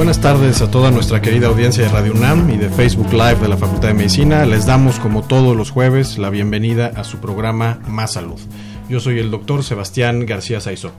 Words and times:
Buenas 0.00 0.22
tardes 0.22 0.62
a 0.62 0.70
toda 0.70 0.90
nuestra 0.90 1.20
querida 1.20 1.48
audiencia 1.48 1.84
de 1.84 1.90
Radio 1.90 2.14
UNAM 2.14 2.48
y 2.48 2.56
de 2.56 2.70
Facebook 2.70 3.12
Live 3.12 3.34
de 3.34 3.48
la 3.48 3.58
Facultad 3.58 3.88
de 3.88 3.92
Medicina. 3.94 4.46
Les 4.46 4.64
damos, 4.64 4.98
como 4.98 5.22
todos 5.22 5.54
los 5.54 5.70
jueves, 5.70 6.16
la 6.16 6.30
bienvenida 6.30 6.90
a 6.96 7.04
su 7.04 7.18
programa 7.18 7.80
Más 7.86 8.14
Salud. 8.14 8.40
Yo 8.88 8.98
soy 8.98 9.18
el 9.18 9.30
doctor 9.30 9.62
Sebastián 9.62 10.24
García 10.24 10.58
Saizó. 10.62 10.92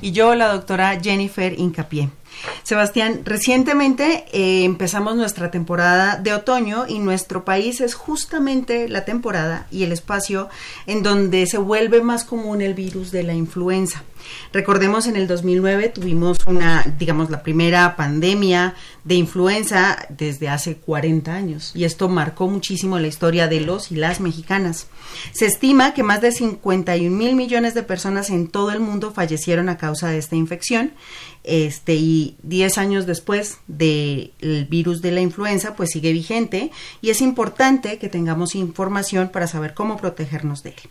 Y 0.00 0.12
yo, 0.12 0.36
la 0.36 0.52
doctora 0.52 1.00
Jennifer 1.02 1.52
Incapié. 1.58 2.10
Sebastián, 2.62 3.22
recientemente 3.24 4.24
eh, 4.32 4.64
empezamos 4.64 5.16
nuestra 5.16 5.50
temporada 5.50 6.16
de 6.16 6.32
otoño 6.32 6.86
y 6.88 6.98
nuestro 6.98 7.44
país 7.44 7.80
es 7.80 7.94
justamente 7.94 8.88
la 8.88 9.04
temporada 9.04 9.66
y 9.70 9.82
el 9.82 9.92
espacio 9.92 10.48
en 10.86 11.02
donde 11.02 11.46
se 11.46 11.58
vuelve 11.58 12.02
más 12.02 12.24
común 12.24 12.62
el 12.62 12.74
virus 12.74 13.10
de 13.10 13.22
la 13.22 13.34
influenza. 13.34 14.02
Recordemos 14.52 15.06
en 15.06 15.16
el 15.16 15.26
2009 15.26 15.90
tuvimos 15.90 16.38
una, 16.46 16.82
digamos, 16.98 17.30
la 17.30 17.42
primera 17.42 17.96
pandemia 17.96 18.74
de 19.04 19.16
influenza 19.16 20.06
desde 20.08 20.48
hace 20.48 20.76
40 20.76 21.34
años 21.34 21.72
y 21.74 21.84
esto 21.84 22.08
marcó 22.08 22.48
muchísimo 22.48 22.98
la 22.98 23.06
historia 23.06 23.48
de 23.48 23.60
los 23.60 23.92
y 23.92 23.96
las 23.96 24.20
mexicanas. 24.20 24.86
Se 25.32 25.46
estima 25.46 25.92
que 25.92 26.02
más 26.02 26.20
de 26.20 26.32
51 26.32 27.14
mil 27.14 27.36
millones 27.36 27.74
de 27.74 27.82
personas 27.82 28.30
en 28.30 28.48
todo 28.48 28.70
el 28.70 28.80
mundo 28.80 29.12
fallecieron 29.12 29.68
a 29.68 29.76
causa 29.76 30.08
de 30.08 30.18
esta 30.18 30.36
infección 30.36 30.92
este, 31.44 31.94
y 31.94 32.36
10 32.42 32.78
años 32.78 33.06
después 33.06 33.58
del 33.68 34.32
virus 34.68 35.02
de 35.02 35.12
la 35.12 35.20
influenza, 35.20 35.76
pues 35.76 35.90
sigue 35.90 36.12
vigente 36.12 36.70
y 37.00 37.10
es 37.10 37.20
importante 37.20 37.98
que 37.98 38.08
tengamos 38.08 38.54
información 38.54 39.28
para 39.28 39.46
saber 39.46 39.74
cómo 39.74 39.96
protegernos 39.96 40.62
de 40.62 40.70
él. 40.70 40.90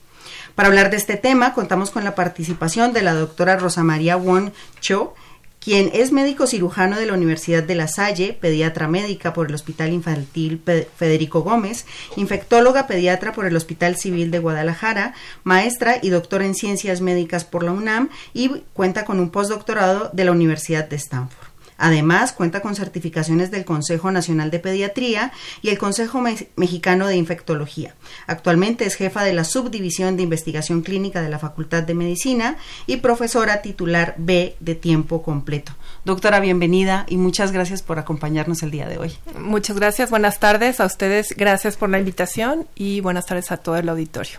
Para 0.56 0.70
hablar 0.70 0.92
de 0.92 0.98
este 0.98 1.18
tema, 1.18 1.54
contamos 1.54 1.90
con 1.90 2.04
la 2.04 2.16
participación 2.16 2.94
de 2.94 3.02
la 3.02 3.14
doctora 3.14 3.58
Rosa 3.58 3.84
María 3.84 4.16
Won 4.16 4.54
Cho, 4.80 5.16
quien 5.64 5.90
es 5.94 6.12
médico 6.12 6.46
cirujano 6.46 6.98
de 6.98 7.06
la 7.06 7.14
Universidad 7.14 7.64
de 7.64 7.76
La 7.76 7.88
Salle, 7.88 8.38
pediatra 8.40 8.88
médica 8.88 9.34
por 9.34 9.48
el 9.48 9.56
Hospital 9.56 9.94
Infantil 9.94 10.62
Federico 10.98 11.42
Gómez, 11.42 11.86
infectóloga 12.18 12.86
pediatra 12.86 13.32
por 13.32 13.46
el 13.46 13.56
Hospital 13.56 13.96
Civil 13.96 14.30
de 14.30 14.40
Guadalajara, 14.40 15.14
maestra 15.44 16.00
y 16.02 16.10
doctora 16.10 16.46
en 16.46 16.56
ciencias 16.56 17.00
médicas 17.00 17.46
por 17.46 17.64
la 17.64 17.72
UNAM 17.72 18.10
y 18.34 18.50
cuenta 18.74 19.06
con 19.06 19.20
un 19.20 19.30
postdoctorado 19.30 20.10
de 20.12 20.26
la 20.26 20.32
Universidad 20.32 20.90
de 20.90 20.98
Stanford. 20.98 21.53
Además, 21.78 22.34
cuenta 22.34 22.62
con 22.62 22.76
certificaciones 22.76 23.52
del 23.52 23.66
Consejo 23.66 24.12
Nacional 24.12 24.52
de 24.52 24.60
Pediatría 24.60 25.32
y 25.62 25.70
el 25.70 25.78
Consejo 25.78 26.22
Mexicano 26.56 27.08
de 27.08 27.16
Infectología. 27.16 27.96
Actualmente 28.28 28.86
es 28.86 28.96
jefa 28.96 29.24
de 29.24 29.34
la 29.34 29.44
Subdivisión 29.44 30.18
de 30.18 30.24
Investigación 30.24 30.82
Clínica 30.82 31.22
de 31.22 31.30
la 31.30 31.40
Facultad 31.40 31.84
de 31.84 31.94
Medicina 31.94 32.58
y 32.88 32.98
profesora 32.98 33.62
titular 33.62 34.16
B 34.18 34.56
de 34.60 34.76
tiempo 34.76 35.24
completo. 35.24 35.74
Doctora, 36.06 36.40
bienvenida 36.40 37.06
y 37.08 37.18
muchas 37.18 37.52
gracias 37.52 37.82
por 37.82 38.00
acompañarnos 38.00 38.64
el 38.64 38.72
día 38.72 38.88
de 38.88 38.98
hoy. 38.98 39.14
Muchas 39.40 39.78
gracias, 39.78 40.10
buenas 40.10 40.40
tardes 40.40 40.80
a 40.80 40.86
ustedes, 40.86 41.34
gracias 41.38 41.78
por 41.78 41.90
la 41.90 42.00
invitación 42.00 42.68
y 42.76 43.02
buenas 43.02 43.26
tardes 43.26 43.52
a 43.52 43.58
todo 43.58 43.78
el 43.78 43.90
auditorio. 43.90 44.38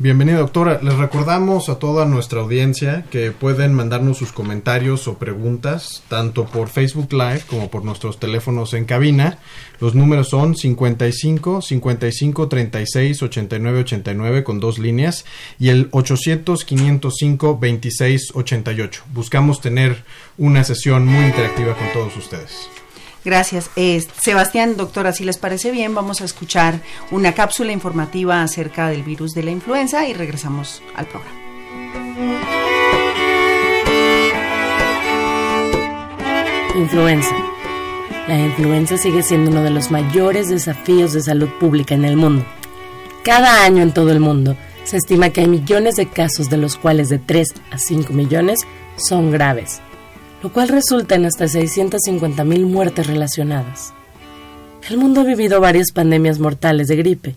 Bienvenida 0.00 0.38
doctora, 0.38 0.78
les 0.80 0.94
recordamos 0.94 1.68
a 1.68 1.80
toda 1.80 2.04
nuestra 2.04 2.40
audiencia 2.40 3.04
que 3.10 3.32
pueden 3.32 3.74
mandarnos 3.74 4.18
sus 4.18 4.30
comentarios 4.30 5.08
o 5.08 5.18
preguntas 5.18 6.04
tanto 6.06 6.44
por 6.44 6.68
Facebook 6.68 7.12
Live 7.12 7.42
como 7.48 7.68
por 7.68 7.84
nuestros 7.84 8.20
teléfonos 8.20 8.74
en 8.74 8.84
cabina. 8.84 9.38
Los 9.80 9.96
números 9.96 10.28
son 10.28 10.54
55 10.54 11.62
55 11.62 12.48
36 12.48 13.22
89 13.24 13.80
89 13.80 14.44
con 14.44 14.60
dos 14.60 14.78
líneas 14.78 15.24
y 15.58 15.70
el 15.70 15.88
800 15.90 16.64
505 16.64 17.58
26 17.58 18.36
88. 18.36 19.02
Buscamos 19.12 19.60
tener 19.60 20.04
una 20.36 20.62
sesión 20.62 21.06
muy 21.06 21.24
interactiva 21.24 21.74
con 21.74 21.92
todos 21.92 22.16
ustedes. 22.16 22.68
Gracias. 23.28 23.68
Sebastián, 24.22 24.78
doctora, 24.78 25.12
si 25.12 25.22
les 25.22 25.36
parece 25.36 25.70
bien, 25.70 25.94
vamos 25.94 26.22
a 26.22 26.24
escuchar 26.24 26.80
una 27.10 27.34
cápsula 27.34 27.72
informativa 27.72 28.42
acerca 28.42 28.88
del 28.88 29.02
virus 29.02 29.34
de 29.34 29.42
la 29.42 29.50
influenza 29.50 30.08
y 30.08 30.14
regresamos 30.14 30.82
al 30.96 31.06
programa. 31.08 31.36
Influenza. 36.74 37.36
La 38.28 38.38
influenza 38.38 38.96
sigue 38.96 39.22
siendo 39.22 39.50
uno 39.50 39.62
de 39.62 39.72
los 39.72 39.90
mayores 39.90 40.48
desafíos 40.48 41.12
de 41.12 41.20
salud 41.20 41.50
pública 41.60 41.94
en 41.94 42.06
el 42.06 42.16
mundo. 42.16 42.46
Cada 43.24 43.62
año 43.62 43.82
en 43.82 43.92
todo 43.92 44.10
el 44.10 44.20
mundo 44.20 44.56
se 44.84 44.96
estima 44.96 45.28
que 45.28 45.42
hay 45.42 45.48
millones 45.48 45.96
de 45.96 46.08
casos, 46.08 46.48
de 46.48 46.56
los 46.56 46.76
cuales 46.76 47.10
de 47.10 47.18
3 47.18 47.46
a 47.72 47.78
5 47.78 48.10
millones 48.14 48.60
son 48.96 49.30
graves 49.30 49.82
lo 50.42 50.52
cual 50.52 50.68
resulta 50.68 51.16
en 51.16 51.26
hasta 51.26 51.46
650.000 51.46 52.66
muertes 52.66 53.06
relacionadas. 53.06 53.92
El 54.88 54.98
mundo 54.98 55.20
ha 55.20 55.24
vivido 55.24 55.60
varias 55.60 55.90
pandemias 55.92 56.38
mortales 56.38 56.88
de 56.88 56.96
gripe. 56.96 57.36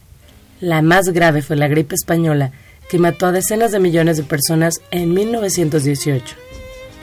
La 0.60 0.82
más 0.82 1.10
grave 1.10 1.42
fue 1.42 1.56
la 1.56 1.68
gripe 1.68 1.96
española, 1.96 2.52
que 2.90 3.00
mató 3.00 3.26
a 3.26 3.32
decenas 3.32 3.72
de 3.72 3.80
millones 3.80 4.18
de 4.18 4.24
personas 4.24 4.82
en 4.92 5.14
1918. 5.14 6.36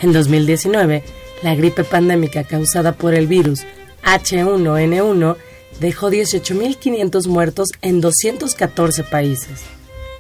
En 0.03 0.13
2019, 0.13 1.03
la 1.43 1.55
gripe 1.55 1.83
pandémica 1.83 2.45
causada 2.45 2.93
por 2.93 3.15
el 3.15 3.27
virus 3.27 3.65
H1N1 4.05 5.37
dejó 5.81 6.11
18.500 6.11 7.27
muertos 7.27 7.69
en 7.83 8.01
214 8.01 9.05
países. 9.05 9.63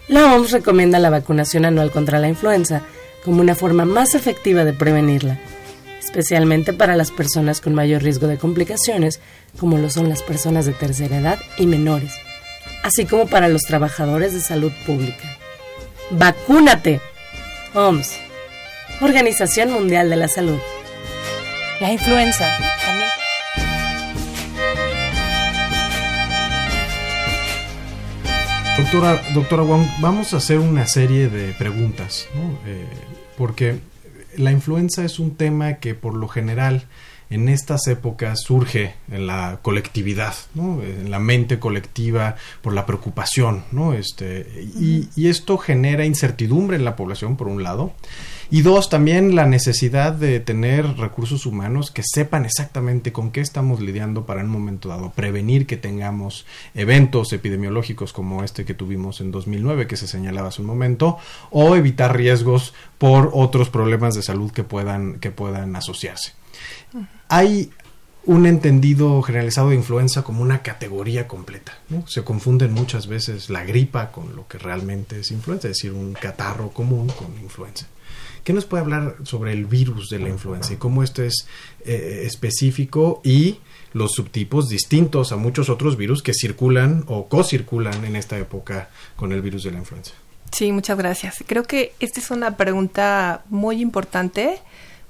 La 0.08 0.34
OMS 0.34 0.52
recomienda 0.52 0.98
la 0.98 1.10
vacunación 1.10 1.64
anual 1.64 1.90
contra 1.90 2.18
la 2.18 2.28
influenza 2.28 2.82
como 3.24 3.40
una 3.40 3.54
forma 3.54 3.84
más 3.84 4.14
efectiva 4.14 4.64
de 4.64 4.72
prevenirla 4.72 5.38
especialmente 6.00 6.72
para 6.72 6.96
las 6.96 7.10
personas 7.10 7.60
con 7.60 7.74
mayor 7.74 8.02
riesgo 8.02 8.26
de 8.26 8.38
complicaciones, 8.38 9.20
como 9.58 9.78
lo 9.78 9.90
son 9.90 10.08
las 10.08 10.22
personas 10.22 10.66
de 10.66 10.72
tercera 10.72 11.18
edad 11.18 11.38
y 11.56 11.66
menores, 11.66 12.12
así 12.82 13.04
como 13.04 13.26
para 13.26 13.48
los 13.48 13.62
trabajadores 13.62 14.32
de 14.32 14.40
salud 14.40 14.72
pública. 14.86 15.38
¡Vacúnate! 16.10 17.00
OMS, 17.74 18.16
Organización 19.00 19.72
Mundial 19.72 20.08
de 20.08 20.16
la 20.16 20.28
Salud. 20.28 20.58
La 21.80 21.92
influenza 21.92 22.48
también. 22.84 23.08
Doctora, 28.78 29.22
doctora 29.34 29.62
Wong, 29.62 29.86
vamos 30.00 30.32
a 30.32 30.38
hacer 30.38 30.58
una 30.58 30.86
serie 30.86 31.28
de 31.28 31.52
preguntas, 31.52 32.26
¿no? 32.34 32.58
Eh, 32.66 32.86
porque 33.36 33.78
la 34.38 34.52
influenza 34.52 35.04
es 35.04 35.18
un 35.18 35.36
tema 35.36 35.74
que 35.74 35.94
por 35.94 36.14
lo 36.14 36.28
general 36.28 36.86
en 37.30 37.48
estas 37.48 37.86
épocas 37.88 38.40
surge 38.40 38.94
en 39.10 39.26
la 39.26 39.58
colectividad, 39.60 40.34
¿no? 40.54 40.82
en 40.82 41.10
la 41.10 41.18
mente 41.18 41.58
colectiva 41.58 42.36
por 42.62 42.72
la 42.72 42.86
preocupación, 42.86 43.64
¿no? 43.70 43.92
este, 43.92 44.46
y, 44.78 45.08
y, 45.14 45.28
esto 45.28 45.58
genera 45.58 46.06
incertidumbre 46.06 46.76
en 46.76 46.86
la 46.86 46.96
población, 46.96 47.36
por 47.36 47.48
un 47.48 47.62
lado, 47.62 47.92
y 48.50 48.62
dos, 48.62 48.88
también 48.88 49.36
la 49.36 49.46
necesidad 49.46 50.12
de 50.12 50.40
tener 50.40 50.96
recursos 50.96 51.44
humanos 51.44 51.90
que 51.90 52.02
sepan 52.02 52.44
exactamente 52.44 53.12
con 53.12 53.30
qué 53.30 53.40
estamos 53.40 53.80
lidiando 53.80 54.24
para 54.24 54.40
en 54.40 54.46
un 54.46 54.52
momento 54.52 54.88
dado 54.88 55.10
prevenir 55.10 55.66
que 55.66 55.76
tengamos 55.76 56.46
eventos 56.74 57.32
epidemiológicos 57.32 58.12
como 58.12 58.42
este 58.42 58.64
que 58.64 58.74
tuvimos 58.74 59.20
en 59.20 59.30
2009 59.30 59.86
que 59.86 59.96
se 59.96 60.06
señalaba 60.06 60.48
hace 60.48 60.62
un 60.62 60.68
momento 60.68 61.18
o 61.50 61.76
evitar 61.76 62.16
riesgos 62.16 62.74
por 62.96 63.30
otros 63.34 63.68
problemas 63.68 64.14
de 64.14 64.22
salud 64.22 64.50
que 64.50 64.64
puedan 64.64 65.18
que 65.18 65.30
puedan 65.30 65.76
asociarse. 65.76 66.32
Hay 67.28 67.70
un 68.24 68.46
entendido 68.46 69.22
generalizado 69.22 69.70
de 69.70 69.76
influenza 69.76 70.22
como 70.22 70.42
una 70.42 70.62
categoría 70.62 71.26
completa. 71.26 71.78
¿no? 71.88 72.06
Se 72.06 72.24
confunden 72.24 72.74
muchas 72.74 73.06
veces 73.06 73.48
la 73.48 73.64
gripa 73.64 74.10
con 74.12 74.36
lo 74.36 74.46
que 74.46 74.58
realmente 74.58 75.20
es 75.20 75.30
influenza, 75.30 75.68
es 75.68 75.76
decir, 75.76 75.92
un 75.92 76.12
catarro 76.12 76.70
común 76.70 77.08
con 77.08 77.38
influenza. 77.42 77.86
¿Qué 78.48 78.54
nos 78.54 78.64
puede 78.64 78.82
hablar 78.82 79.16
sobre 79.24 79.52
el 79.52 79.66
virus 79.66 80.08
de 80.08 80.18
la 80.18 80.30
influenza 80.30 80.72
y 80.72 80.76
cómo 80.76 81.02
esto 81.02 81.22
es 81.22 81.46
eh, 81.84 82.22
específico 82.24 83.20
y 83.22 83.58
los 83.92 84.12
subtipos 84.12 84.70
distintos 84.70 85.32
a 85.32 85.36
muchos 85.36 85.68
otros 85.68 85.98
virus 85.98 86.22
que 86.22 86.32
circulan 86.32 87.04
o 87.08 87.28
co-circulan 87.28 88.06
en 88.06 88.16
esta 88.16 88.38
época 88.38 88.88
con 89.16 89.32
el 89.32 89.42
virus 89.42 89.64
de 89.64 89.72
la 89.72 89.80
influenza? 89.80 90.14
Sí, 90.50 90.72
muchas 90.72 90.96
gracias. 90.96 91.44
Creo 91.46 91.64
que 91.64 91.92
esta 92.00 92.20
es 92.20 92.30
una 92.30 92.56
pregunta 92.56 93.44
muy 93.50 93.82
importante 93.82 94.58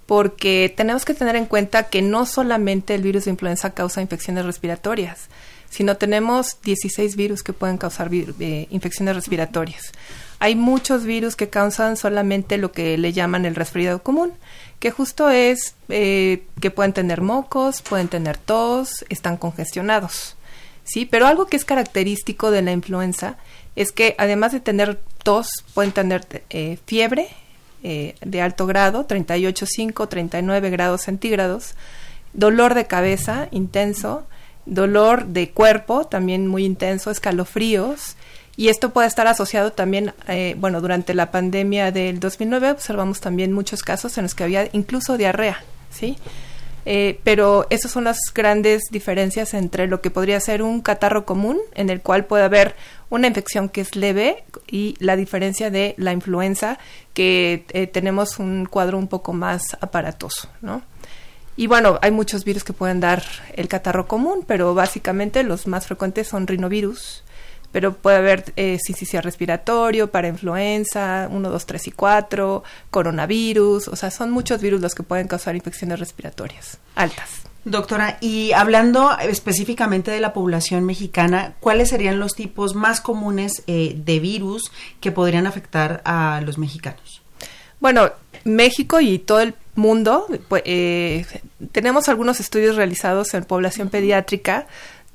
porque 0.07 0.75
tenemos 0.77 1.05
que 1.05 1.15
tener 1.15 1.37
en 1.37 1.47
cuenta 1.47 1.85
que 1.85 2.03
no 2.03 2.27
solamente 2.27 2.97
el 2.97 3.03
virus 3.03 3.27
de 3.27 3.31
influenza 3.31 3.71
causa 3.71 4.03
infecciones 4.03 4.47
respiratorias, 4.47 5.29
sino 5.71 5.97
tenemos 5.97 6.59
16 6.65 7.15
virus 7.15 7.45
que 7.45 7.53
pueden 7.53 7.79
causar 7.79 8.11
eh, 8.13 8.67
infecciones 8.71 9.15
respiratorias. 9.15 9.93
Hay 10.41 10.55
muchos 10.55 11.05
virus 11.05 11.35
que 11.35 11.49
causan 11.49 11.97
solamente 11.97 12.59
lo 12.59 12.71
que 12.73 12.97
le 12.97 13.13
llaman 13.13 13.45
el 13.45 13.57
resfriado 13.57 14.03
común, 14.03 14.33
que 14.79 14.91
justo 14.91 15.31
es 15.31 15.75
eh, 15.89 16.45
que 16.61 16.71
pueden 16.71 16.93
tener 16.93 17.21
mocos, 17.21 17.83
pueden 17.83 18.09
tener 18.09 18.39
tos, 18.39 19.05
están 19.09 19.37
congestionados. 19.37 20.37
Sí, 20.85 21.05
pero 21.05 21.27
algo 21.27 21.47
que 21.47 21.57
es 21.57 21.65
característico 21.65 22.51
de 22.51 22.63
la 22.63 22.73
influenza 22.73 23.37
es 23.77 23.93
que 23.93 24.15
además 24.19 24.53
de 24.53 24.61
tener 24.61 25.01
tos, 25.23 25.49
pueden 25.75 25.93
tener 25.93 26.27
eh, 26.51 26.79
fiebre 26.87 27.29
eh, 27.83 28.15
de 28.21 28.41
alto 28.41 28.67
grado, 28.67 29.07
38,5, 29.07 30.09
39 30.09 30.71
grados 30.71 31.03
centígrados, 31.03 31.75
dolor 32.33 32.75
de 32.75 32.87
cabeza 32.87 33.49
intenso, 33.51 34.27
dolor 34.67 35.27
de 35.27 35.51
cuerpo 35.51 36.07
también 36.07 36.47
muy 36.47 36.65
intenso, 36.65 37.11
escalofríos, 37.11 38.17
y 38.59 38.71
esto 38.71 38.91
puede 38.91 39.07
estar 39.07 39.29
asociado 39.29 39.71
también, 39.71 40.15
eh, 40.27 40.57
bueno, 40.59 40.81
durante 40.81 41.15
la 41.15 41.31
pandemia 41.31 41.93
del 41.93 42.19
2009 42.19 42.73
observamos 42.73 43.21
también 43.21 43.53
muchos 43.53 43.85
casos 43.85 44.19
en 44.19 44.25
los 44.25 44.35
que 44.35 44.43
había 44.43 44.69
incluso 44.73 45.17
diarrea, 45.17 45.63
¿sí? 45.91 46.19
Eh, 46.85 47.21
pero 47.23 47.69
esas 47.71 47.93
son 47.93 48.03
las 48.03 48.19
grandes 48.35 48.83
diferencias 48.91 49.55
entre 49.55 49.87
lo 49.87 50.01
que 50.01 50.11
podría 50.11 50.41
ser 50.41 50.63
un 50.63 50.81
catarro 50.81 51.25
común, 51.25 51.61
en 51.77 51.89
el 51.89 52.01
cual 52.01 52.25
puede 52.25 52.43
haber 52.43 52.75
una 53.11 53.29
infección 53.29 53.69
que 53.69 53.81
es 53.81 53.95
leve, 53.95 54.43
y 54.67 54.97
la 54.99 55.15
diferencia 55.15 55.71
de 55.71 55.95
la 55.97 56.13
influenza, 56.13 56.81
que 57.15 57.65
eh, 57.69 57.87
tenemos 57.87 58.41
un 58.41 58.67
cuadro 58.67 58.99
un 58.99 59.07
poco 59.07 59.35
más 59.35 59.77
aparatoso, 59.81 60.49
¿no? 60.63 60.83
Y 61.57 61.69
bueno, 61.69 62.01
hay 62.03 62.11
muchos 62.11 62.45
virus 62.45 62.65
que 62.65 62.73
pueden 62.73 62.99
dar 62.99 63.23
el 63.55 63.69
catarro 63.69 64.09
común, 64.09 64.43
pero 64.45 64.75
básicamente 64.75 65.45
los 65.45 65.69
más 65.69 65.87
frecuentes 65.87 66.27
son 66.27 66.49
rinovirus, 66.49 67.23
pero 67.73 67.95
puede 67.95 68.17
haber 68.17 68.53
eh, 68.57 68.79
respiratorio, 69.23 70.11
para 70.11 70.29
influenza, 70.29 71.29
1, 71.31 71.51
2, 71.51 71.67
3 71.67 71.87
y 71.89 71.91
4, 71.93 72.65
coronavirus, 72.91 73.89
o 73.89 73.97
sea, 73.97 74.11
son 74.11 74.31
muchos 74.31 74.61
virus 74.61 74.81
los 74.81 74.95
que 74.95 75.03
pueden 75.03 75.29
causar 75.29 75.57
infecciones 75.57 75.99
respiratorias 75.99 76.79
altas. 76.95 77.43
Doctora, 77.65 78.17
y 78.21 78.53
hablando 78.53 79.19
específicamente 79.19 80.11
de 80.11 80.21
la 80.21 80.33
población 80.33 80.85
mexicana, 80.87 81.55
¿cuáles 81.61 81.91
serían 81.91 82.19
los 82.19 82.35
tipos 82.35 82.75
más 82.75 83.01
comunes 83.01 83.63
eh, 83.67 83.95
de 83.97 84.21
virus 84.21 84.71
que 85.01 85.13
podrían 85.13 85.47
afectar 85.47 86.01
a 86.05 86.41
los 86.45 86.57
mexicanos? 86.57 87.21
Bueno, 87.81 88.11
México 88.45 89.01
y 89.01 89.19
todo 89.19 89.41
el 89.41 89.55
mundo, 89.75 90.27
pues, 90.49 90.63
eh, 90.65 91.27
tenemos 91.73 92.09
algunos 92.09 92.41
estudios 92.41 92.77
realizados 92.77 93.35
en 93.35 93.45
población 93.45 93.91
pediátrica 93.91 94.67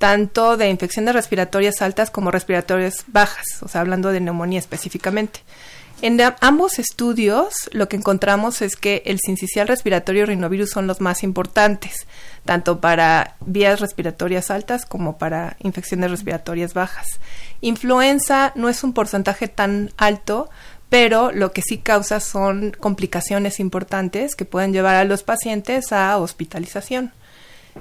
tanto 0.03 0.57
de 0.57 0.67
infecciones 0.67 1.15
respiratorias 1.15 1.81
altas 1.81 2.11
como 2.11 2.29
respiratorias 2.29 3.05
bajas, 3.07 3.63
o 3.63 3.69
sea, 3.69 3.79
hablando 3.79 4.11
de 4.11 4.19
neumonía 4.19 4.59
específicamente. 4.59 5.39
En 6.01 6.19
ambos 6.41 6.77
estudios 6.77 7.69
lo 7.71 7.87
que 7.87 7.95
encontramos 7.95 8.61
es 8.61 8.75
que 8.75 9.03
el 9.05 9.19
sincicial 9.21 9.69
respiratorio 9.69 10.23
y 10.23 10.25
rinovirus 10.25 10.71
son 10.71 10.87
los 10.87 10.99
más 10.99 11.23
importantes, 11.23 12.05
tanto 12.43 12.81
para 12.81 13.35
vías 13.45 13.79
respiratorias 13.79 14.51
altas 14.51 14.85
como 14.85 15.17
para 15.17 15.55
infecciones 15.61 16.11
respiratorias 16.11 16.73
bajas. 16.73 17.07
Influenza 17.61 18.51
no 18.55 18.67
es 18.67 18.83
un 18.83 18.91
porcentaje 18.91 19.47
tan 19.47 19.93
alto, 19.95 20.49
pero 20.89 21.31
lo 21.31 21.53
que 21.53 21.61
sí 21.61 21.77
causa 21.77 22.19
son 22.19 22.71
complicaciones 22.77 23.61
importantes 23.61 24.35
que 24.35 24.43
pueden 24.43 24.73
llevar 24.73 24.95
a 24.95 25.05
los 25.05 25.23
pacientes 25.23 25.93
a 25.93 26.17
hospitalización. 26.17 27.13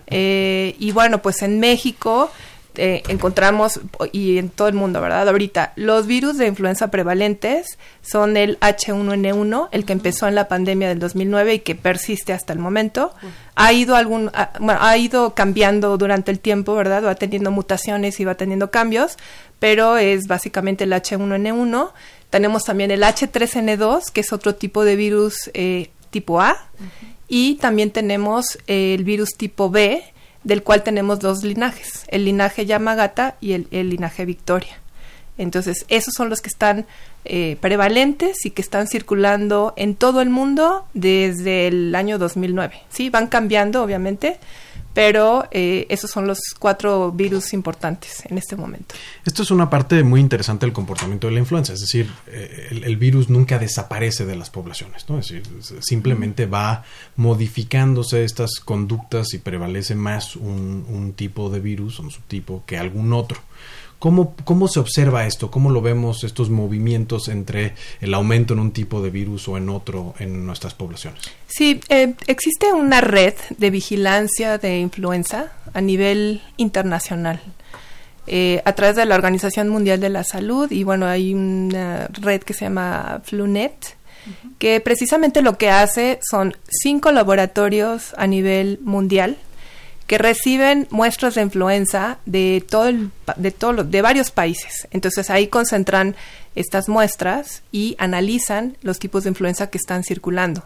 Eh, 0.06 0.76
y 0.78 0.92
bueno, 0.92 1.22
pues 1.22 1.42
en 1.42 1.60
México 1.60 2.30
eh, 2.74 3.02
encontramos, 3.08 3.80
y 4.12 4.38
en 4.38 4.48
todo 4.48 4.68
el 4.68 4.74
mundo, 4.74 5.00
¿verdad? 5.02 5.28
Ahorita, 5.28 5.74
los 5.76 6.06
virus 6.06 6.38
de 6.38 6.46
influenza 6.46 6.90
prevalentes 6.90 7.78
son 8.00 8.38
el 8.38 8.58
H1N1, 8.60 9.68
el 9.72 9.84
que 9.84 9.92
empezó 9.92 10.26
en 10.26 10.34
la 10.34 10.48
pandemia 10.48 10.88
del 10.88 10.98
2009 10.98 11.54
y 11.54 11.58
que 11.58 11.74
persiste 11.74 12.32
hasta 12.32 12.54
el 12.54 12.58
momento. 12.58 13.14
Ha 13.56 13.74
ido, 13.74 13.94
algún, 13.94 14.30
ha, 14.32 14.52
ha 14.80 14.96
ido 14.96 15.34
cambiando 15.34 15.98
durante 15.98 16.30
el 16.30 16.40
tiempo, 16.40 16.74
¿verdad? 16.74 17.04
Va 17.04 17.14
teniendo 17.14 17.50
mutaciones 17.50 18.18
y 18.20 18.24
va 18.24 18.36
teniendo 18.36 18.70
cambios, 18.70 19.18
pero 19.58 19.98
es 19.98 20.26
básicamente 20.26 20.84
el 20.84 20.92
H1N1. 20.92 21.90
Tenemos 22.30 22.64
también 22.64 22.90
el 22.90 23.02
H3N2, 23.02 24.10
que 24.10 24.22
es 24.22 24.32
otro 24.32 24.54
tipo 24.54 24.86
de 24.86 24.96
virus 24.96 25.50
eh, 25.52 25.90
tipo 26.08 26.40
A. 26.40 26.56
Y 27.34 27.54
también 27.54 27.90
tenemos 27.90 28.58
el 28.66 29.04
virus 29.04 29.30
tipo 29.38 29.70
B, 29.70 30.04
del 30.44 30.62
cual 30.62 30.82
tenemos 30.82 31.18
dos 31.18 31.42
linajes, 31.42 32.04
el 32.08 32.26
linaje 32.26 32.66
Yamagata 32.66 33.36
y 33.40 33.52
el, 33.54 33.88
linaje 33.88 34.26
Victoria. 34.26 34.78
Entonces, 35.38 35.86
esos 35.88 36.12
son 36.12 36.28
los 36.28 36.42
que 36.42 36.50
están 36.50 36.84
eh, 37.24 37.56
prevalentes 37.58 38.44
y 38.44 38.50
que 38.50 38.60
están 38.60 38.86
circulando 38.86 39.72
en 39.78 39.94
todo 39.94 40.20
el 40.20 40.28
mundo 40.28 40.84
desde 40.92 41.68
el 41.68 41.94
año 41.94 42.18
2009. 42.18 42.82
Sí, 42.90 43.08
van 43.08 43.28
cambiando, 43.28 43.82
obviamente, 43.82 44.36
pero 44.94 45.46
eh, 45.50 45.86
esos 45.88 46.10
son 46.10 46.26
los 46.26 46.38
cuatro 46.58 47.12
virus 47.12 47.52
importantes 47.52 48.24
en 48.26 48.38
este 48.38 48.56
momento. 48.56 48.94
Esto 49.24 49.42
es 49.42 49.50
una 49.50 49.70
parte 49.70 50.02
muy 50.02 50.20
interesante 50.20 50.66
del 50.66 50.72
comportamiento 50.72 51.26
de 51.26 51.34
la 51.34 51.40
influenza, 51.40 51.72
es 51.72 51.80
decir, 51.80 52.10
eh, 52.26 52.68
el, 52.70 52.96
virus 52.96 53.30
nunca 53.30 53.58
desaparece 53.58 54.26
de 54.26 54.36
las 54.36 54.50
poblaciones, 54.50 55.08
¿no? 55.08 55.18
es 55.18 55.28
decir, 55.28 55.42
simplemente 55.80 56.46
va 56.46 56.84
modificándose 57.16 58.24
estas 58.24 58.60
conductas 58.60 59.32
y 59.34 59.38
prevalece 59.38 59.94
más 59.94 60.36
un, 60.36 60.84
un 60.88 61.12
tipo 61.14 61.50
de 61.50 61.60
virus, 61.60 61.98
un 61.98 62.10
subtipo, 62.10 62.64
que 62.66 62.78
algún 62.78 63.12
otro. 63.12 63.40
¿Cómo, 64.02 64.34
¿Cómo 64.42 64.66
se 64.66 64.80
observa 64.80 65.28
esto? 65.28 65.52
¿Cómo 65.52 65.70
lo 65.70 65.80
vemos 65.80 66.24
estos 66.24 66.50
movimientos 66.50 67.28
entre 67.28 67.74
el 68.00 68.12
aumento 68.14 68.52
en 68.52 68.58
un 68.58 68.72
tipo 68.72 69.00
de 69.00 69.10
virus 69.10 69.46
o 69.46 69.56
en 69.56 69.68
otro 69.68 70.16
en 70.18 70.44
nuestras 70.44 70.74
poblaciones? 70.74 71.22
Sí, 71.46 71.80
eh, 71.88 72.14
existe 72.26 72.72
una 72.72 73.00
red 73.00 73.34
de 73.58 73.70
vigilancia 73.70 74.58
de 74.58 74.80
influenza 74.80 75.52
a 75.72 75.80
nivel 75.80 76.42
internacional. 76.56 77.40
Eh, 78.26 78.60
a 78.64 78.72
través 78.72 78.96
de 78.96 79.06
la 79.06 79.14
Organización 79.14 79.68
Mundial 79.68 80.00
de 80.00 80.08
la 80.08 80.24
Salud 80.24 80.68
y 80.72 80.82
bueno, 80.82 81.06
hay 81.06 81.32
una 81.32 82.08
red 82.08 82.42
que 82.42 82.54
se 82.54 82.64
llama 82.64 83.20
FluNet, 83.22 83.96
que 84.58 84.80
precisamente 84.80 85.42
lo 85.42 85.56
que 85.58 85.70
hace 85.70 86.18
son 86.28 86.56
cinco 86.68 87.12
laboratorios 87.12 88.14
a 88.18 88.26
nivel 88.26 88.80
mundial 88.82 89.36
que 90.06 90.18
reciben 90.18 90.86
muestras 90.90 91.34
de 91.34 91.42
influenza 91.42 92.18
de 92.26 92.64
todo 92.68 92.88
el, 92.88 93.10
de 93.36 93.50
todo 93.50 93.84
de 93.84 94.02
varios 94.02 94.30
países. 94.30 94.88
Entonces 94.90 95.30
ahí 95.30 95.48
concentran 95.48 96.16
estas 96.54 96.88
muestras 96.88 97.62
y 97.72 97.96
analizan 97.98 98.76
los 98.82 98.98
tipos 98.98 99.24
de 99.24 99.30
influenza 99.30 99.70
que 99.70 99.78
están 99.78 100.04
circulando. 100.04 100.64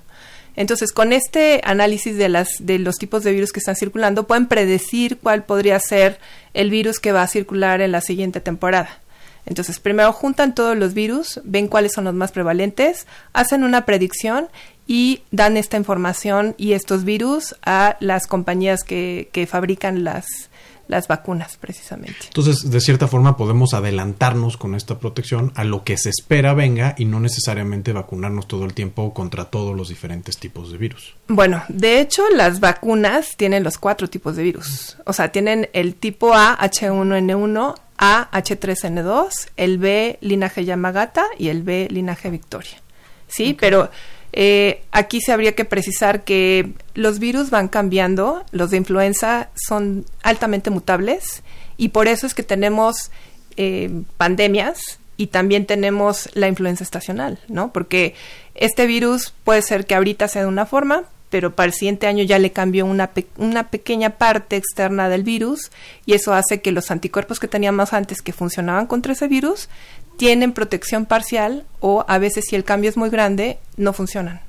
Entonces, 0.57 0.93
con 0.93 1.13
este 1.13 1.61
análisis 1.65 2.17
de, 2.17 2.31
las, 2.31 2.49
de 2.61 2.79
los 2.79 2.97
tipos 2.97 3.23
de 3.23 3.33
virus 3.33 3.53
que 3.53 3.61
están 3.61 3.77
circulando, 3.77 4.27
pueden 4.27 4.47
predecir 4.47 5.19
cuál 5.19 5.45
podría 5.45 5.79
ser 5.79 6.19
el 6.55 6.71
virus 6.71 6.99
que 6.99 7.13
va 7.13 7.23
a 7.23 7.29
circular 7.29 7.83
en 7.83 7.93
la 7.93 8.01
siguiente 8.01 8.41
temporada. 8.41 9.01
Entonces, 9.47 9.81
primero 9.81 10.13
juntan 10.13 10.55
todos 10.55 10.77
los 10.77 10.93
virus, 10.93 11.41
ven 11.45 11.69
cuáles 11.69 11.93
son 11.93 12.05
los 12.05 12.15
más 12.15 12.33
prevalentes, 12.33 13.07
hacen 13.33 13.63
una 13.63 13.87
predicción 13.87 14.49
y 14.87 15.23
dan 15.31 15.57
esta 15.57 15.77
información 15.77 16.55
y 16.59 16.73
estos 16.73 17.05
virus 17.05 17.57
a 17.65 17.97
las 18.01 18.27
compañías 18.27 18.83
que, 18.85 19.29
que 19.33 19.47
fabrican 19.47 20.05
las, 20.05 20.27
las 20.89 21.09
vacunas 21.09 21.57
precisamente. 21.57 22.27
Entonces, 22.27 22.71
de 22.71 22.81
cierta 22.81 23.09
forma 23.09 23.37
podemos 23.37 23.75
adelantarnos 23.75 24.57
con 24.57 24.75
esta 24.75 24.99
protección 24.99 25.53
a 25.55 25.65
lo 25.65 25.85
que 25.85 25.97
se 25.97 26.11
espera 26.11 26.55
venga 26.55 26.95
y 26.97 27.05
no 27.05 27.21
necesariamente 27.21 27.93
vacunarnos 27.93 28.47
todo 28.47 28.65
el 28.65 28.75
tiempo 28.75 29.13
contra 29.13 29.47
todos 29.47 29.77
los 29.77 29.89
diferentes 29.89 30.39
tipos 30.39 30.71
de 30.71 30.79
virus. 30.79 31.15
Bueno, 31.29 31.63
de 31.69 32.01
hecho 32.01 32.23
las 32.31 32.61
vacunas 32.61 33.37
tienen 33.37 33.65
los 33.65 33.79
cuatro 33.79 34.09
tipos 34.09 34.37
de 34.37 34.43
virus. 34.43 34.97
O 35.05 35.13
sea, 35.13 35.33
tienen 35.33 35.69
el 35.73 35.95
tipo 35.95 36.35
A, 36.35 36.57
H1N1, 36.59 37.75
A, 37.99 38.31
H3N2, 38.33 39.49
el 39.57 39.79
B, 39.79 40.19
linaje 40.21 40.65
Yamagata 40.65 41.25
y 41.39 41.49
el 41.49 41.63
B, 41.63 41.89
linaje 41.91 42.31
Victoria. 42.31 42.81
Sí, 43.29 43.57
pero 43.59 43.91
Eh, 44.39 44.83
aquí 44.93 45.23
se 45.23 45.33
habría 45.33 45.55
que 45.55 45.65
precisar 45.65 46.23
que 46.23 46.75
los 46.93 47.19
virus 47.19 47.49
van 47.49 47.69
cambiando, 47.69 48.45
los 48.51 48.71
de 48.71 48.77
influenza 48.77 49.49
son 49.55 50.05
altamente 50.23 50.69
mutables 50.69 51.43
y 51.79 51.89
por 51.89 52.07
eso 52.07 52.27
es 52.27 52.35
que 52.35 52.43
tenemos 52.43 53.11
eh, 53.57 53.89
pandemias 54.19 54.99
y 55.17 55.29
también 55.29 55.65
tenemos 55.65 56.29
la 56.35 56.49
influenza 56.49 56.85
estacional, 56.85 57.39
¿no? 57.49 57.73
Porque 57.73 58.15
este 58.55 58.87
virus 58.87 59.33
puede 59.43 59.63
ser 59.63 59.87
que 59.87 59.95
ahorita 59.95 60.29
sea 60.29 60.43
de 60.43 60.49
una 60.49 60.67
forma, 60.67 61.05
pero 61.37 61.55
para 61.55 61.67
el 61.67 61.75
siguiente 61.75 62.07
año 62.07 62.25
ya 62.25 62.39
le 62.39 62.51
cambió 62.51 62.87
una, 62.87 63.11
una 63.37 63.69
pequeña 63.69 64.17
parte 64.17 64.57
externa 64.57 65.11
del 65.11 65.23
virus 65.23 65.71
y 66.07 66.15
eso 66.15 66.33
hace 66.33 66.63
que 66.63 66.73
los 66.73 66.91
anticuerpos 66.91 67.39
que 67.39 67.47
teníamos 67.47 67.93
antes 67.93 68.23
que 68.23 68.33
funcionaban 68.33 68.87
contra 68.87 69.13
ese 69.13 69.29
virus 69.29 69.69
tienen 70.17 70.55
protección 70.55 71.05
parcial 71.05 71.67
o 71.81 72.07
a 72.09 72.17
veces 72.17 72.47
si 72.49 72.57
el 72.57 72.65
cambio 72.65 72.89
es 72.89 72.97
muy 72.97 73.11
grande 73.11 73.59
no 73.77 73.93
funcionan. 73.93 74.41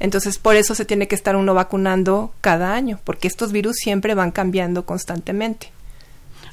Entonces 0.00 0.38
por 0.38 0.56
eso 0.56 0.74
se 0.74 0.86
tiene 0.86 1.06
que 1.06 1.14
estar 1.14 1.36
uno 1.36 1.52
vacunando 1.52 2.32
cada 2.40 2.72
año, 2.72 2.98
porque 3.04 3.28
estos 3.28 3.52
virus 3.52 3.76
siempre 3.76 4.14
van 4.14 4.30
cambiando 4.30 4.86
constantemente. 4.86 5.70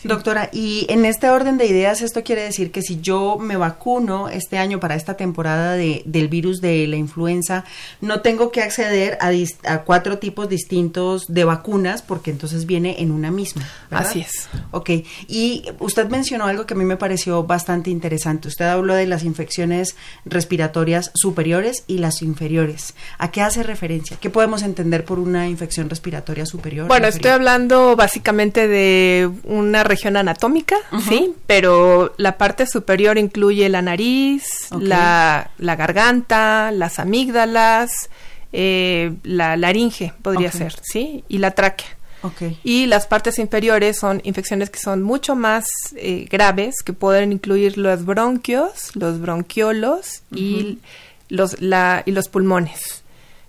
Doctora, 0.04 0.50
y 0.52 0.86
en 0.90 1.06
este 1.06 1.30
orden 1.30 1.58
de 1.58 1.66
ideas, 1.66 2.02
esto 2.02 2.24
quiere 2.24 2.44
decir 2.44 2.72
que 2.72 2.82
si 2.82 3.00
yo 3.02 3.38
me 3.40 3.56
vacuno 3.56 4.30
este 4.30 4.58
año 4.58 4.80
para 4.80 4.96
esta 4.96 5.16
temporada 5.16 5.74
de, 5.74 6.04
del 6.06 6.28
virus 6.28 6.62
de 6.62 6.88
la 6.88 6.98
influenza, 6.98 7.64
no 8.02 8.22
tengo 8.22 8.52
que 8.52 8.62
acceder 8.62 9.18
a, 9.22 9.32
a, 9.72 9.84
cuatro 9.84 10.18
tipos 10.18 10.50
distintos 10.50 11.26
de 11.28 11.44
vacunas 11.44 12.02
porque 12.02 12.32
entonces 12.32 12.66
viene 12.66 12.98
en 13.00 13.12
una 13.12 13.32
misma. 13.32 13.68
Así 13.90 14.22
es. 14.22 14.48
Ok, 14.72 14.90
y 15.28 15.66
usted 15.80 16.10
mencionó 16.10 16.46
algo 16.46 16.66
que 16.66 16.74
a 16.74 16.78
mí 16.78 16.86
me 16.86 16.98
pareció 16.98 17.44
bastante 17.44 17.90
interesante. 17.90 18.48
Usted 18.48 18.66
habló 18.66 18.96
de 18.96 19.08
las 19.08 19.24
infecciones 19.24 19.96
respiratorias 20.26 21.12
superiores 21.14 21.84
y 21.88 22.00
las 22.00 22.22
inferiores. 22.22 22.94
¿A 23.18 23.32
qué 23.32 23.42
hace 23.42 23.64
referencia? 23.64 24.18
¿Qué 24.20 24.30
podemos 24.30 24.64
entender 24.64 25.06
por 25.06 25.20
una 25.20 25.48
infección 25.48 25.90
respiratoria 25.90 26.46
superior? 26.46 26.88
Bueno, 26.88 27.08
estoy 27.08 27.32
hablando 27.32 27.96
básicamente 27.96 28.68
de 28.68 29.30
una 29.44 29.84
región 29.94 30.18
anatómica, 30.18 30.76
sí, 31.08 31.34
pero 31.48 32.14
la 32.18 32.38
parte 32.38 32.66
superior 32.66 33.18
incluye 33.18 33.70
la 33.70 33.82
nariz, 33.82 34.44
la, 34.72 35.52
la, 35.58 35.76
garganta, 35.76 36.72
las 36.72 37.00
amígdalas, 37.00 38.10
eh, 38.52 39.14
la 39.24 39.56
laringe 39.58 40.14
podría 40.22 40.52
ser, 40.52 40.76
sí, 40.82 41.24
y 41.28 41.38
la 41.38 41.52
tráquea. 41.52 41.98
Okay. 42.24 42.58
Y 42.64 42.86
las 42.86 43.06
partes 43.06 43.38
inferiores 43.38 44.00
son 44.00 44.22
infecciones 44.24 44.70
que 44.70 44.80
son 44.80 45.04
mucho 45.04 45.36
más 45.36 45.66
eh, 45.98 46.26
graves, 46.30 46.76
que 46.84 46.94
pueden 46.94 47.34
incluir 47.34 47.78
los 47.78 48.06
bronquios, 48.06 48.96
los 48.96 49.20
bronquiolos 49.20 50.24
y, 50.34 50.80
los, 51.28 51.62
la, 51.62 52.02
y 52.06 52.12
los 52.14 52.30
pulmones. 52.30 53.03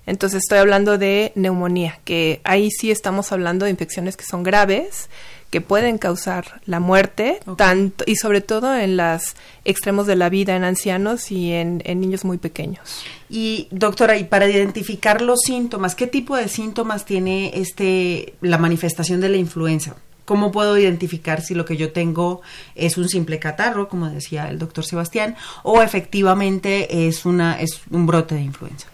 Entonces 0.06 0.42
estoy 0.42 0.58
hablando 0.58 0.98
de 0.98 1.32
neumonía, 1.34 1.98
que 2.04 2.40
ahí 2.44 2.70
sí 2.70 2.90
estamos 2.90 3.32
hablando 3.32 3.64
de 3.64 3.70
infecciones 3.70 4.16
que 4.16 4.24
son 4.24 4.42
graves, 4.42 5.08
que 5.54 5.60
pueden 5.60 5.98
causar 5.98 6.60
la 6.66 6.80
muerte, 6.80 7.38
tanto 7.56 8.02
y 8.08 8.16
sobre 8.16 8.40
todo 8.40 8.76
en 8.76 8.96
los 8.96 9.36
extremos 9.64 10.04
de 10.06 10.16
la 10.16 10.28
vida, 10.28 10.56
en 10.56 10.64
ancianos 10.64 11.30
y 11.30 11.52
en, 11.52 11.80
en, 11.84 12.00
niños 12.00 12.24
muy 12.24 12.38
pequeños. 12.38 13.04
Y 13.30 13.68
doctora, 13.70 14.16
y 14.16 14.24
para 14.24 14.48
identificar 14.48 15.22
los 15.22 15.38
síntomas, 15.46 15.94
¿qué 15.94 16.08
tipo 16.08 16.36
de 16.36 16.48
síntomas 16.48 17.04
tiene 17.04 17.52
este 17.54 18.34
la 18.40 18.58
manifestación 18.58 19.20
de 19.20 19.28
la 19.28 19.36
influenza? 19.36 19.94
¿Cómo 20.24 20.50
puedo 20.50 20.76
identificar 20.78 21.42
si 21.42 21.54
lo 21.54 21.64
que 21.64 21.76
yo 21.76 21.92
tengo 21.92 22.40
es 22.74 22.96
un 22.96 23.08
simple 23.08 23.38
catarro, 23.38 23.88
como 23.88 24.08
decía 24.08 24.48
el 24.48 24.58
doctor 24.58 24.84
Sebastián, 24.84 25.36
o 25.62 25.82
efectivamente 25.82 27.06
es 27.06 27.26
una 27.26 27.60
es 27.60 27.80
un 27.90 28.06
brote 28.06 28.34
de 28.34 28.40
influenza? 28.40 28.88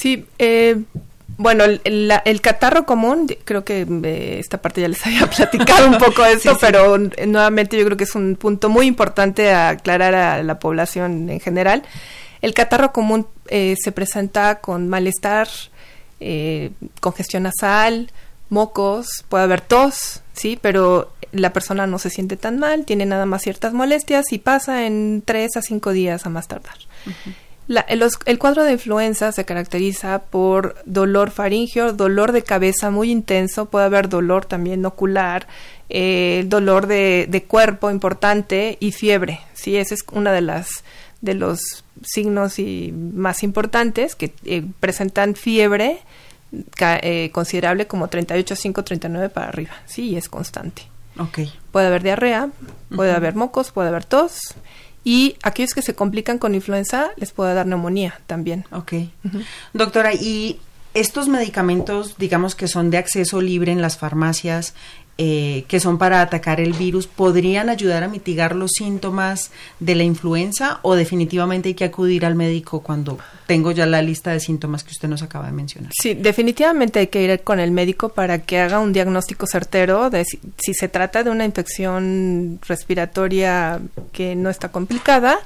Sí, 0.00 0.24
eh, 0.38 0.82
bueno, 1.36 1.64
el, 1.64 1.82
el, 1.84 2.10
el, 2.24 2.40
catarro 2.40 2.86
común, 2.86 3.26
creo 3.44 3.66
que 3.66 3.86
eh, 4.02 4.38
esta 4.38 4.62
parte 4.62 4.80
ya 4.80 4.88
les 4.88 5.06
había 5.06 5.28
platicado 5.28 5.88
un 5.88 5.98
poco 5.98 6.22
de 6.22 6.32
esto, 6.32 6.52
sí, 6.52 6.56
sí. 6.58 6.66
pero 6.66 6.96
eh, 6.96 7.26
nuevamente 7.26 7.76
yo 7.76 7.84
creo 7.84 7.98
que 7.98 8.04
es 8.04 8.14
un 8.14 8.36
punto 8.36 8.70
muy 8.70 8.86
importante 8.86 9.52
a 9.52 9.68
aclarar 9.68 10.14
a 10.14 10.42
la 10.42 10.58
población 10.58 11.28
en 11.28 11.38
general. 11.38 11.82
El 12.40 12.54
catarro 12.54 12.92
común 12.92 13.26
eh, 13.48 13.74
se 13.78 13.92
presenta 13.92 14.60
con 14.60 14.88
malestar, 14.88 15.48
eh, 16.18 16.70
congestión 17.00 17.42
nasal, 17.42 18.10
mocos, 18.48 19.26
puede 19.28 19.44
haber 19.44 19.60
tos, 19.60 20.22
sí, 20.32 20.58
pero 20.62 21.12
la 21.32 21.52
persona 21.52 21.86
no 21.86 21.98
se 21.98 22.08
siente 22.08 22.38
tan 22.38 22.58
mal, 22.58 22.86
tiene 22.86 23.04
nada 23.04 23.26
más 23.26 23.42
ciertas 23.42 23.74
molestias 23.74 24.32
y 24.32 24.38
pasa 24.38 24.86
en 24.86 25.22
tres 25.26 25.58
a 25.58 25.60
cinco 25.60 25.92
días 25.92 26.24
a 26.24 26.30
más 26.30 26.48
tardar. 26.48 26.78
Uh 27.04 27.10
-huh. 27.10 27.34
La, 27.70 27.82
el, 27.82 28.04
el, 28.24 28.38
cuadro 28.40 28.64
de 28.64 28.72
influenza 28.72 29.30
se 29.30 29.44
caracteriza 29.44 30.22
por 30.22 30.74
dolor 30.86 31.30
faríngeo, 31.30 31.92
dolor 31.92 32.32
de 32.32 32.42
cabeza 32.42 32.90
muy 32.90 33.12
intenso, 33.12 33.66
puede 33.66 33.84
haber 33.84 34.08
dolor 34.08 34.44
también 34.44 34.84
ocular, 34.84 35.46
eh, 35.88 36.42
dolor 36.48 36.88
de, 36.88 37.28
de, 37.28 37.44
cuerpo 37.44 37.88
importante 37.92 38.76
y 38.80 38.90
fiebre. 38.90 39.38
Sí, 39.54 39.76
ese 39.76 39.94
es 39.94 40.04
una 40.10 40.32
de 40.32 40.40
las 40.40 40.82
de 41.20 41.34
los 41.34 41.84
signos 42.02 42.58
y 42.58 42.90
más 42.92 43.44
importantes 43.44 44.16
que 44.16 44.34
eh, 44.44 44.64
presentan 44.80 45.36
fiebre 45.36 46.00
eh, 46.80 47.30
considerable 47.30 47.86
como 47.86 48.08
38,5, 48.08 48.82
39 48.82 49.28
para 49.28 49.46
arriba. 49.46 49.74
Sí, 49.86 50.08
y 50.08 50.16
es 50.16 50.28
constante. 50.28 50.82
Okay. 51.16 51.52
Puede 51.70 51.86
haber 51.86 52.02
diarrea, 52.02 52.48
puede 52.96 53.10
uh 53.10 53.14
-huh. 53.14 53.16
haber 53.16 53.36
mocos, 53.36 53.70
puede 53.70 53.90
haber 53.90 54.04
tos 54.04 54.56
y 55.04 55.36
aquellos 55.42 55.74
que 55.74 55.82
se 55.82 55.94
complican 55.94 56.38
con 56.38 56.54
influenza 56.54 57.10
les 57.16 57.32
puede 57.32 57.54
dar 57.54 57.66
neumonía 57.66 58.20
también. 58.26 58.64
Ok. 58.70 58.92
Uh 58.92 59.28
-huh. 59.28 59.44
Doctora, 59.72 60.12
¿y 60.14 60.60
estos 60.92 61.28
medicamentos, 61.28 62.16
digamos 62.18 62.54
que 62.54 62.66
son 62.66 62.90
de 62.90 62.98
acceso 62.98 63.40
libre 63.40 63.70
en 63.72 63.80
las 63.80 63.96
farmacias, 63.96 64.74
eh, 65.22 65.66
que 65.68 65.80
son 65.80 65.98
para 65.98 66.22
atacar 66.22 66.60
el 66.60 66.72
virus, 66.72 67.06
podrían 67.06 67.68
ayudar 67.68 68.02
a 68.04 68.08
mitigar 68.08 68.56
los 68.56 68.70
síntomas 68.70 69.50
de 69.78 69.94
la 69.94 70.02
influenza 70.02 70.78
o 70.80 70.94
definitivamente 70.94 71.68
hay 71.68 71.74
que 71.74 71.84
acudir 71.84 72.24
al 72.24 72.34
médico 72.36 72.80
cuando 72.80 73.18
tengo 73.46 73.70
ya 73.70 73.84
la 73.84 74.00
lista 74.00 74.30
de 74.30 74.40
síntomas 74.40 74.82
que 74.82 74.92
usted 74.92 75.08
nos 75.08 75.20
acaba 75.22 75.44
de 75.44 75.52
mencionar? 75.52 75.92
Sí, 75.94 76.14
definitivamente 76.14 77.00
hay 77.00 77.08
que 77.08 77.22
ir 77.22 77.40
con 77.42 77.60
el 77.60 77.70
médico 77.70 78.08
para 78.08 78.38
que 78.38 78.60
haga 78.60 78.78
un 78.78 78.94
diagnóstico 78.94 79.46
certero 79.46 80.08
de 80.08 80.24
si, 80.24 80.40
si 80.56 80.72
se 80.72 80.88
trata 80.88 81.22
de 81.22 81.28
una 81.28 81.44
infección 81.44 82.58
respiratoria 82.66 83.78
que 84.12 84.34
no 84.34 84.48
está 84.48 84.72
complicada 84.72 85.38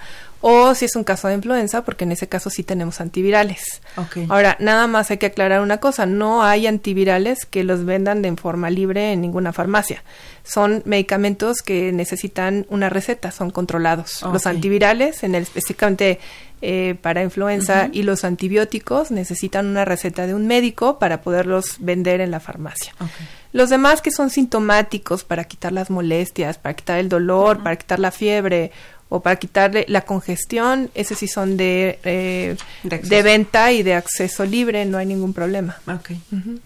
o 0.46 0.74
si 0.74 0.84
es 0.84 0.94
un 0.94 1.04
caso 1.04 1.26
de 1.28 1.34
influenza, 1.36 1.84
porque 1.84 2.04
en 2.04 2.12
ese 2.12 2.28
caso 2.28 2.50
sí 2.50 2.64
tenemos 2.64 3.00
antivirales. 3.00 3.80
Okay. 3.96 4.26
Ahora, 4.28 4.58
nada 4.60 4.86
más 4.86 5.10
hay 5.10 5.16
que 5.16 5.24
aclarar 5.24 5.62
una 5.62 5.78
cosa, 5.78 6.04
no 6.04 6.44
hay 6.44 6.66
antivirales 6.66 7.46
que 7.46 7.64
los 7.64 7.86
vendan 7.86 8.20
de 8.20 8.36
forma 8.36 8.68
libre 8.68 9.12
en 9.12 9.22
ninguna 9.22 9.54
farmacia. 9.54 10.04
Son 10.42 10.82
medicamentos 10.84 11.62
que 11.62 11.92
necesitan 11.92 12.66
una 12.68 12.90
receta, 12.90 13.30
son 13.30 13.50
controlados. 13.52 14.22
Okay. 14.22 14.34
Los 14.34 14.46
antivirales, 14.46 15.22
en 15.22 15.34
el, 15.34 15.44
específicamente 15.44 16.20
eh, 16.60 16.94
para 17.00 17.22
influenza, 17.22 17.84
uh 17.84 17.88
-huh. 17.88 17.94
y 17.94 18.02
los 18.02 18.22
antibióticos 18.24 19.10
necesitan 19.10 19.66
una 19.66 19.86
receta 19.86 20.26
de 20.26 20.34
un 20.34 20.46
médico 20.46 20.98
para 20.98 21.22
poderlos 21.22 21.76
vender 21.78 22.20
en 22.20 22.30
la 22.30 22.40
farmacia. 22.40 22.92
Okay. 22.96 23.26
Los 23.52 23.70
demás 23.70 24.02
que 24.02 24.10
son 24.10 24.30
sintomáticos 24.30 25.24
para 25.24 25.44
quitar 25.44 25.72
las 25.72 25.88
molestias, 25.88 26.58
para 26.58 26.74
quitar 26.74 26.98
el 26.98 27.08
dolor, 27.08 27.56
uh 27.56 27.60
-huh. 27.60 27.62
para 27.62 27.76
quitar 27.76 27.98
la 27.98 28.10
fiebre 28.10 28.72
o 29.08 29.20
para 29.20 29.36
quitarle 29.36 29.84
la 29.88 30.02
congestión, 30.02 30.90
ese 30.94 31.14
sí 31.14 31.28
son 31.28 31.56
de, 31.56 31.98
eh, 32.04 32.56
de, 32.82 32.98
de, 32.98 33.22
venta 33.22 33.72
y 33.72 33.82
de 33.82 33.94
acceso 33.94 34.44
libre, 34.44 34.84
no 34.84 34.98
hay 34.98 35.06
ningún 35.06 35.32
problema. 35.32 35.76
Okay. 35.86 36.20
Uh 36.32 36.36
-huh. 36.36 36.60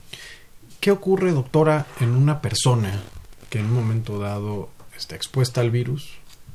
¿Qué 0.80 0.90
ocurre, 0.90 1.32
doctora, 1.32 1.86
en 2.00 2.10
una 2.10 2.40
persona 2.40 3.02
que 3.50 3.58
en 3.58 3.66
un 3.66 3.74
momento 3.74 4.18
dado 4.18 4.70
está 4.96 5.16
expuesta 5.16 5.60
al 5.60 5.70
virus, 5.70 6.10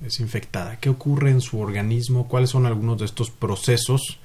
es 0.06 0.20
infectada? 0.20 0.78
¿Qué 0.80 0.90
ocurre 0.90 1.30
en 1.32 1.42
su 1.42 1.60
organismo? 1.60 2.28
¿Cuáles 2.28 2.50
son 2.50 2.66
algunos 2.66 2.98
de 3.00 3.06
estos 3.06 3.30
procesos 3.30 4.20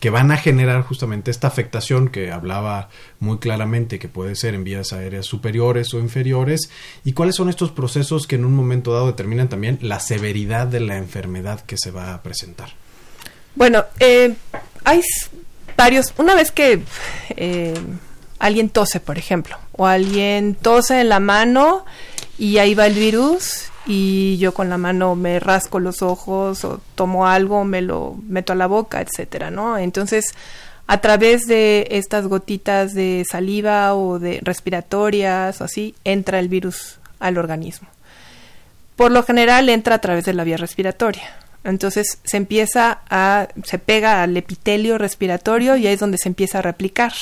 que 0.00 0.10
van 0.10 0.30
a 0.30 0.36
generar 0.36 0.82
justamente 0.82 1.30
esta 1.30 1.48
afectación 1.48 2.08
que 2.08 2.30
hablaba 2.30 2.88
muy 3.18 3.38
claramente 3.38 3.98
que 3.98 4.08
puede 4.08 4.34
ser 4.34 4.54
en 4.54 4.64
vías 4.64 4.92
aéreas 4.92 5.26
superiores 5.26 5.94
o 5.94 5.98
inferiores 5.98 6.70
y 7.04 7.12
cuáles 7.12 7.36
son 7.36 7.48
estos 7.48 7.70
procesos 7.70 8.26
que 8.26 8.36
en 8.36 8.44
un 8.44 8.54
momento 8.54 8.92
dado 8.92 9.06
determinan 9.06 9.48
también 9.48 9.78
la 9.80 10.00
severidad 10.00 10.66
de 10.66 10.80
la 10.80 10.96
enfermedad 10.96 11.60
que 11.60 11.76
se 11.78 11.90
va 11.90 12.14
a 12.14 12.22
presentar. 12.22 12.70
Bueno, 13.54 13.84
eh, 14.00 14.34
hay 14.84 15.00
varios, 15.76 16.12
una 16.18 16.34
vez 16.34 16.50
que 16.50 16.82
eh, 17.30 17.74
alguien 18.38 18.68
tose, 18.68 19.00
por 19.00 19.16
ejemplo, 19.16 19.58
o 19.72 19.86
alguien 19.86 20.54
tose 20.54 21.00
en 21.00 21.08
la 21.08 21.20
mano 21.20 21.86
y 22.38 22.58
ahí 22.58 22.74
va 22.74 22.86
el 22.86 22.94
virus 22.94 23.70
y 23.86 24.36
yo 24.38 24.52
con 24.52 24.68
la 24.68 24.78
mano 24.78 25.14
me 25.14 25.38
rasco 25.38 25.78
los 25.78 26.02
ojos 26.02 26.64
o 26.64 26.80
tomo 26.94 27.26
algo, 27.26 27.64
me 27.64 27.82
lo 27.82 28.16
meto 28.26 28.52
a 28.52 28.56
la 28.56 28.66
boca, 28.66 29.00
etcétera, 29.00 29.50
¿no? 29.50 29.78
Entonces, 29.78 30.34
a 30.86 31.00
través 31.00 31.46
de 31.46 31.86
estas 31.90 32.26
gotitas 32.26 32.94
de 32.94 33.24
saliva 33.30 33.94
o 33.94 34.18
de 34.18 34.40
respiratorias 34.42 35.60
o 35.60 35.64
así, 35.64 35.94
entra 36.04 36.38
el 36.38 36.48
virus 36.48 36.98
al 37.20 37.38
organismo. 37.38 37.88
Por 38.96 39.12
lo 39.12 39.22
general 39.22 39.68
entra 39.68 39.96
a 39.96 40.00
través 40.00 40.24
de 40.24 40.34
la 40.34 40.44
vía 40.44 40.56
respiratoria. 40.56 41.36
Entonces 41.64 42.20
se 42.22 42.36
empieza 42.36 43.00
a, 43.10 43.48
se 43.64 43.78
pega 43.78 44.22
al 44.22 44.36
epitelio 44.36 44.98
respiratorio 44.98 45.76
y 45.76 45.86
ahí 45.86 45.94
es 45.94 46.00
donde 46.00 46.18
se 46.18 46.28
empieza 46.28 46.60
a 46.60 46.62
replicar. 46.62 47.12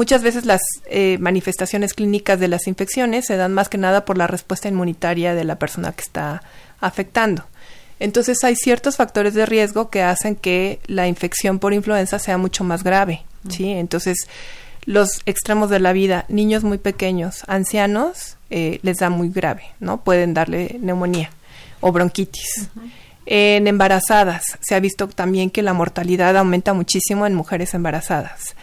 Muchas 0.00 0.22
veces 0.22 0.46
las 0.46 0.62
eh, 0.86 1.18
manifestaciones 1.20 1.92
clínicas 1.92 2.40
de 2.40 2.48
las 2.48 2.66
infecciones 2.66 3.26
se 3.26 3.36
dan 3.36 3.52
más 3.52 3.68
que 3.68 3.76
nada 3.76 4.06
por 4.06 4.16
la 4.16 4.26
respuesta 4.26 4.66
inmunitaria 4.66 5.34
de 5.34 5.44
la 5.44 5.58
persona 5.58 5.92
que 5.92 6.00
está 6.00 6.42
afectando. 6.80 7.44
Entonces 7.98 8.42
hay 8.42 8.56
ciertos 8.56 8.96
factores 8.96 9.34
de 9.34 9.44
riesgo 9.44 9.90
que 9.90 10.00
hacen 10.02 10.36
que 10.36 10.80
la 10.86 11.06
infección 11.06 11.58
por 11.58 11.74
influenza 11.74 12.18
sea 12.18 12.38
mucho 12.38 12.64
más 12.64 12.82
grave, 12.82 13.24
¿sí? 13.50 13.72
Entonces 13.72 14.26
los 14.86 15.20
extremos 15.26 15.68
de 15.68 15.80
la 15.80 15.92
vida, 15.92 16.24
niños 16.30 16.64
muy 16.64 16.78
pequeños, 16.78 17.44
ancianos, 17.46 18.38
eh, 18.48 18.80
les 18.80 18.96
da 18.96 19.10
muy 19.10 19.28
grave, 19.28 19.64
¿no? 19.80 20.02
Pueden 20.02 20.32
darle 20.32 20.78
neumonía 20.80 21.28
o 21.80 21.92
bronquitis. 21.92 22.70
En 23.26 23.66
embarazadas 23.66 24.44
se 24.62 24.74
ha 24.74 24.80
visto 24.80 25.08
también 25.08 25.50
que 25.50 25.60
la 25.60 25.74
mortalidad 25.74 26.38
aumenta 26.38 26.72
muchísimo 26.72 27.26
en 27.26 27.34
mujeres 27.34 27.74
embarazadas 27.74 28.54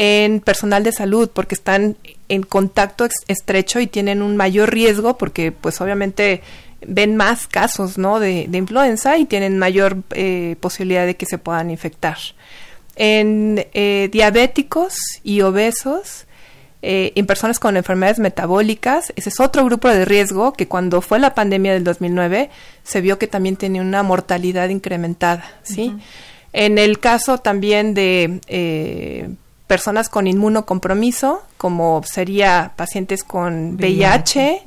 en 0.00 0.38
personal 0.38 0.84
de 0.84 0.92
salud 0.92 1.28
porque 1.34 1.56
están 1.56 1.96
en 2.28 2.44
contacto 2.44 3.08
estrecho 3.26 3.80
y 3.80 3.88
tienen 3.88 4.22
un 4.22 4.36
mayor 4.36 4.72
riesgo 4.72 5.18
porque 5.18 5.50
pues 5.50 5.80
obviamente 5.80 6.40
ven 6.86 7.16
más 7.16 7.48
casos 7.48 7.98
¿no? 7.98 8.20
de, 8.20 8.48
influenza 8.52 9.18
y 9.18 9.24
tienen 9.24 9.58
mayor 9.58 9.96
eh, 10.12 10.54
posibilidad 10.60 11.04
de 11.04 11.16
que 11.16 11.26
se 11.26 11.38
puedan 11.38 11.72
infectar. 11.72 12.16
En 12.94 13.66
eh, 13.74 14.08
diabéticos 14.12 14.94
y 15.24 15.40
obesos, 15.40 16.26
eh, 16.80 17.12
en 17.16 17.26
personas 17.26 17.58
con 17.58 17.76
enfermedades 17.76 18.20
metabólicas, 18.20 19.12
ese 19.16 19.30
es 19.30 19.40
otro 19.40 19.64
grupo 19.64 19.88
de 19.88 20.04
riesgo 20.04 20.52
que 20.52 20.68
cuando 20.68 21.00
fue 21.00 21.18
la 21.18 21.34
pandemia 21.34 21.72
del 21.72 21.82
2009 21.82 22.50
se 22.84 23.00
vio 23.00 23.18
que 23.18 23.26
también 23.26 23.56
tenía 23.56 23.82
una 23.82 24.04
mortalidad 24.04 24.68
incrementada, 24.68 25.58
¿sí? 25.64 25.92
En 26.52 26.78
el 26.78 27.00
caso 27.00 27.38
también 27.38 27.94
de 27.94 28.40
personas 29.68 30.08
con 30.08 30.26
inmunocompromiso, 30.26 31.42
como 31.58 32.02
sería 32.04 32.72
pacientes 32.76 33.24
con 33.24 33.74
VIH, 33.74 34.62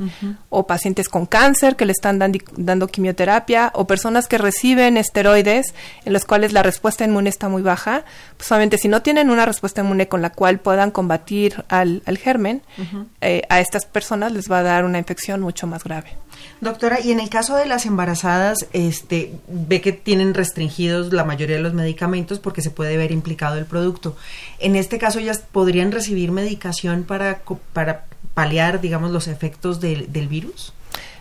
o 0.50 0.68
pacientes 0.68 1.08
con 1.10 1.26
cáncer 1.26 1.78
que 1.78 1.86
le 1.86 1.94
están 1.94 2.20
dando 2.20 2.88
quimioterapia 2.88 3.72
o 3.74 3.88
personas 3.88 4.28
que 4.28 4.38
reciben 4.38 4.98
esteroides 4.98 5.74
en 6.06 6.14
los 6.14 6.26
cuales 6.26 6.52
la 6.52 6.62
respuesta 6.62 7.06
inmune 7.06 7.30
está 7.30 7.48
muy 7.48 7.62
baja, 7.62 8.04
pues 8.36 8.48
solamente 8.48 8.78
si 8.78 8.90
no 8.90 9.02
tienen 9.02 9.30
una 9.30 9.46
respuesta 9.46 9.82
inmune 9.82 10.10
con 10.10 10.22
la 10.22 10.32
cual 10.32 10.60
puedan 10.60 10.92
combatir 10.92 11.64
al, 11.70 12.04
germen, 12.22 12.62
eh, 13.22 13.44
a 13.50 13.62
estas 13.62 13.86
personas 13.86 14.34
les 14.34 14.52
va 14.52 14.60
a 14.60 14.64
dar 14.64 14.84
una 14.84 15.00
infección 15.00 15.42
mucho 15.42 15.68
más 15.68 15.84
grave. 15.86 16.18
Doctora, 16.60 17.00
y 17.02 17.12
en 17.12 17.20
el 17.20 17.30
caso 17.30 17.56
de 17.56 17.66
las 17.66 17.86
embarazadas, 17.86 18.68
este, 18.72 19.34
ve 19.48 19.82
que 19.82 19.94
tienen 19.94 20.34
restringidos 20.34 21.12
la 21.12 21.24
mayoría 21.24 21.56
de 21.56 21.62
los 21.62 21.74
medicamentos 21.74 22.40
porque 22.40 22.62
se 22.62 22.70
puede 22.70 22.98
ver 22.98 23.12
implicado 23.12 23.58
el 23.58 23.66
producto. 23.66 24.16
En 24.60 24.76
este 24.76 25.00
caso, 25.00 25.20
ellas 25.20 25.44
podrían 25.52 25.92
recibir 25.92 26.32
medicación 26.32 26.81
para, 27.08 27.42
para 27.74 28.06
paliar, 28.34 28.82
digamos, 28.82 29.12
los 29.12 29.28
efectos 29.28 29.80
del, 29.80 30.08
virus. 30.28 30.74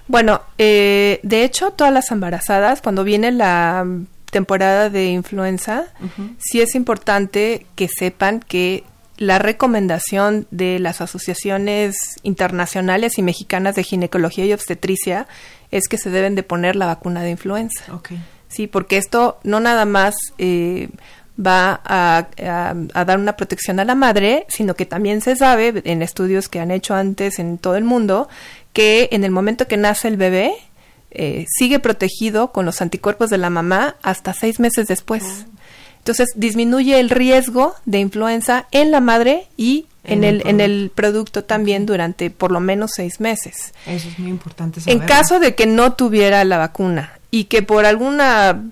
Bueno, 0.09 0.43
eh, 0.59 1.21
de 1.23 1.45
hecho, 1.45 1.71
todas 1.73 1.93
las 1.93 2.11
embarazadas, 2.11 2.83
cuando 2.83 3.05
viene 3.05 3.31
la 3.31 3.87
temporada 4.31 4.91
de 4.91 5.07
influenza, 5.07 5.87
sí 6.39 6.61
es 6.61 6.75
importante 6.75 7.67
que 7.75 7.89
sepan 7.89 8.41
que 8.41 8.85
la 9.17 9.39
recomendación 9.39 10.47
de 10.51 10.79
las 10.79 11.03
asociaciones 11.03 11.97
internacionales 12.23 13.19
y 13.19 13.23
mexicanas 13.23 13.75
de 13.75 13.85
ginecología 13.85 14.47
y 14.47 14.53
obstetricia 14.53 15.27
es 15.71 15.89
que 15.89 15.99
se 15.99 16.11
deben 16.11 16.35
de 16.35 16.43
poner 16.43 16.75
la 16.75 16.87
vacuna 16.87 17.23
de 17.23 17.31
influenza. 17.31 17.85
Sí, 18.49 18.67
porque 18.67 18.97
esto 18.97 19.39
no 19.45 19.61
nada 19.61 19.85
más 19.85 20.15
eh, 20.39 20.89
va 21.45 21.81
a, 21.85 22.27
dar 23.05 23.19
una 23.19 23.37
protección 23.37 23.81
a 23.81 23.85
la 23.85 23.95
madre, 23.95 24.47
sino 24.49 24.75
que 24.75 24.87
también 24.87 25.21
se 25.21 25.37
sabe 25.37 25.83
en 25.85 26.03
estudios 26.03 26.49
que 26.49 26.61
han 26.61 26.71
hecho 26.71 26.95
antes 26.95 27.39
en 27.39 27.59
todo 27.59 27.77
el 27.77 27.85
mundo 27.85 28.29
que 28.73 29.09
en 29.13 29.25
el 29.25 29.31
momento 29.31 29.67
que 29.67 29.77
nace 29.77 30.09
el 30.09 30.17
bebé 30.17 30.53
eh, 31.11 31.47
sigue 31.49 31.81
protegido 31.81 32.53
con 32.53 32.67
los 32.67 32.81
anticuerpos 32.81 33.31
de 33.31 33.39
la 33.39 33.51
mamá 33.51 33.97
hasta 34.03 34.33
seis 34.33 34.61
meses 34.61 34.87
después. 34.87 35.25
Oh. 35.25 35.51
Entonces 35.99 36.29
disminuye 36.37 36.99
el 36.99 37.11
riesgo 37.11 37.75
de 37.85 37.99
influenza 37.99 38.67
en 38.71 38.91
la 38.91 39.01
madre 39.01 39.47
y 39.57 39.87
en, 40.05 40.25
el, 40.25 40.43
en 40.47 40.61
el 40.61 40.91
producto 40.95 41.45
también 41.45 41.85
durante 41.85 42.31
por 42.31 42.53
lo 42.53 42.61
menos 42.61 42.93
seis 42.95 43.21
meses. 43.21 43.75
Eso 43.87 44.09
es 44.09 44.19
muy 44.19 44.31
importante. 44.31 44.81
En 44.87 45.01
caso 45.01 45.41
de 45.41 45.55
que 45.55 45.67
no 45.67 45.93
tuviera 45.93 46.43
la 46.45 46.57
vacuna 46.57 47.19
y 47.31 47.45
que 47.45 47.63
por 47.63 47.85
alguna 47.85 48.63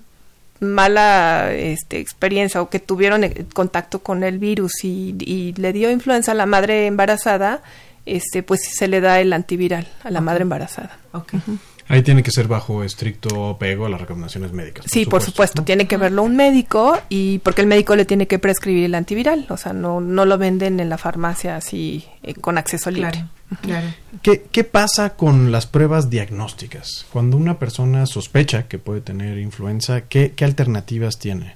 mala 0.59 1.53
este, 1.53 1.99
experiencia 1.99 2.61
o 2.61 2.69
que 2.69 2.79
tuvieron 2.79 3.23
eh, 3.23 3.45
contacto 3.53 3.99
con 3.99 4.23
el 4.23 4.39
virus 4.39 4.83
y, 4.83 5.53
le 5.57 5.73
dio 5.73 5.89
influenza 5.91 6.31
a 6.33 6.35
la 6.35 6.45
madre 6.45 6.87
embarazada, 6.87 7.61
este, 8.05 8.43
pues 8.43 8.61
se 8.73 8.87
le 8.87 9.01
da 9.01 9.19
el 9.19 9.33
antiviral 9.33 9.87
a 10.03 10.11
la 10.11 10.21
madre 10.21 10.43
embarazada. 10.43 10.97
Okay. 11.13 11.41
Ahí 11.89 12.03
tiene 12.03 12.21
que 12.21 12.29
ser 12.29 12.47
bajo 12.47 12.83
estricto 12.83 13.49
apego 13.49 13.87
a 13.87 13.89
las 13.89 13.99
recomendaciones 13.99 14.53
médicas. 14.53 14.85
sí, 14.87 15.07
por 15.07 15.23
supuesto, 15.23 15.63
tiene 15.63 15.87
que 15.87 15.97
verlo 15.97 16.21
un 16.21 16.35
médico 16.35 16.97
y 17.09 17.39
porque 17.39 17.61
el 17.61 17.67
médico 17.67 17.95
le 17.95 18.05
tiene 18.05 18.27
que 18.27 18.37
prescribir 18.37 18.85
el 18.85 18.93
antiviral, 18.93 19.47
o 19.49 19.57
sea, 19.57 19.73
no, 19.73 19.99
no 19.99 20.25
lo 20.25 20.37
venden 20.37 20.79
en 20.79 20.87
la 20.87 20.99
farmacia 20.99 21.55
así 21.55 22.05
eh, 22.21 22.35
con 22.35 22.59
acceso 22.59 22.91
libre. 22.91 23.25
Claro, 23.61 23.87
¿Qué, 24.21 24.43
¿Qué 24.51 24.63
pasa 24.63 25.15
con 25.15 25.51
las 25.51 25.65
pruebas 25.65 26.11
diagnósticas? 26.11 27.07
Cuando 27.11 27.35
una 27.37 27.57
persona 27.57 28.05
sospecha 28.05 28.67
que 28.67 28.77
puede 28.77 29.01
tener 29.01 29.39
influenza, 29.39 30.01
¿qué, 30.01 30.33
qué 30.35 30.45
alternativas 30.45 31.17
tiene? 31.17 31.55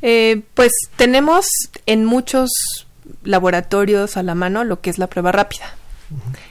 Eh, 0.00 0.40
pues 0.54 0.72
tenemos 0.96 1.46
en 1.84 2.06
muchos 2.06 2.50
laboratorios 3.22 4.16
a 4.16 4.22
la 4.22 4.34
mano 4.34 4.64
lo 4.64 4.80
que 4.80 4.88
es 4.88 4.98
la 4.98 5.08
prueba 5.08 5.32
rápida. 5.32 5.74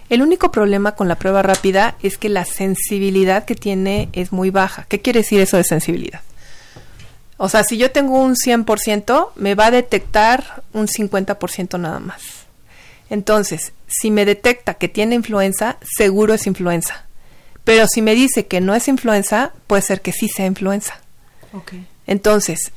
El 0.10 0.22
único 0.22 0.52
problema 0.52 0.94
con 0.94 1.08
la 1.08 1.16
prueba 1.16 1.42
rápida 1.42 1.96
es 2.02 2.18
que 2.18 2.30
la 2.30 2.46
sensibilidad 2.46 3.46
que 3.46 3.56
tiene 3.56 4.10
es 4.14 4.32
muy 4.32 4.50
baja. 4.50 4.86
¿Qué 4.90 5.02
quiere 5.02 5.22
decir 5.22 5.40
eso 5.40 5.58
de 5.58 5.64
sensibilidad? 5.64 6.22
O 7.38 7.50
sea, 7.50 7.64
si 7.64 7.78
yo 7.78 7.92
tengo 7.92 8.22
un 8.22 8.36
100%, 8.36 9.30
me 9.36 9.56
va 9.56 9.68
a 9.68 9.72
detectar 9.72 10.64
un 10.74 10.88
50% 10.88 11.80
nada 11.80 12.00
más. 12.00 12.22
Entonces, 13.10 13.74
si 13.88 14.10
me 14.10 14.26
detecta 14.26 14.76
que 14.76 14.88
tiene 14.88 15.16
influenza, 15.16 15.78
seguro 15.98 16.34
es 16.34 16.48
influenza. 16.48 17.06
Pero 17.64 17.88
si 17.88 18.02
me 18.02 18.16
dice 18.16 18.48
que 18.48 18.62
no 18.62 18.76
es 18.76 18.88
influenza, 18.88 19.52
puede 19.68 19.82
ser 19.82 20.02
que 20.02 20.12
sí 20.12 20.28
sea 20.30 20.46
influenza. 20.46 21.00
Okay. 21.52 21.86
Entonces, 22.08 22.72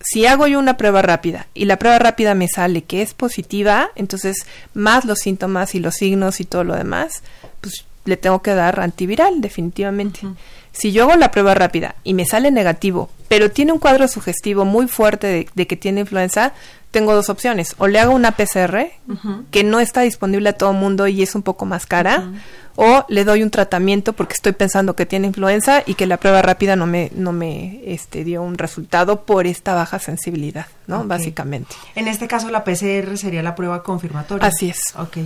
si 0.00 0.26
hago 0.26 0.46
yo 0.46 0.58
una 0.58 0.76
prueba 0.76 1.02
rápida 1.02 1.46
y 1.54 1.66
la 1.66 1.78
prueba 1.78 1.98
rápida 1.98 2.34
me 2.34 2.48
sale 2.48 2.82
que 2.82 3.02
es 3.02 3.14
positiva, 3.14 3.90
entonces 3.96 4.46
más 4.74 5.04
los 5.04 5.18
síntomas 5.18 5.74
y 5.74 5.80
los 5.80 5.94
signos 5.94 6.40
y 6.40 6.44
todo 6.44 6.64
lo 6.64 6.74
demás, 6.74 7.22
pues 7.60 7.84
le 8.06 8.16
tengo 8.16 8.40
que 8.40 8.54
dar 8.54 8.80
antiviral, 8.80 9.40
definitivamente. 9.40 10.20
Si 10.72 10.92
yo 10.92 11.04
hago 11.04 11.16
la 11.16 11.30
prueba 11.30 11.54
rápida 11.54 11.96
y 12.02 12.14
me 12.14 12.24
sale 12.24 12.50
negativo, 12.50 13.10
pero 13.28 13.50
tiene 13.50 13.72
un 13.72 13.78
cuadro 13.78 14.08
sugestivo 14.08 14.64
muy 14.64 14.88
fuerte 14.88 15.46
de, 15.54 15.66
que 15.66 15.76
tiene 15.76 16.00
influenza, 16.00 16.52
tengo 16.90 17.14
dos 17.14 17.28
opciones. 17.28 17.74
O 17.78 17.86
le 17.86 17.98
hago 17.98 18.14
una 18.14 18.32
PCR, 18.32 18.90
que 19.50 19.64
no 19.64 19.80
está 19.80 20.00
disponible 20.00 20.48
a 20.48 20.54
todo 20.54 20.72
mundo 20.72 21.08
y 21.08 21.22
es 21.22 21.34
un 21.34 21.42
poco 21.42 21.66
más 21.66 21.86
cara, 21.86 22.30
o 22.76 23.04
le 23.08 23.24
doy 23.24 23.42
un 23.42 23.50
tratamiento 23.50 24.12
porque 24.12 24.34
estoy 24.34 24.52
pensando 24.52 24.94
que 24.96 25.06
tiene 25.06 25.26
influenza 25.26 25.82
y 25.86 25.94
que 25.94 26.06
la 26.06 26.16
prueba 26.16 26.42
rápida 26.42 26.76
no 26.76 26.86
me 26.86 27.10
no 27.14 27.32
me 27.32 27.80
este 27.84 28.24
dio 28.24 28.42
un 28.42 28.58
resultado 28.58 29.24
por 29.24 29.46
esta 29.46 29.74
baja 29.74 29.98
sensibilidad, 29.98 30.66
¿no? 30.86 31.04
Básicamente. 31.04 31.74
En 31.94 32.08
este 32.08 32.28
caso 32.28 32.50
la 32.50 32.64
PCR 32.64 33.16
sería 33.16 33.42
la 33.42 33.54
prueba 33.54 33.82
confirmatoria. 33.82 34.46
Así 34.46 34.70
es. 34.70 34.80
Ok. 34.96 35.18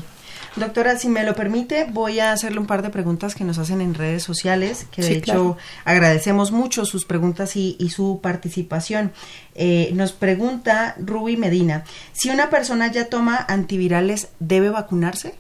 Doctora, 0.57 0.96
si 0.96 1.09
me 1.09 1.24
lo 1.24 1.35
permite, 1.35 1.85
voy 1.90 2.20
a 2.20 2.30
hacerle 2.30 2.61
un 2.61 2.66
par 2.66 2.83
de 2.83 2.90
preguntas 2.90 3.35
que 3.35 3.42
nos 3.42 3.59
hacen 3.59 3.80
en 3.80 3.92
redes 3.92 4.22
sociales, 4.22 4.87
que 4.92 5.02
de 5.02 5.16
hecho 5.16 5.57
agradecemos 5.85 6.52
mucho 6.52 6.85
sus 6.85 7.04
preguntas 7.04 7.57
y, 7.57 7.76
su 7.90 8.20
participación. 8.22 9.12
Eh, 9.57 9.90
nos 9.94 10.12
pregunta 10.12 10.94
Ruby 10.98 11.37
Medina, 11.37 11.85
si 12.12 12.30
una 12.30 12.50
persona 12.50 12.90
ya 12.90 13.09
toma 13.09 13.37
antivirales, 13.48 14.28
¿debe 14.38 14.70
vacunarse? 14.70 15.35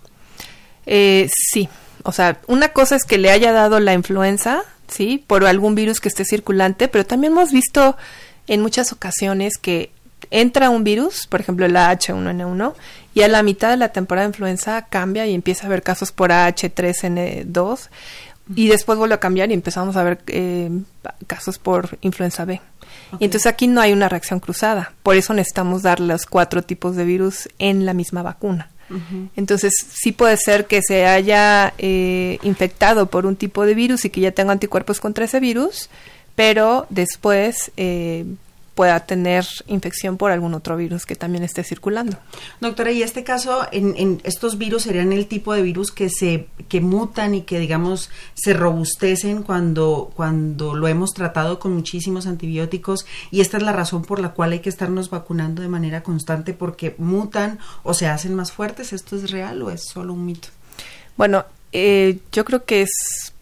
Eh, 0.84 1.28
sí, 1.30 1.68
o 2.04 2.12
sea, 2.12 2.40
una 2.46 2.68
cosa 2.68 2.96
es 2.96 3.04
que 3.04 3.18
le 3.18 3.30
haya 3.30 3.52
dado 3.52 3.80
la 3.80 3.94
influenza, 3.94 4.62
¿sí? 4.88 5.24
Por 5.26 5.44
algún 5.46 5.74
virus 5.74 6.00
que 6.00 6.08
esté 6.08 6.24
circulante, 6.24 6.86
pero 6.88 7.04
también 7.04 7.32
hemos 7.32 7.50
visto 7.50 7.96
en 8.46 8.60
muchas 8.60 8.92
ocasiones 8.92 9.54
que 9.60 9.90
entra 10.30 10.70
un 10.70 10.84
virus, 10.84 11.26
por 11.26 11.40
ejemplo 11.40 11.66
el 11.66 11.74
H1N1, 11.74 12.74
y 13.14 13.22
a 13.22 13.28
la 13.28 13.42
mitad 13.42 13.70
de 13.70 13.78
la 13.78 13.88
temporada 13.88 14.26
de 14.26 14.32
influenza 14.32 14.86
cambia 14.86 15.26
y 15.26 15.34
empieza 15.34 15.64
a 15.64 15.66
haber 15.66 15.82
casos 15.82 16.12
por 16.12 16.30
H3N2, 16.30 17.88
y 18.54 18.68
después 18.68 18.98
vuelve 18.98 19.14
a 19.14 19.20
cambiar 19.20 19.50
y 19.50 19.54
empezamos 19.54 19.96
a 19.96 20.02
ver 20.02 20.18
eh, 20.26 20.70
casos 21.26 21.58
por 21.58 21.98
influenza 22.02 22.44
B. 22.44 22.60
Y 23.18 23.24
entonces 23.24 23.46
aquí 23.46 23.68
no 23.68 23.80
hay 23.80 23.92
una 23.92 24.08
reacción 24.08 24.38
cruzada. 24.38 24.92
Por 25.02 25.16
eso 25.16 25.32
necesitamos 25.32 25.82
dar 25.82 26.00
los 26.00 26.26
cuatro 26.26 26.62
tipos 26.62 26.94
de 26.94 27.04
virus 27.04 27.48
en 27.58 27.86
la 27.86 27.94
misma 27.94 28.22
vacuna. 28.22 28.70
Entonces, 29.36 29.72
sí 29.90 30.12
puede 30.12 30.36
ser 30.36 30.66
que 30.66 30.80
se 30.82 31.06
haya 31.06 31.72
eh, 31.78 32.38
infectado 32.42 33.06
por 33.06 33.26
un 33.26 33.36
tipo 33.36 33.64
de 33.64 33.74
virus 33.74 34.04
y 34.04 34.10
que 34.10 34.20
ya 34.20 34.32
tenga 34.32 34.52
anticuerpos 34.52 35.00
contra 35.00 35.24
ese 35.24 35.40
virus, 35.40 35.88
pero 36.34 36.86
después 36.90 37.72
eh, 37.76 38.24
pueda 38.74 39.00
tener 39.06 39.46
infección 39.66 40.16
por 40.16 40.30
algún 40.30 40.54
otro 40.54 40.76
virus 40.76 41.06
que 41.06 41.14
también 41.14 41.44
esté 41.44 41.62
circulando. 41.62 42.18
Doctora, 42.60 42.90
y 42.90 43.02
este 43.02 43.22
caso, 43.22 43.66
en, 43.72 43.94
en, 43.96 44.20
estos 44.24 44.58
virus 44.58 44.82
serían 44.82 45.12
el 45.12 45.26
tipo 45.26 45.54
de 45.54 45.62
virus 45.62 45.92
que 45.92 46.10
se 46.10 46.48
que 46.68 46.80
mutan 46.80 47.34
y 47.34 47.42
que 47.42 47.58
digamos 47.58 48.10
se 48.34 48.52
robustecen 48.54 49.42
cuando 49.42 50.10
cuando 50.16 50.74
lo 50.74 50.88
hemos 50.88 51.12
tratado 51.12 51.58
con 51.58 51.74
muchísimos 51.74 52.26
antibióticos 52.26 53.06
y 53.30 53.40
esta 53.40 53.58
es 53.58 53.62
la 53.62 53.72
razón 53.72 54.02
por 54.02 54.18
la 54.18 54.30
cual 54.30 54.52
hay 54.52 54.60
que 54.60 54.68
estarnos 54.68 55.10
vacunando 55.10 55.62
de 55.62 55.68
manera 55.68 56.02
constante 56.02 56.54
porque 56.54 56.94
mutan 56.98 57.58
o 57.82 57.94
se 57.94 58.06
hacen 58.06 58.34
más 58.34 58.52
fuertes. 58.52 58.92
¿Esto 58.92 59.16
es 59.16 59.30
real 59.30 59.62
o 59.62 59.70
es 59.70 59.84
solo 59.84 60.12
un 60.12 60.26
mito? 60.26 60.48
Bueno, 61.16 61.44
eh, 61.72 62.18
yo 62.32 62.44
creo 62.44 62.64
que 62.64 62.82
es 62.82 63.33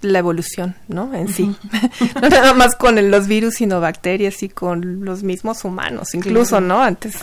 la 0.00 0.18
evolución, 0.18 0.74
¿no? 0.88 1.14
En 1.14 1.28
sí. 1.28 1.54
no 2.22 2.28
nada 2.28 2.54
más 2.54 2.76
con 2.76 3.10
los 3.10 3.26
virus, 3.26 3.54
sino 3.54 3.80
bacterias 3.80 4.42
y 4.42 4.48
con 4.48 5.04
los 5.04 5.22
mismos 5.22 5.64
humanos, 5.64 6.14
incluso, 6.14 6.60
¿no? 6.60 6.82
Antes. 6.82 7.16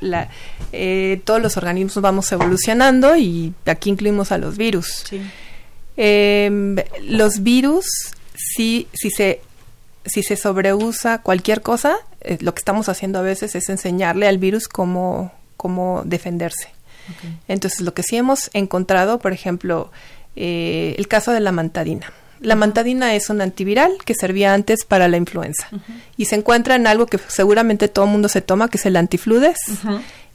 La, 0.00 0.28
eh, 0.72 1.22
todos 1.24 1.40
los 1.40 1.56
organismos 1.56 2.02
vamos 2.02 2.32
evolucionando 2.32 3.16
y 3.16 3.54
aquí 3.66 3.90
incluimos 3.90 4.32
a 4.32 4.38
los 4.38 4.56
virus. 4.56 5.04
Eh, 5.96 6.84
los 7.02 7.42
virus, 7.42 7.86
sí, 8.34 8.88
si 8.92 9.10
se 9.10 9.40
si 10.04 10.22
se 10.22 10.36
sobreusa 10.36 11.22
cualquier 11.22 11.62
cosa, 11.62 11.96
eh, 12.20 12.38
lo 12.40 12.54
que 12.54 12.58
estamos 12.58 12.88
haciendo 12.88 13.18
a 13.18 13.22
veces 13.22 13.54
es 13.54 13.68
enseñarle 13.68 14.28
al 14.28 14.38
virus 14.38 14.68
cómo, 14.68 15.32
cómo 15.56 16.02
defenderse. 16.04 16.68
Entonces, 17.48 17.80
lo 17.80 17.92
que 17.92 18.04
sí 18.04 18.16
hemos 18.16 18.50
encontrado, 18.52 19.18
por 19.18 19.32
ejemplo, 19.32 19.90
eh, 20.36 20.94
el 20.98 21.08
caso 21.08 21.32
de 21.32 21.40
la 21.40 21.52
mantadina. 21.52 22.12
La 22.40 22.56
mantadina 22.56 23.14
es 23.14 23.28
un 23.28 23.42
antiviral 23.42 23.92
que 24.04 24.14
servía 24.14 24.54
antes 24.54 24.86
para 24.86 25.08
la 25.08 25.18
influenza 25.18 25.68
y 26.16 26.24
se 26.24 26.36
encuentra 26.36 26.74
en 26.74 26.86
algo 26.86 27.04
que 27.06 27.18
seguramente 27.28 27.88
todo 27.88 28.06
el 28.06 28.12
mundo 28.12 28.28
se 28.28 28.40
toma, 28.40 28.68
que 28.68 28.78
es 28.78 28.86
el 28.86 28.96
antifludes. 28.96 29.58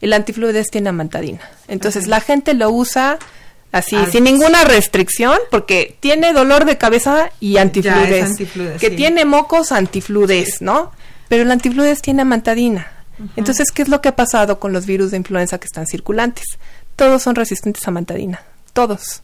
El 0.01 0.13
antifludes 0.13 0.67
tiene 0.69 0.91
mantadina. 0.91 1.41
Entonces 1.67 2.05
la 2.05 2.19
gente 2.19 2.53
lo 2.53 2.69
usa 2.69 3.17
así, 3.71 3.97
sin 4.11 4.23
ninguna 4.23 4.63
restricción, 4.65 5.37
porque 5.49 5.97
tiene 5.99 6.31
dolor 6.31 6.65
de 6.65 6.77
cabeza 6.77 7.31
y 7.39 7.57
antifludes. 7.57 8.37
que 8.79 8.91
tiene 8.91 9.25
mocos, 9.25 9.71
antifludes, 9.71 10.61
¿no? 10.61 10.91
Pero 11.27 11.41
el 11.41 11.51
antifludes 11.51 12.03
tiene 12.03 12.23
mantadina. 12.23 12.91
Entonces, 13.35 13.71
¿qué 13.71 13.81
es 13.81 13.87
lo 13.87 14.01
que 14.01 14.09
ha 14.09 14.15
pasado 14.15 14.59
con 14.59 14.73
los 14.73 14.85
virus 14.85 15.11
de 15.11 15.17
influenza 15.17 15.57
que 15.57 15.65
están 15.65 15.87
circulantes? 15.87 16.45
Todos 16.95 17.23
son 17.23 17.35
resistentes 17.35 17.87
a 17.87 17.91
mantadina. 17.91 18.41
Todos. 18.73 19.23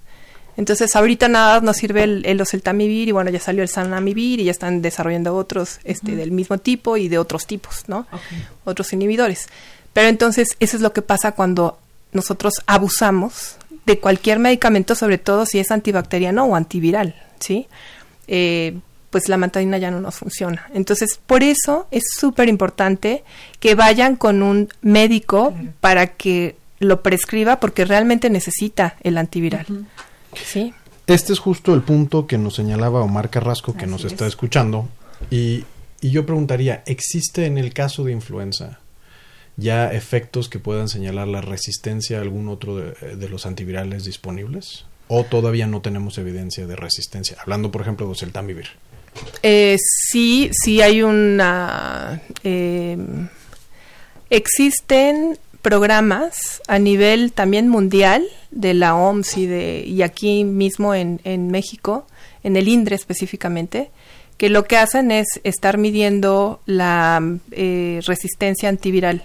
Entonces, 0.62 0.96
ahorita 0.96 1.28
nada 1.28 1.60
nos 1.62 1.78
sirve 1.78 2.04
el, 2.04 2.24
el 2.24 2.40
oseltamivir 2.40 3.08
y 3.08 3.12
bueno, 3.12 3.32
ya 3.32 3.40
salió 3.40 3.64
el 3.64 3.68
sanamivir 3.68 4.40
y 4.40 4.44
ya 4.44 4.52
están 4.52 4.84
desarrollando 4.84 5.36
otros 5.36 5.80
este, 5.84 6.16
del 6.16 6.30
mismo 6.30 6.60
tipo 6.60 6.98
y 6.98 7.10
de 7.10 7.18
otros 7.18 7.48
tipos, 7.48 7.86
¿no? 7.88 8.06
Otros 8.64 8.94
inhibidores. 8.94 9.48
Pero 9.92 10.08
entonces, 10.08 10.50
eso 10.60 10.78
es 10.78 10.84
lo 10.84 10.94
que 10.94 11.02
pasa 11.02 11.32
cuando 11.32 11.80
nosotros 12.12 12.54
abusamos 12.68 13.56
de 13.88 13.98
cualquier 13.98 14.38
medicamento, 14.38 14.94
sobre 14.94 15.18
todo 15.18 15.48
si 15.48 15.58
es 15.58 15.72
antibacteriano 15.72 16.46
o 16.46 16.56
antiviral, 16.56 17.16
¿sí? 17.40 17.66
Eh, 18.28 18.78
pues 19.10 19.30
la 19.30 19.38
mantadina 19.38 19.80
ya 19.80 19.90
no 19.90 20.00
nos 20.00 20.14
funciona. 20.14 20.70
Entonces, 20.76 21.20
por 21.26 21.42
eso 21.42 21.88
es 21.90 22.04
súper 22.20 22.50
importante 22.50 23.24
que 23.60 23.74
vayan 23.74 24.16
con 24.16 24.44
un 24.44 24.70
médico 24.84 25.56
para 25.80 26.06
que 26.06 26.56
lo 26.78 27.02
prescriba 27.02 27.60
porque 27.60 27.84
realmente 27.84 28.30
necesita 28.30 28.96
el 29.02 29.18
antiviral. 29.18 29.66
Sí. 30.36 30.74
Este 31.08 31.34
es 31.34 31.40
justo 31.40 31.74
el 31.74 31.82
punto 31.82 32.28
que 32.28 32.38
nos 32.38 32.56
señalaba 32.56 33.02
Omar 33.02 33.30
Carrasco, 33.30 33.76
que 33.76 33.88
nos 33.88 34.06
está 34.06 34.28
escuchando. 34.28 34.88
Y, 35.30 35.66
y 36.00 36.12
yo 36.12 36.26
preguntaría, 36.26 36.84
¿existe 36.86 37.46
en 37.46 37.58
el 37.58 37.74
caso 37.74 38.04
de 38.04 38.12
influenza 38.12 38.80
ya 39.58 39.92
efectos 39.92 40.50
que 40.50 40.60
puedan 40.60 40.90
señalar 40.90 41.28
la 41.28 41.42
resistencia 41.42 42.18
a 42.18 42.22
algún 42.22 42.50
otro 42.50 42.78
de, 42.78 43.30
los 43.30 43.46
antivirales 43.46 44.06
disponibles? 44.06 44.86
¿O 45.08 45.24
todavía 45.24 45.68
no 45.68 45.82
tenemos 45.82 46.18
evidencia 46.18 46.66
de 46.68 46.76
resistencia? 46.76 47.38
Hablando, 47.42 47.72
por 47.72 47.82
ejemplo, 47.82 48.08
de 48.08 48.16
Celtamivir. 48.16 48.70
Eh, 49.44 49.78
sí, 49.80 50.50
sí 50.54 50.82
hay 50.82 51.02
una... 51.02 52.22
Eh, 52.44 52.98
existen 54.30 55.38
programas 55.62 56.62
a 56.68 56.80
nivel 56.80 57.34
también 57.34 57.68
mundial 57.68 58.24
de 58.52 58.74
la 58.74 58.96
OMS 58.96 59.38
y, 59.38 59.46
de, 59.48 59.84
y 59.86 60.02
aquí 60.02 60.44
mismo 60.44 60.94
en, 60.94 61.22
en 61.24 61.50
México, 61.50 62.06
en 62.44 62.56
el 62.58 62.68
INDRE 62.68 62.96
específicamente, 62.96 63.90
que 64.38 64.50
lo 64.50 64.66
que 64.66 64.78
hacen 64.78 65.12
es 65.12 65.28
estar 65.44 65.78
midiendo 65.78 66.62
la 66.66 67.22
eh, 67.52 68.00
resistencia 68.06 68.70
antiviral. 68.70 69.24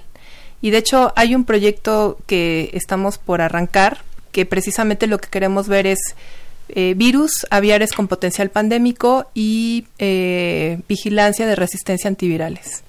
Y 0.61 0.71
de 0.71 0.79
hecho 0.79 1.13
hay 1.17 1.35
un 1.35 1.45
proyecto 1.45 2.19
que 2.27 2.71
estamos 2.73 3.19
por 3.19 3.41
arrancar, 3.41 4.03
que 4.33 4.47
precisamente 4.47 5.07
lo 5.07 5.19
que 5.19 5.29
queremos 5.29 5.69
ver 5.69 5.87
es 5.87 5.99
eh, 6.69 6.95
virus 6.97 7.47
aviares 7.51 7.93
con 7.93 8.09
potencial 8.09 8.51
pandémico 8.51 9.27
y 9.35 9.87
eh, 9.99 10.81
vigilancia 10.89 11.47
de 11.47 11.57
resistencia 11.57 12.09
antivirales 12.09 12.83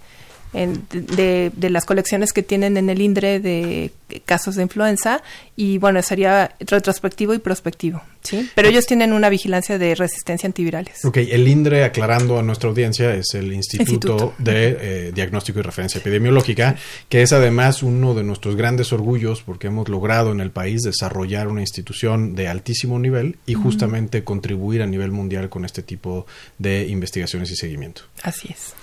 de, 0.53 1.51
de, 1.53 1.69
las 1.69 1.85
colecciones 1.85 2.33
que 2.33 2.41
tienen 2.41 2.77
en 2.77 2.89
el 2.89 3.01
INDRE 3.01 3.39
de 3.39 3.91
casos 4.25 4.55
de 4.55 4.63
influenza 4.63 5.21
y 5.55 5.77
bueno, 5.79 6.01
sería 6.01 6.55
retrospectivo 6.59 7.33
y 7.33 7.39
prospectivo, 7.39 8.01
¿sí? 8.21 8.49
Pero 8.55 8.69
ellos 8.69 8.85
tienen 8.85 9.11
una 9.11 9.29
vigilancia 9.29 9.77
de 9.77 9.95
resistencia 9.95 10.47
antivirales. 10.47 11.03
Ok, 11.03 11.17
el 11.17 11.47
INDRE, 11.47 11.83
aclarando 11.83 12.39
a 12.39 12.43
nuestra 12.43 12.69
audiencia, 12.69 13.13
es 13.13 13.33
el 13.33 13.51
Instituto, 13.51 14.33
de 14.37 14.77
eh, 14.79 15.11
Diagnóstico 15.13 15.59
y 15.59 15.63
Referencia 15.63 15.99
Epidemiológica, 15.99 16.75
que 17.09 17.21
es 17.21 17.33
además 17.33 17.83
uno 17.83 18.13
de 18.13 18.23
nuestros 18.23 18.55
grandes 18.55 18.93
orgullos 18.93 19.41
porque 19.41 19.67
hemos 19.67 19.89
logrado 19.89 20.31
en 20.31 20.39
el 20.39 20.51
país 20.51 20.83
desarrollar 20.83 21.47
una 21.47 21.61
institución 21.61 22.35
de 22.35 22.47
altísimo 22.47 22.99
nivel 22.99 23.37
y 23.45 23.55
justamente 23.55 24.23
contribuir 24.23 24.81
a 24.81 24.87
nivel 24.87 25.11
mundial 25.11 25.49
con 25.49 25.65
este 25.65 25.81
tipo 25.81 26.25
de 26.57 26.87
investigaciones 26.87 27.51
y 27.51 27.55
seguimiento. 27.55 28.03
Así 28.23 28.49
es. 28.51 28.73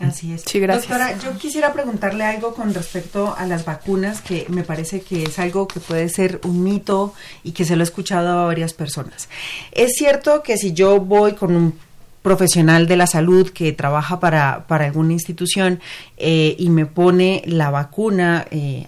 Así 0.00 0.32
es. 0.32 0.42
Sí, 0.46 0.60
gracias. 0.60 0.88
Doctora, 0.88 1.18
yo 1.18 1.36
quisiera 1.38 1.72
preguntarle 1.72 2.24
algo 2.24 2.54
con 2.54 2.72
respecto 2.74 3.34
a 3.36 3.46
las 3.46 3.64
vacunas, 3.64 4.20
que 4.20 4.46
me 4.48 4.62
parece 4.62 5.02
que 5.02 5.24
es 5.24 5.38
algo 5.38 5.68
que 5.68 5.80
puede 5.80 6.08
ser 6.08 6.40
un 6.44 6.62
mito 6.62 7.14
y 7.42 7.52
que 7.52 7.64
se 7.64 7.76
lo 7.76 7.82
he 7.82 7.84
escuchado 7.84 8.28
a 8.28 8.46
varias 8.46 8.72
personas. 8.72 9.28
Es 9.72 9.92
cierto 9.94 10.42
que 10.42 10.56
si 10.56 10.72
yo 10.72 11.00
voy 11.00 11.34
con 11.34 11.54
un 11.54 11.74
profesional 12.22 12.86
de 12.86 12.96
la 12.96 13.06
salud 13.06 13.50
que 13.50 13.72
trabaja 13.72 14.20
para, 14.20 14.66
para 14.66 14.86
alguna 14.86 15.12
institución 15.12 15.80
eh, 16.16 16.54
y 16.58 16.68
me 16.68 16.86
pone 16.86 17.42
la 17.46 17.70
vacuna 17.70 18.46
eh, 18.50 18.86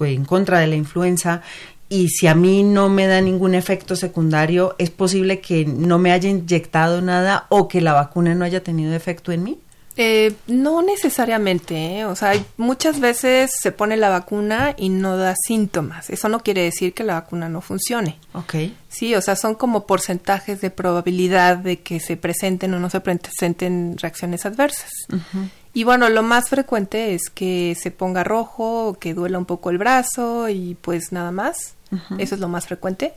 en 0.00 0.24
contra 0.24 0.58
de 0.58 0.66
la 0.66 0.76
influenza, 0.76 1.42
y 1.92 2.08
si 2.08 2.26
a 2.26 2.34
mí 2.34 2.62
no 2.62 2.88
me 2.88 3.06
da 3.06 3.20
ningún 3.20 3.54
efecto 3.54 3.96
secundario, 3.96 4.74
¿es 4.78 4.88
posible 4.88 5.40
que 5.40 5.66
no 5.66 5.98
me 5.98 6.10
haya 6.10 6.30
inyectado 6.30 7.02
nada 7.02 7.44
o 7.50 7.68
que 7.68 7.82
la 7.82 7.92
vacuna 7.92 8.34
no 8.34 8.46
haya 8.46 8.62
tenido 8.62 8.94
efecto 8.94 9.30
en 9.30 9.42
mí? 9.44 9.58
Eh, 9.96 10.34
no 10.46 10.80
necesariamente, 10.80 11.98
¿eh? 11.98 12.04
o 12.06 12.16
sea, 12.16 12.32
muchas 12.56 12.98
veces 12.98 13.50
se 13.60 13.72
pone 13.72 13.96
la 13.96 14.08
vacuna 14.08 14.74
y 14.76 14.88
no 14.88 15.16
da 15.16 15.34
síntomas. 15.46 16.08
Eso 16.08 16.28
no 16.28 16.40
quiere 16.40 16.62
decir 16.62 16.94
que 16.94 17.04
la 17.04 17.14
vacuna 17.14 17.48
no 17.48 17.60
funcione. 17.60 18.18
Ok. 18.32 18.54
Sí, 18.88 19.14
o 19.14 19.20
sea, 19.20 19.36
son 19.36 19.54
como 19.54 19.86
porcentajes 19.86 20.60
de 20.60 20.70
probabilidad 20.70 21.58
de 21.58 21.80
que 21.80 22.00
se 22.00 22.16
presenten 22.16 22.72
o 22.74 22.80
no 22.80 22.88
se 22.88 23.00
presenten 23.00 23.96
reacciones 23.98 24.46
adversas. 24.46 24.90
Y 25.74 25.84
bueno, 25.84 26.08
lo 26.08 26.22
más 26.22 26.48
frecuente 26.48 27.14
es 27.14 27.30
que 27.30 27.76
se 27.78 27.90
ponga 27.90 28.24
rojo, 28.24 28.96
que 28.98 29.14
duela 29.14 29.38
un 29.38 29.46
poco 29.46 29.70
el 29.70 29.78
brazo 29.78 30.48
y 30.48 30.76
pues 30.80 31.12
nada 31.12 31.32
más. 31.32 31.74
Eso 32.18 32.34
es 32.34 32.40
lo 32.40 32.48
más 32.48 32.66
frecuente 32.66 33.12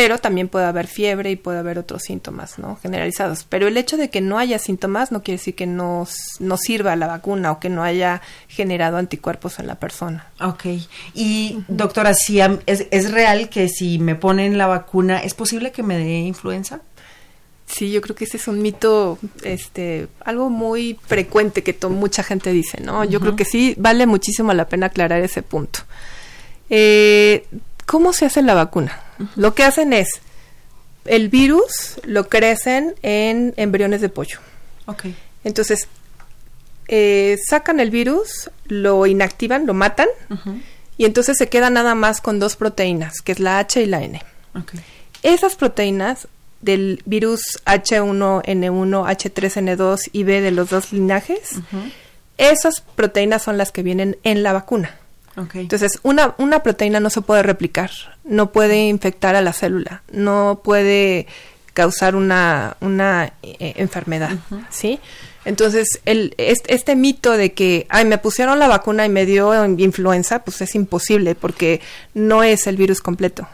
pero 0.00 0.16
también 0.16 0.48
puede 0.48 0.64
haber 0.64 0.86
fiebre 0.86 1.30
y 1.30 1.36
puede 1.36 1.58
haber 1.58 1.78
otros 1.78 2.04
síntomas 2.04 2.58
¿no? 2.58 2.76
generalizados. 2.76 3.44
Pero 3.46 3.68
el 3.68 3.76
hecho 3.76 3.98
de 3.98 4.08
que 4.08 4.22
no 4.22 4.38
haya 4.38 4.58
síntomas 4.58 5.12
no 5.12 5.22
quiere 5.22 5.36
decir 5.36 5.54
que 5.54 5.66
no, 5.66 6.08
no 6.38 6.56
sirva 6.56 6.96
la 6.96 7.06
vacuna 7.06 7.52
o 7.52 7.60
que 7.60 7.68
no 7.68 7.82
haya 7.82 8.22
generado 8.48 8.96
anticuerpos 8.96 9.58
en 9.58 9.66
la 9.66 9.74
persona. 9.74 10.26
Ok. 10.40 10.64
Y 11.12 11.58
doctora, 11.68 12.14
si 12.14 12.40
es, 12.40 12.86
¿es 12.90 13.12
real 13.12 13.50
que 13.50 13.68
si 13.68 13.98
me 13.98 14.14
ponen 14.14 14.56
la 14.56 14.66
vacuna, 14.66 15.18
es 15.18 15.34
posible 15.34 15.70
que 15.70 15.82
me 15.82 15.98
dé 15.98 16.20
influenza? 16.20 16.80
Sí, 17.66 17.92
yo 17.92 18.00
creo 18.00 18.16
que 18.16 18.24
ese 18.24 18.38
es 18.38 18.48
un 18.48 18.62
mito, 18.62 19.18
este, 19.44 20.08
algo 20.24 20.48
muy 20.48 20.98
frecuente 21.06 21.62
que 21.62 21.76
mucha 21.88 22.22
gente 22.22 22.52
dice, 22.52 22.80
¿no? 22.80 23.04
Yo 23.04 23.20
creo 23.20 23.36
que 23.36 23.44
sí 23.44 23.74
vale 23.76 24.06
muchísimo 24.06 24.54
la 24.54 24.66
pena 24.66 24.86
aclarar 24.86 25.20
ese 25.20 25.42
punto. 25.42 25.80
Eh, 26.70 27.46
¿Cómo 27.84 28.14
se 28.14 28.24
hace 28.24 28.40
la 28.40 28.54
vacuna? 28.54 29.09
Lo 29.36 29.54
que 29.54 29.64
hacen 29.64 29.92
es, 29.92 30.08
el 31.04 31.28
virus 31.28 32.00
lo 32.04 32.28
crecen 32.28 32.94
en 33.02 33.54
embriones 33.56 34.00
de 34.00 34.08
pollo. 34.08 34.38
Ok. 34.86 35.06
Entonces, 35.44 35.88
eh, 36.88 37.38
sacan 37.48 37.80
el 37.80 37.90
virus, 37.90 38.50
lo 38.66 39.06
inactivan, 39.06 39.66
lo 39.66 39.74
matan, 39.74 40.08
y 40.96 41.04
entonces 41.04 41.36
se 41.38 41.48
queda 41.48 41.70
nada 41.70 41.94
más 41.94 42.20
con 42.20 42.38
dos 42.38 42.56
proteínas, 42.56 43.20
que 43.22 43.32
es 43.32 43.40
la 43.40 43.58
H 43.58 43.80
y 43.80 43.86
la 43.86 44.02
N. 44.02 44.20
Okay. 44.60 44.80
Esas 45.22 45.56
proteínas 45.56 46.28
del 46.60 47.02
virus 47.06 47.60
H1N1, 47.64 49.06
H3N2 49.06 50.10
y 50.12 50.24
B 50.24 50.40
de 50.40 50.50
los 50.50 50.70
dos 50.70 50.92
linajes, 50.92 51.60
esas 52.36 52.80
proteínas 52.80 53.42
son 53.42 53.56
las 53.56 53.72
que 53.72 53.82
vienen 53.82 54.18
en 54.24 54.42
la 54.42 54.52
vacuna. 54.52 54.98
Entonces, 55.54 55.98
una, 56.02 56.34
una 56.38 56.62
proteína 56.62 57.00
no 57.00 57.10
se 57.10 57.20
puede 57.20 57.42
replicar, 57.42 57.90
no 58.24 58.52
puede 58.52 58.88
infectar 58.88 59.36
a 59.36 59.40
la 59.40 59.52
célula, 59.52 60.02
no 60.12 60.60
puede 60.62 61.26
causar 61.72 62.14
una, 62.16 62.76
una 62.80 63.32
eh, 63.42 63.74
enfermedad, 63.76 64.36
¿sí? 64.70 65.00
Entonces, 65.44 66.00
el, 66.04 66.34
este, 66.36 66.96
mito 66.96 67.36
de 67.36 67.52
que, 67.52 67.86
ay, 67.88 68.04
me 68.04 68.18
pusieron 68.18 68.58
la 68.58 68.68
vacuna 68.68 69.06
y 69.06 69.08
me 69.08 69.24
dio 69.24 69.64
influenza, 69.64 70.44
pues 70.44 70.60
es 70.60 70.74
imposible 70.74 71.34
porque 71.34 71.80
no 72.12 72.42
es 72.42 72.66
el 72.66 72.76
virus 72.76 73.00
completo. 73.00 73.48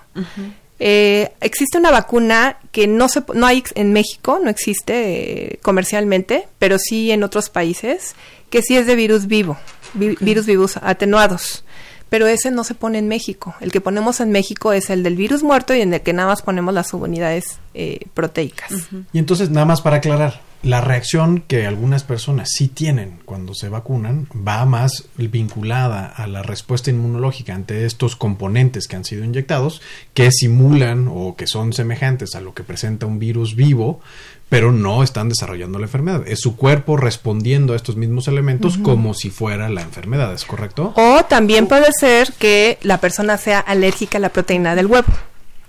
Eh, 0.79 1.33
existe 1.41 1.79
una 1.79 1.91
vacuna 1.91 2.59
que 2.73 2.87
no 2.87 3.09
se 3.09 3.23
no 3.33 3.47
hay 3.47 3.62
en 3.75 3.93
México, 3.93 4.41
no 4.43 4.51
existe 4.51 5.55
eh, 5.55 5.59
comercialmente, 5.62 6.49
pero 6.59 6.79
sí 6.79 7.12
en 7.12 7.23
otros 7.23 7.49
países, 7.49 8.15
que 8.51 8.62
sí 8.62 8.77
es 8.77 8.87
de 8.87 8.97
virus 8.97 9.27
vivo, 9.27 9.57
virus 9.95 10.47
vivos 10.47 10.77
atenuados. 10.83 11.65
Pero 12.09 12.27
ese 12.27 12.51
no 12.51 12.64
se 12.64 12.75
pone 12.75 12.99
en 12.99 13.09
México. 13.09 13.55
El 13.61 13.73
que 13.73 13.81
ponemos 13.81 14.21
en 14.21 14.31
México 14.31 14.73
es 14.73 14.90
el 14.90 15.03
del 15.03 15.16
virus 15.16 15.42
muerto 15.42 15.75
y 15.75 15.81
en 15.81 15.95
el 15.95 16.01
que 16.01 16.12
nada 16.12 16.29
más 16.29 16.42
ponemos 16.42 16.73
las 16.73 16.88
subunidades 16.88 17.59
eh, 17.75 18.01
proteicas. 18.14 18.73
Y 19.12 19.19
entonces, 19.19 19.51
nada 19.51 19.66
más 19.66 19.81
para 19.81 19.97
aclarar, 19.97 20.40
la 20.62 20.81
reacción 20.81 21.45
que 21.47 21.66
algunas 21.66 22.03
personas 22.03 22.49
sí 22.53 22.69
tienen 22.69 23.21
cuando 23.25 23.55
se 23.55 23.69
vacunan 23.69 24.27
va 24.37 24.64
más 24.66 25.09
vinculada 25.16 26.07
a 26.07 26.27
la 26.27 26.42
respuesta 26.42 26.90
inmunológica 26.90 27.55
ante 27.55 27.85
estos 27.85 28.16
componentes 28.16 28.88
que 28.88 28.97
han 28.97 29.05
sido 29.05 29.25
inyectados, 29.25 29.81
que 30.12 30.31
simulan 30.33 31.09
o 31.09 31.37
que 31.37 31.47
son 31.47 31.73
semejantes 31.73 32.35
a 32.35 32.40
lo 32.40 32.53
que 32.53 32.64
presenta 32.64 33.07
un 33.07 33.19
virus 33.19 33.55
vivo, 33.55 34.01
pero 34.49 34.71
no 34.73 35.03
están 35.03 35.29
desarrollando 35.29 35.79
la 35.79 35.87
enfermedad. 35.87 36.23
Es 36.27 36.41
su 36.41 36.57
cuerpo 36.57 36.97
respondiendo 36.97 37.73
a 37.73 37.77
estos 37.77 37.97
mismos 37.97 38.29
elementos 38.29 38.79
como 38.79 39.15
si 39.15 39.31
fuera 39.31 39.69
la 39.69 39.83
enfermedad, 39.83 40.33
¿es 40.33 40.45
correcto? 40.45 40.93
O 40.97 41.25
también 41.25 41.67
puede 41.67 41.93
ser 41.93 42.33
que 42.33 42.79
la 42.83 43.01
persona 43.01 43.39
sea 43.39 43.61
alérgica 43.61 44.19
a 44.19 44.21
la 44.21 44.29
proteína 44.29 44.75
del 44.75 44.87
huevo, 44.87 45.13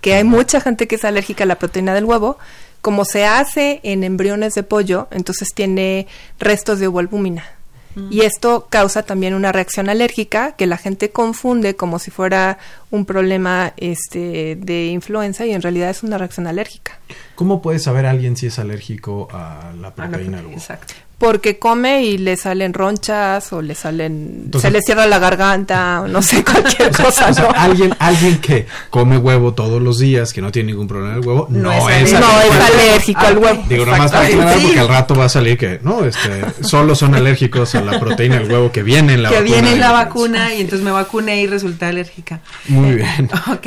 que 0.00 0.14
hay 0.14 0.24
mucha 0.24 0.60
gente 0.60 0.86
que 0.86 0.94
es 0.94 1.04
alérgica 1.04 1.44
a 1.44 1.48
la 1.48 1.58
proteína 1.58 1.94
del 1.94 2.04
huevo, 2.04 2.38
como 2.80 3.04
se 3.04 3.26
hace 3.26 3.80
en 3.82 4.04
embriones 4.04 4.54
de 4.54 4.62
pollo, 4.62 5.08
entonces 5.10 5.48
tiene 5.52 6.06
restos 6.38 6.78
de 6.78 6.86
ovoalbúmina. 6.86 7.57
Mm. 7.94 8.12
Y 8.12 8.20
esto 8.20 8.66
causa 8.70 9.02
también 9.02 9.34
una 9.34 9.52
reacción 9.52 9.88
alérgica 9.88 10.52
que 10.52 10.66
la 10.66 10.76
gente 10.76 11.10
confunde 11.10 11.76
como 11.76 11.98
si 11.98 12.10
fuera 12.10 12.58
un 12.90 13.04
problema 13.04 13.72
este, 13.76 14.56
de 14.56 14.86
influenza 14.86 15.46
y 15.46 15.52
en 15.52 15.62
realidad 15.62 15.90
es 15.90 16.02
una 16.02 16.18
reacción 16.18 16.46
alérgica. 16.46 16.98
¿Cómo 17.34 17.62
puede 17.62 17.78
saber 17.78 18.06
alguien 18.06 18.36
si 18.36 18.46
es 18.46 18.58
alérgico 18.58 19.28
a 19.32 19.72
la 19.80 19.94
proteína 19.94 20.38
del 20.38 20.46
huevo? 20.46 20.58
Exacto 20.58 20.94
porque 21.18 21.58
come 21.58 22.04
y 22.04 22.16
le 22.16 22.36
salen 22.36 22.72
ronchas 22.72 23.52
o 23.52 23.60
le 23.60 23.74
salen 23.74 24.50
se 24.58 24.70
le 24.70 24.80
cierra 24.80 25.06
la 25.06 25.18
garganta 25.18 26.02
o 26.02 26.08
no 26.08 26.22
sé 26.22 26.44
cualquier 26.44 26.90
cosa 26.96 27.26
alguien 27.56 27.92
alguien 27.98 28.38
que 28.38 28.66
come 28.88 29.18
huevo 29.18 29.52
todos 29.52 29.82
los 29.82 29.98
días 29.98 30.32
que 30.32 30.40
no 30.40 30.52
tiene 30.52 30.72
ningún 30.72 30.86
problema 30.86 31.14
el 31.16 31.26
huevo 31.26 31.48
no, 31.50 31.72
es, 31.88 32.14
alérgico. 32.14 33.20
al 33.20 33.38
huevo. 33.38 33.64
Digo 33.68 33.84
nada 33.84 33.98
más 33.98 34.12
para 34.12 34.26
aclarar 34.26 34.58
porque 34.60 34.78
al 34.78 34.88
rato 34.88 35.14
va 35.14 35.24
a 35.24 35.28
salir 35.28 35.58
que 35.58 35.80
no 35.82 36.04
este 36.04 36.44
solo 36.62 36.94
son 36.94 37.14
alérgicos 37.14 37.74
a 37.74 37.82
la 37.82 37.98
proteína 37.98 38.38
del 38.38 38.50
huevo 38.50 38.70
que 38.70 38.82
viene 38.82 39.14
en 39.14 39.24
la 39.24 39.30
que 39.30 39.36
vacuna 39.36 39.52
viene 39.52 39.72
en 39.72 39.80
la 39.80 39.92
vacuna 39.92 40.54
y 40.54 40.60
entonces 40.60 40.84
me 40.84 40.92
vacuné 40.92 41.42
y 41.42 41.46
resulta 41.46 41.88
alérgica. 41.88 42.40
Muy 42.68 42.94
bien. 42.96 43.30
Ok. 43.48 43.66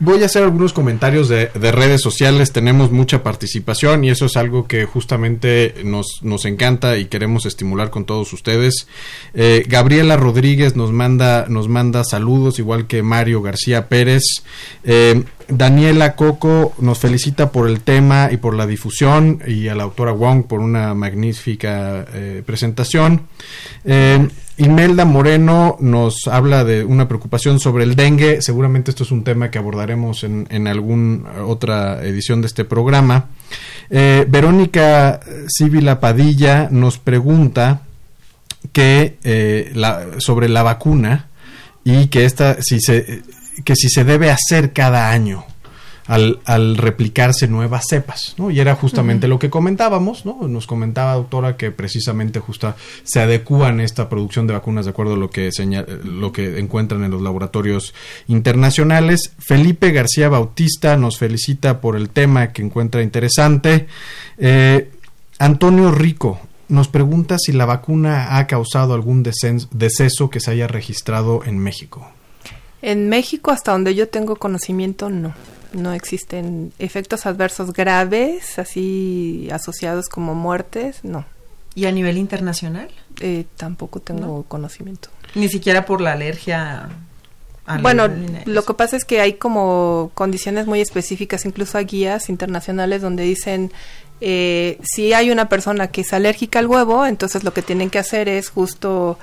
voy 0.00 0.22
a 0.22 0.26
hacer 0.26 0.42
algunos 0.42 0.72
comentarios 0.72 1.28
de, 1.28 1.50
de 1.54 1.72
redes 1.72 2.00
sociales. 2.00 2.52
Tenemos 2.52 2.90
mucha 2.90 3.22
participación 3.22 4.04
y 4.04 4.10
eso 4.10 4.26
es 4.26 4.36
algo 4.36 4.66
que 4.66 4.84
justamente 4.84 5.74
nos 5.84 6.20
nos 6.22 6.44
encanta 6.44 6.81
y 6.98 7.06
queremos 7.06 7.46
estimular 7.46 7.90
con 7.90 8.04
todos 8.04 8.32
ustedes. 8.32 8.88
Eh, 9.34 9.64
Gabriela 9.68 10.16
Rodríguez 10.16 10.74
nos 10.74 10.90
manda, 10.90 11.46
nos 11.48 11.68
manda 11.68 12.02
saludos, 12.04 12.58
igual 12.58 12.86
que 12.86 13.02
Mario 13.02 13.40
García 13.40 13.88
Pérez. 13.88 14.22
Eh, 14.84 15.22
Daniela 15.48 16.16
Coco 16.16 16.72
nos 16.78 16.98
felicita 16.98 17.52
por 17.52 17.68
el 17.68 17.80
tema 17.80 18.30
y 18.32 18.38
por 18.38 18.54
la 18.54 18.66
difusión 18.66 19.42
y 19.46 19.68
a 19.68 19.74
la 19.74 19.84
autora 19.84 20.12
Wong 20.12 20.44
por 20.44 20.60
una 20.60 20.94
magnífica 20.94 22.04
eh, 22.12 22.42
presentación. 22.44 23.28
Imelda 24.58 25.04
Moreno 25.04 25.76
nos 25.80 26.28
habla 26.28 26.64
de 26.64 26.84
una 26.84 27.08
preocupación 27.08 27.58
sobre 27.58 27.84
el 27.84 27.96
dengue. 27.96 28.42
Seguramente 28.42 28.90
esto 28.90 29.02
es 29.02 29.10
un 29.10 29.24
tema 29.24 29.50
que 29.50 29.58
abordaremos 29.58 30.24
en, 30.24 30.46
en 30.50 30.66
alguna 30.66 31.44
otra 31.44 32.02
edición 32.04 32.42
de 32.42 32.48
este 32.48 32.64
programa. 32.64 33.30
Eh, 33.90 34.26
Verónica 34.28 35.20
Sibila 35.48 36.00
Padilla 36.00 36.68
nos 36.70 36.98
pregunta 36.98 37.82
que 38.72 39.18
eh, 39.24 39.72
sobre 40.18 40.48
la 40.48 40.62
vacuna 40.62 41.28
y 41.84 42.06
que 42.06 42.24
esta 42.24 42.62
si 42.62 42.80
se 42.80 43.22
que 43.64 43.74
si 43.74 43.88
se 43.88 44.04
debe 44.04 44.30
hacer 44.30 44.72
cada 44.72 45.10
año 45.10 45.44
al, 46.06 46.40
al 46.44 46.76
replicarse 46.76 47.46
nuevas 47.48 47.84
cepas, 47.88 48.34
¿no? 48.38 48.50
Y 48.50 48.60
era 48.60 48.74
justamente 48.74 49.28
lo 49.28 49.38
que 49.38 49.50
comentábamos, 49.50 50.26
¿no? 50.26 50.48
Nos 50.48 50.66
comentaba, 50.66 51.14
doctora, 51.14 51.56
que 51.56 51.70
precisamente 51.70 52.40
justa 52.40 52.76
se 53.04 53.20
adecúan 53.20 53.80
esta 53.80 54.08
producción 54.08 54.46
de 54.46 54.54
vacunas 54.54 54.84
de 54.84 54.90
acuerdo 54.90 55.14
a 55.14 55.16
lo 55.16 55.30
que, 55.30 55.50
lo 56.04 56.32
que 56.32 56.58
encuentran 56.58 57.04
en 57.04 57.10
los 57.10 57.22
laboratorios 57.22 57.94
internacionales. 58.26 59.32
Felipe 59.38 59.92
García 59.92 60.28
Bautista 60.28 60.96
nos 60.96 61.18
felicita 61.18 61.80
por 61.80 61.96
el 61.96 62.10
tema 62.10 62.52
que 62.52 62.62
encuentra 62.62 63.02
interesante. 63.02 63.86
Eh, 64.38 64.90
Antonio 65.38 65.90
Rico 65.92 66.40
nos 66.68 66.88
pregunta 66.88 67.36
si 67.38 67.52
la 67.52 67.66
vacuna 67.66 68.38
ha 68.38 68.46
causado 68.46 68.94
algún 68.94 69.22
deceso 69.22 70.30
que 70.30 70.40
se 70.40 70.50
haya 70.50 70.66
registrado 70.66 71.42
en 71.44 71.58
México. 71.58 72.10
En 72.80 73.08
México, 73.08 73.52
hasta 73.52 73.72
donde 73.72 73.94
yo 73.94 74.08
tengo 74.08 74.36
conocimiento, 74.36 75.10
no 75.10 75.34
no 75.74 75.92
existen 75.92 76.72
efectos 76.78 77.26
adversos 77.26 77.72
graves, 77.72 78.58
así 78.58 79.48
asociados 79.52 80.08
como 80.08 80.34
muertes, 80.34 81.04
no. 81.04 81.24
¿Y 81.74 81.86
a 81.86 81.92
nivel 81.92 82.18
internacional? 82.18 82.88
Eh, 83.20 83.44
tampoco 83.56 84.00
tengo 84.00 84.42
conocimiento. 84.44 85.08
Ni 85.34 85.48
siquiera 85.48 85.86
por 85.86 86.00
la 86.00 86.12
alergia. 86.12 86.88
bueno, 87.80 88.08
lo 88.44 88.64
que 88.64 88.74
pasa 88.74 88.96
es 88.96 89.04
que 89.04 89.20
hay 89.20 89.34
como 89.34 90.10
condiciones 90.14 90.66
muy 90.66 90.80
específicas, 90.80 91.46
incluso 91.46 91.78
hay 91.78 91.86
guías 91.86 92.28
internacionales 92.28 93.00
donde 93.00 93.22
dicen 93.22 93.72
eh, 94.20 94.78
si 94.84 95.14
hay 95.14 95.32
una 95.32 95.48
persona 95.48 95.88
que 95.88 96.02
es 96.02 96.12
alérgica 96.12 96.60
al 96.60 96.68
huevo, 96.68 97.06
entonces 97.06 97.42
lo 97.42 97.52
que 97.52 97.62
tienen 97.62 97.90
que 97.90 97.98
hacer 97.98 98.28
es 98.28 98.50
justo 98.50 99.18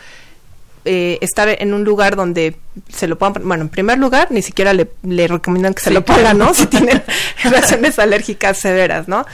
eh, 0.84 1.20
estar 1.22 1.48
en 1.50 1.74
un 1.74 1.84
lugar 1.84 2.16
donde 2.16 2.58
se 2.88 3.08
lo 3.08 3.18
pongan, 3.18 3.48
bueno, 3.48 3.64
en 3.64 3.70
primer 3.70 3.98
lugar, 3.98 4.28
ni 4.32 4.42
siquiera 4.42 4.74
le, 4.74 4.90
le 5.04 5.28
recomiendan 5.28 5.74
que 5.74 5.82
se 5.82 5.92
lo 5.92 6.04
pongan, 6.06 6.38
¿no? 6.38 6.54
si 6.54 6.68
tienen 6.68 7.04
reacciones 7.44 8.00
alérgicas 8.00 8.58
severas, 8.58 9.08
¿no? 9.08 9.26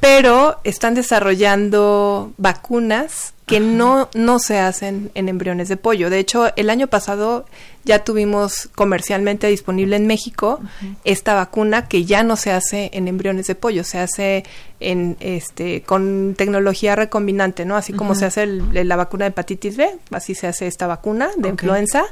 Pero 0.00 0.58
están 0.64 0.94
desarrollando 0.94 2.32
vacunas 2.36 3.34
que 3.46 3.60
no, 3.60 4.08
no 4.14 4.40
se 4.40 4.58
hacen 4.58 5.12
en 5.14 5.28
embriones 5.28 5.68
de 5.68 5.76
pollo. 5.76 6.10
De 6.10 6.18
hecho, 6.18 6.52
el 6.56 6.68
año 6.68 6.88
pasado 6.88 7.46
ya 7.84 8.00
tuvimos 8.00 8.68
comercialmente 8.74 9.46
disponible 9.46 9.94
en 9.94 10.08
México 10.08 10.60
esta 11.04 11.34
vacuna 11.34 11.86
que 11.86 12.04
ya 12.04 12.24
no 12.24 12.34
se 12.34 12.50
hace 12.50 12.90
en 12.92 13.06
embriones 13.06 13.46
de 13.46 13.54
pollo, 13.54 13.84
se 13.84 14.00
hace 14.00 14.42
en 14.80 15.16
este 15.20 15.82
con 15.82 16.34
tecnología 16.36 16.96
recombinante, 16.96 17.64
¿no? 17.64 17.76
Así 17.76 17.92
como 17.92 18.16
se 18.16 18.24
hace 18.24 18.46
la 18.46 18.96
vacuna 18.96 19.26
de 19.26 19.28
hepatitis 19.28 19.76
B, 19.76 19.88
así 20.10 20.34
se 20.34 20.48
hace 20.48 20.66
esta 20.66 20.88
vacuna 20.88 21.28
de 21.36 21.48
influenza, 21.48 22.04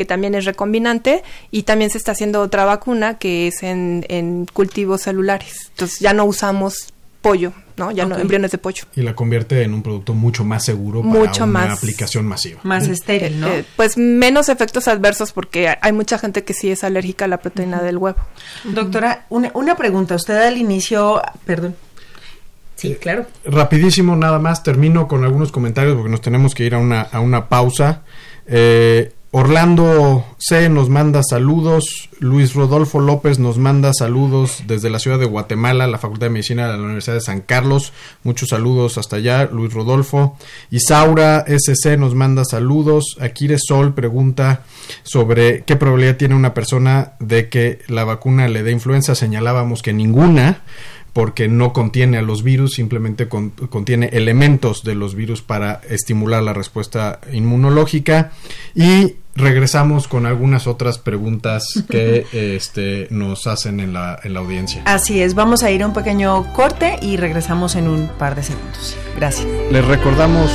que 0.00 0.06
también 0.06 0.34
es 0.34 0.46
recombinante, 0.46 1.22
y 1.50 1.64
también 1.64 1.90
se 1.90 1.98
está 1.98 2.12
haciendo 2.12 2.40
otra 2.40 2.64
vacuna 2.64 3.18
que 3.18 3.48
es 3.48 3.62
en, 3.62 4.06
en 4.08 4.46
cultivos 4.46 5.02
celulares. 5.02 5.68
Entonces 5.72 5.98
ya 6.00 6.14
no 6.14 6.24
usamos 6.24 6.94
pollo, 7.20 7.52
¿no? 7.76 7.90
Ya 7.90 8.06
no 8.06 8.16
embriones 8.16 8.50
de 8.50 8.56
pollo. 8.56 8.84
Y 8.96 9.02
la 9.02 9.14
convierte 9.14 9.62
en 9.62 9.74
un 9.74 9.82
producto 9.82 10.14
mucho 10.14 10.42
más 10.42 10.64
seguro 10.64 11.02
para 11.02 11.44
una 11.44 11.74
aplicación 11.74 12.24
masiva. 12.24 12.60
Más 12.62 12.88
estéril, 12.88 13.40
¿no? 13.40 13.48
Eh, 13.48 13.62
pues 13.76 13.98
menos 13.98 14.48
efectos 14.48 14.88
adversos 14.88 15.32
porque 15.32 15.68
hay 15.82 15.92
mucha 15.92 16.16
gente 16.16 16.44
que 16.44 16.54
sí 16.54 16.70
es 16.70 16.82
alérgica 16.82 17.26
a 17.26 17.28
la 17.28 17.36
proteína 17.36 17.82
del 17.82 17.98
huevo. 17.98 18.20
Doctora, 18.64 19.26
una, 19.28 19.50
una 19.52 19.76
pregunta. 19.76 20.14
Usted 20.14 20.38
al 20.38 20.56
inicio, 20.56 21.20
perdón. 21.44 21.76
Sí, 22.76 22.94
claro. 22.94 23.26
Rapidísimo, 23.44 24.16
nada 24.16 24.38
más. 24.38 24.62
Termino 24.62 25.06
con 25.06 25.22
algunos 25.24 25.52
comentarios 25.52 25.94
porque 25.96 26.10
nos 26.10 26.22
tenemos 26.22 26.54
que 26.54 26.64
ir 26.64 26.74
a 26.74 26.78
una, 26.78 27.02
a 27.02 27.20
una 27.20 27.50
pausa. 27.50 28.00
Eh, 28.46 29.12
Orlando 29.32 30.24
C 30.38 30.68
nos 30.68 30.88
manda 30.88 31.22
saludos, 31.22 32.08
Luis 32.18 32.52
Rodolfo 32.52 32.98
López 32.98 33.38
nos 33.38 33.58
manda 33.58 33.92
saludos 33.94 34.64
desde 34.66 34.90
la 34.90 34.98
ciudad 34.98 35.20
de 35.20 35.24
Guatemala, 35.24 35.86
la 35.86 35.98
Facultad 35.98 36.26
de 36.26 36.30
Medicina 36.30 36.66
de 36.66 36.76
la 36.76 36.82
Universidad 36.82 37.14
de 37.14 37.20
San 37.20 37.40
Carlos, 37.40 37.92
muchos 38.24 38.48
saludos 38.48 38.98
hasta 38.98 39.16
allá, 39.16 39.48
Luis 39.52 39.72
Rodolfo. 39.72 40.36
Isaura 40.72 41.44
SC 41.46 41.96
nos 41.96 42.16
manda 42.16 42.44
saludos, 42.44 43.16
Akire 43.20 43.58
Sol 43.60 43.94
pregunta 43.94 44.64
sobre 45.04 45.62
qué 45.62 45.76
probabilidad 45.76 46.16
tiene 46.16 46.34
una 46.34 46.52
persona 46.52 47.12
de 47.20 47.48
que 47.48 47.78
la 47.86 48.02
vacuna 48.02 48.48
le 48.48 48.64
dé 48.64 48.72
influenza, 48.72 49.14
señalábamos 49.14 49.82
que 49.82 49.92
ninguna, 49.92 50.62
porque 51.12 51.48
no 51.48 51.72
contiene 51.72 52.18
a 52.18 52.22
los 52.22 52.42
virus, 52.42 52.74
simplemente 52.74 53.28
contiene 53.28 54.10
elementos 54.12 54.82
de 54.84 54.94
los 54.94 55.14
virus 55.14 55.42
para 55.42 55.80
estimular 55.88 56.42
la 56.42 56.52
respuesta 56.52 57.20
inmunológica 57.32 58.32
y 58.74 59.16
regresamos 59.34 60.08
con 60.08 60.26
algunas 60.26 60.66
otras 60.66 60.98
preguntas 60.98 61.64
que 61.88 62.26
este, 62.32 63.08
nos 63.10 63.46
hacen 63.46 63.80
en 63.80 63.92
la, 63.92 64.18
en 64.22 64.34
la 64.34 64.40
audiencia. 64.40 64.82
Así 64.84 65.20
es, 65.20 65.34
vamos 65.34 65.62
a 65.62 65.70
ir 65.70 65.82
a 65.82 65.86
un 65.86 65.94
pequeño 65.94 66.52
corte 66.52 66.98
y 67.02 67.16
regresamos 67.16 67.76
en 67.76 67.88
un 67.88 68.08
par 68.08 68.34
de 68.34 68.42
segundos. 68.42 68.96
Gracias. 69.16 69.46
Les 69.70 69.84
recordamos 69.84 70.50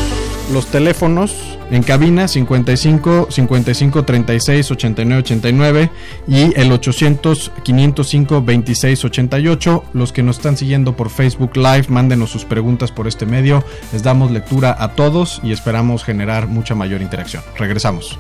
los 0.52 0.68
teléfonos 0.68 1.55
en 1.71 1.84
cabina 1.84 2.28
55 2.28 3.28
55 3.30 4.04
36 4.04 4.71
89 4.71 5.19
89 5.19 5.89
y 6.28 6.60
el 6.60 6.71
800 6.71 7.51
505 7.63 8.41
26 8.41 9.06
88. 9.06 9.84
Los 9.93 10.12
que 10.12 10.23
nos 10.23 10.38
están 10.38 10.58
siguiendo 10.58 10.95
por 10.95 11.10
Facebook 11.10 11.56
Live, 11.56 11.86
mándenos 11.89 12.30
sus 12.30 12.45
preguntas 12.45 12.91
por 12.91 13.08
este 13.08 13.25
medio. 13.25 13.63
Les 13.91 14.04
damos 14.04 14.32
lectura 14.32 14.75
a 14.78 14.93
todos 14.93 15.39
y 15.43 15.51
esperamos 15.51 16.04
generar 16.04 16.47
mucha 16.47 16.75
mayor 16.75 17.01
interacción. 17.01 17.43
Regresamos. 17.58 18.17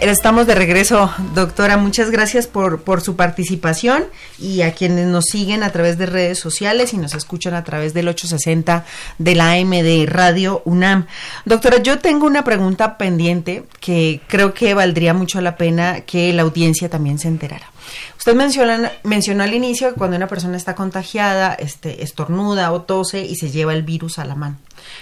Estamos 0.00 0.46
de 0.46 0.54
regreso, 0.54 1.10
doctora. 1.34 1.76
Muchas 1.76 2.10
gracias 2.10 2.46
por, 2.46 2.80
por 2.80 3.02
su 3.02 3.16
participación 3.16 4.04
y 4.38 4.62
a 4.62 4.72
quienes 4.72 5.06
nos 5.06 5.26
siguen 5.26 5.62
a 5.62 5.72
través 5.72 5.98
de 5.98 6.06
redes 6.06 6.38
sociales 6.38 6.94
y 6.94 6.96
nos 6.96 7.12
escuchan 7.12 7.52
a 7.52 7.64
través 7.64 7.92
del 7.92 8.08
860 8.08 8.86
de 9.18 9.34
la 9.34 9.52
AM 9.52 9.70
de 9.70 10.06
Radio 10.08 10.62
UNAM. 10.64 11.06
Doctora, 11.44 11.82
yo 11.82 11.98
tengo 11.98 12.26
una 12.26 12.44
pregunta 12.44 12.96
pendiente 12.96 13.64
que 13.78 14.22
creo 14.26 14.54
que 14.54 14.72
valdría 14.72 15.12
mucho 15.12 15.42
la 15.42 15.56
pena 15.56 16.00
que 16.00 16.32
la 16.32 16.42
audiencia 16.42 16.88
también 16.88 17.18
se 17.18 17.28
enterara. 17.28 17.70
Usted 18.16 18.34
menciona, 18.34 18.92
mencionó 19.02 19.44
al 19.44 19.52
inicio 19.52 19.90
que 19.90 19.98
cuando 19.98 20.16
una 20.16 20.28
persona 20.28 20.56
está 20.56 20.74
contagiada, 20.74 21.52
este, 21.52 22.02
estornuda 22.02 22.72
o 22.72 22.82
tose 22.82 23.20
y 23.20 23.36
se 23.36 23.50
lleva 23.50 23.74
el 23.74 23.82
virus 23.82 24.18
a 24.18 24.24
la 24.24 24.34
mano. 24.34 24.56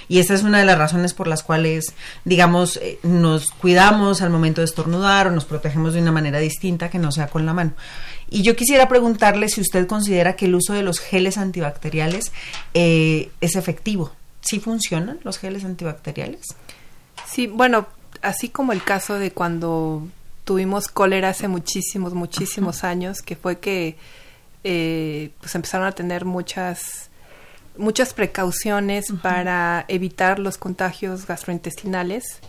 Y 0.09 0.21
esa 0.21 0.35
es 0.35 0.43
una 0.43 0.59
de 0.59 0.65
las 0.65 0.79
razones 0.79 1.13
por 1.13 1.27
las 1.27 1.43
cuales, 1.43 1.93
digamos, 2.25 2.79
eh, 2.79 2.99
nos 3.03 3.51
cuidamos 3.51 4.23
al 4.23 4.31
momento 4.31 4.61
de 4.61 4.65
estornudar 4.65 5.27
o 5.27 5.31
nos 5.31 5.45
protegemos 5.45 5.95
de 5.95 6.01
una 6.01 6.13
manera 6.13 6.39
distinta 6.39 6.89
que 6.89 6.99
no 6.99 7.13
sea 7.13 7.29
con 7.29 7.45
la 7.45 7.53
mano. 7.53 7.73
Y 8.31 8.43
yo 8.43 8.57
quisiera 8.57 8.89
preguntarle 8.89 9.49
si 9.49 9.61
usted 9.61 9.87
considera 9.87 10.37
que 10.37 10.47
el 10.47 10.55
uso 10.55 10.73
de 10.73 10.83
los 10.83 10.99
geles 10.99 11.39
antibacteriales 11.39 12.33
eh, 12.75 13.31
es 13.41 13.57
efectivo. 13.57 14.13
¿Sí 14.41 14.61
funcionan 14.61 15.19
los 15.25 15.39
geles 15.39 15.65
antibacteriales? 15.65 16.47
Sí, 17.27 17.47
bueno, 17.47 17.89
así 18.23 18.49
como 18.49 18.73
el 18.73 18.83
caso 18.83 19.19
de 19.19 19.33
cuando 19.33 20.07
tuvimos 20.45 20.89
cólera 20.89 21.31
hace 21.31 21.49
muchísimos, 21.49 22.15
muchísimos 22.15 22.85
años, 22.85 23.21
que 23.21 23.37
fue 23.37 23.59
que 23.59 23.97
eh, 24.65 25.31
pues 25.41 25.55
empezaron 25.55 25.87
a 25.87 25.93
tener 25.93 26.25
muchas 26.25 27.08
muchas 27.79 28.13
precauciones 28.13 29.07
para 29.23 29.85
evitar 29.89 30.39
los 30.39 30.59
contagios 30.59 31.27
gastrointestinales. 31.27 32.41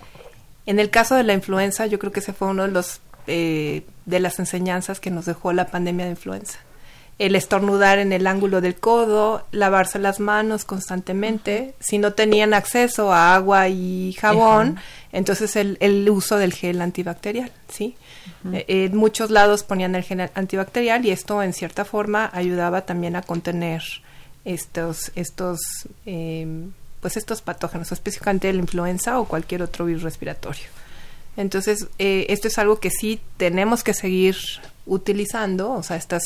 En 0.65 0.79
el 0.79 0.89
caso 0.89 1.15
de 1.15 1.23
la 1.23 1.33
influenza, 1.33 1.85
yo 1.85 1.99
creo 1.99 2.11
que 2.11 2.19
ese 2.19 2.33
fue 2.33 2.49
uno 2.49 2.63
de 2.63 2.71
los 2.71 3.01
eh, 3.31 3.83
de 4.07 4.19
las 4.19 4.39
enseñanzas 4.39 4.99
que 4.99 5.11
nos 5.11 5.25
dejó 5.27 5.53
la 5.53 5.67
pandemia 5.67 6.05
de 6.05 6.11
influenza. 6.11 6.57
El 7.19 7.35
estornudar 7.35 7.99
en 7.99 8.11
el 8.11 8.25
ángulo 8.25 8.59
del 8.59 8.73
codo, 8.73 9.45
lavarse 9.51 9.99
las 9.99 10.19
manos 10.19 10.65
constantemente. 10.65 11.75
Si 11.79 11.99
no 11.99 12.13
tenían 12.13 12.55
acceso 12.55 13.13
a 13.13 13.35
agua 13.35 13.67
y 13.67 14.13
jabón, 14.13 14.79
entonces 15.11 15.55
el, 15.57 15.77
el, 15.79 16.09
uso 16.09 16.37
del 16.37 16.53
gel 16.53 16.81
antibacterial, 16.81 17.51
¿sí? 17.67 17.95
Eh, 18.51 18.65
en 18.67 18.97
muchos 18.97 19.29
lados 19.29 19.63
ponían 19.63 19.93
el 19.93 20.03
gel 20.03 20.31
antibacterial 20.33 21.05
y 21.05 21.11
esto 21.11 21.43
en 21.43 21.53
cierta 21.53 21.85
forma 21.85 22.31
ayudaba 22.33 22.81
también 22.87 23.15
a 23.15 23.21
contener 23.21 23.83
estos, 24.45 25.11
estos, 25.15 25.59
em, 26.05 26.71
pues 27.01 27.17
estos 27.17 27.41
patógenos, 27.41 27.91
específicamente 27.91 28.51
la 28.51 28.59
influenza 28.59 29.19
o 29.19 29.25
cualquier 29.25 29.61
otro 29.61 29.85
virus 29.85 30.03
respiratorio. 30.03 30.65
Entonces, 31.37 31.87
eh, 31.99 32.25
esto 32.29 32.47
es 32.47 32.57
algo 32.57 32.79
que 32.79 32.89
sí 32.89 33.21
tenemos 33.37 33.83
que 33.83 33.93
seguir 33.93 34.35
utilizando, 34.85 35.71
o 35.71 35.83
sea, 35.83 35.95
estas 35.95 36.23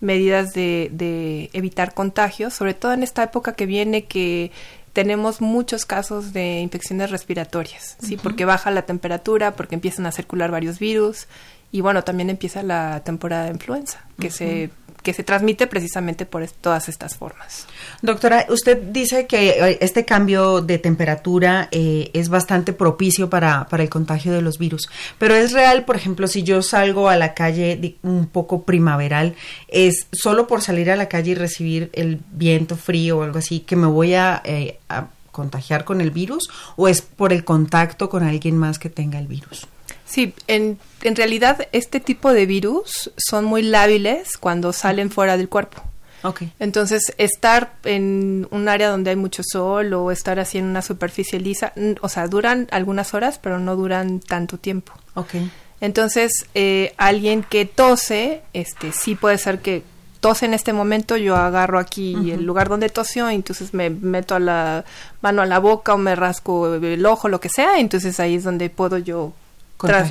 medidas 0.00 0.52
de, 0.52 0.90
de 0.92 1.50
evitar 1.52 1.94
contagios, 1.94 2.54
sobre 2.54 2.74
todo 2.74 2.92
en 2.92 3.02
esta 3.02 3.22
época 3.22 3.54
que 3.54 3.66
viene 3.66 4.04
que 4.04 4.52
tenemos 4.92 5.40
muchos 5.40 5.86
casos 5.86 6.32
de 6.32 6.60
infecciones 6.60 7.10
respiratorias, 7.10 7.96
¿sí? 8.00 8.16
Porque 8.16 8.44
baja 8.44 8.70
la 8.70 8.82
temperatura, 8.82 9.52
porque 9.52 9.74
empiezan 9.74 10.06
a 10.06 10.12
circular 10.12 10.50
varios 10.50 10.78
virus 10.78 11.28
y 11.70 11.80
bueno, 11.80 12.04
también 12.04 12.28
empieza 12.28 12.62
la 12.62 13.00
temporada 13.02 13.44
de 13.44 13.52
influenza, 13.52 14.04
que 14.20 14.30
se 14.30 14.70
que 15.02 15.12
se 15.12 15.24
transmite 15.24 15.66
precisamente 15.66 16.26
por 16.26 16.46
todas 16.48 16.88
estas 16.88 17.16
formas. 17.16 17.66
Doctora, 18.00 18.46
usted 18.48 18.80
dice 18.80 19.26
que 19.26 19.50
eh, 19.50 19.78
este 19.80 20.04
cambio 20.04 20.60
de 20.60 20.78
temperatura 20.78 21.68
eh, 21.70 22.10
es 22.12 22.28
bastante 22.28 22.72
propicio 22.72 23.28
para, 23.28 23.68
para, 23.68 23.82
el 23.82 23.88
contagio 23.88 24.32
de 24.32 24.42
los 24.42 24.58
virus, 24.58 24.88
pero 25.18 25.34
es 25.34 25.52
real, 25.52 25.84
por 25.84 25.96
ejemplo, 25.96 26.26
si 26.26 26.42
yo 26.42 26.62
salgo 26.62 27.08
a 27.08 27.16
la 27.16 27.34
calle 27.34 27.96
un 28.02 28.26
poco 28.26 28.62
primaveral, 28.62 29.34
es 29.68 30.06
solo 30.12 30.46
por 30.46 30.62
salir 30.62 30.90
a 30.90 30.96
la 30.96 31.08
calle 31.08 31.32
y 31.32 31.34
recibir 31.34 31.90
el 31.92 32.20
viento 32.32 32.76
frío 32.76 33.18
o 33.18 33.22
algo 33.22 33.38
así 33.38 33.60
que 33.60 33.76
me 33.76 33.86
voy 33.86 34.14
a, 34.14 34.40
eh, 34.44 34.78
a 34.88 35.08
contagiar 35.32 35.84
con 35.84 36.00
el 36.00 36.10
virus 36.10 36.48
o 36.76 36.86
es 36.86 37.02
por 37.02 37.32
el 37.32 37.44
contacto 37.44 38.08
con 38.08 38.22
alguien 38.22 38.56
más 38.56 38.78
que 38.78 38.90
tenga 38.90 39.18
el 39.18 39.26
virus? 39.26 39.66
Sí, 40.12 40.34
en, 40.46 40.78
en 41.00 41.16
realidad 41.16 41.66
este 41.72 41.98
tipo 41.98 42.34
de 42.34 42.44
virus 42.44 43.10
son 43.16 43.46
muy 43.46 43.62
lábiles 43.62 44.36
cuando 44.36 44.74
salen 44.74 45.10
fuera 45.10 45.38
del 45.38 45.48
cuerpo. 45.48 45.82
Okay. 46.22 46.52
Entonces, 46.58 47.14
estar 47.16 47.72
en 47.84 48.46
un 48.50 48.68
área 48.68 48.90
donde 48.90 49.08
hay 49.08 49.16
mucho 49.16 49.42
sol 49.42 49.94
o 49.94 50.10
estar 50.10 50.38
así 50.38 50.58
en 50.58 50.66
una 50.66 50.82
superficie 50.82 51.40
lisa, 51.40 51.72
o 52.02 52.10
sea, 52.10 52.28
duran 52.28 52.68
algunas 52.72 53.14
horas, 53.14 53.38
pero 53.42 53.58
no 53.58 53.74
duran 53.74 54.20
tanto 54.20 54.58
tiempo. 54.58 54.92
Okay. 55.14 55.50
Entonces, 55.80 56.44
eh, 56.54 56.92
alguien 56.98 57.42
que 57.42 57.64
tose, 57.64 58.42
este, 58.52 58.92
sí 58.92 59.14
puede 59.14 59.38
ser 59.38 59.60
que 59.60 59.82
tose 60.20 60.44
en 60.44 60.52
este 60.52 60.74
momento, 60.74 61.16
yo 61.16 61.36
agarro 61.36 61.78
aquí 61.78 62.30
el 62.30 62.44
lugar 62.44 62.68
donde 62.68 62.90
tosió, 62.90 63.30
entonces 63.30 63.72
me 63.72 63.88
meto 63.88 64.34
a 64.34 64.40
la 64.40 64.84
mano 65.22 65.40
a 65.40 65.46
la 65.46 65.58
boca 65.58 65.94
o 65.94 65.98
me 65.98 66.14
rasco 66.14 66.74
el 66.74 67.06
ojo, 67.06 67.30
lo 67.30 67.40
que 67.40 67.48
sea, 67.48 67.80
entonces 67.80 68.20
ahí 68.20 68.34
es 68.34 68.44
donde 68.44 68.68
puedo 68.68 68.98
yo 68.98 69.32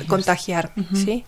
contagiar, 0.06 0.72
¿sí? 0.94 1.24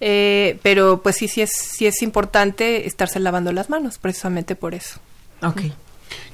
Eh, 0.00 0.58
pero 0.62 1.02
pues 1.02 1.16
sí, 1.16 1.28
sí 1.28 1.40
es, 1.40 1.50
sí 1.52 1.86
es 1.86 2.02
importante 2.02 2.86
estarse 2.86 3.20
lavando 3.20 3.52
las 3.52 3.70
manos, 3.70 3.98
precisamente 3.98 4.56
por 4.56 4.74
eso. 4.74 5.00
Ok. 5.42 5.62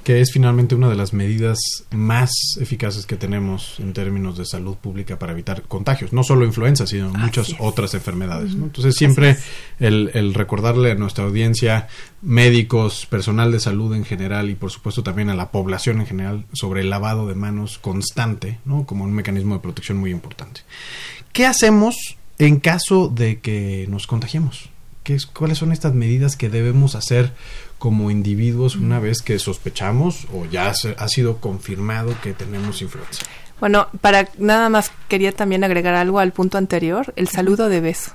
Que 0.04 0.20
es 0.20 0.32
finalmente 0.32 0.74
una 0.74 0.88
de 0.88 0.96
las 0.96 1.12
medidas 1.12 1.58
más 1.90 2.30
eficaces 2.58 3.06
que 3.06 3.16
tenemos 3.16 3.78
en 3.78 3.92
términos 3.92 4.38
de 4.38 4.44
salud 4.44 4.76
pública 4.76 5.18
para 5.18 5.32
evitar 5.32 5.62
contagios, 5.62 6.12
no 6.12 6.22
solo 6.22 6.44
influenza, 6.44 6.86
sino 6.86 7.10
muchas 7.10 7.54
otras 7.58 7.94
enfermedades. 7.94 8.52
Entonces 8.52 8.94
siempre 8.96 9.36
el, 9.78 10.10
el, 10.14 10.34
recordarle 10.34 10.92
a 10.92 10.94
nuestra 10.94 11.24
audiencia, 11.24 11.88
médicos, 12.22 13.06
personal 13.06 13.52
de 13.52 13.60
salud 13.60 13.94
en 13.94 14.04
general 14.04 14.50
y 14.50 14.54
por 14.54 14.70
supuesto 14.70 15.02
también 15.02 15.30
a 15.30 15.34
la 15.34 15.50
población 15.50 16.00
en 16.00 16.06
general 16.06 16.44
sobre 16.52 16.80
el 16.80 16.90
lavado 16.90 17.26
de 17.26 17.34
manos 17.34 17.78
constante, 17.78 18.58
¿no? 18.64 18.86
como 18.86 19.04
un 19.04 19.12
mecanismo 19.12 19.54
de 19.54 19.60
protección 19.60 19.98
muy 19.98 20.10
importante. 20.10 20.62
¿Qué 21.32 21.46
hacemos 21.46 22.16
en 22.38 22.58
caso 22.58 23.08
de 23.08 23.40
que 23.40 23.86
nos 23.88 24.06
contagiemos? 24.06 24.70
¿Qué 25.02 25.14
es, 25.14 25.26
¿Cuáles 25.26 25.58
son 25.58 25.72
estas 25.72 25.94
medidas 25.94 26.36
que 26.36 26.50
debemos 26.50 26.94
hacer 26.94 27.32
como 27.80 28.10
individuos 28.10 28.76
una 28.76 29.00
vez 29.00 29.22
que 29.22 29.38
sospechamos 29.38 30.26
o 30.34 30.44
ya 30.44 30.68
ha 30.68 31.08
sido 31.08 31.38
confirmado 31.38 32.14
que 32.22 32.34
tenemos 32.34 32.82
influenza. 32.82 33.24
Bueno, 33.58 33.88
para 34.02 34.28
nada 34.38 34.68
más 34.68 34.92
quería 35.08 35.32
también 35.32 35.64
agregar 35.64 35.94
algo 35.94 36.18
al 36.18 36.32
punto 36.32 36.58
anterior, 36.58 37.12
el 37.16 37.28
saludo 37.28 37.70
de 37.70 37.80
beso. 37.80 38.12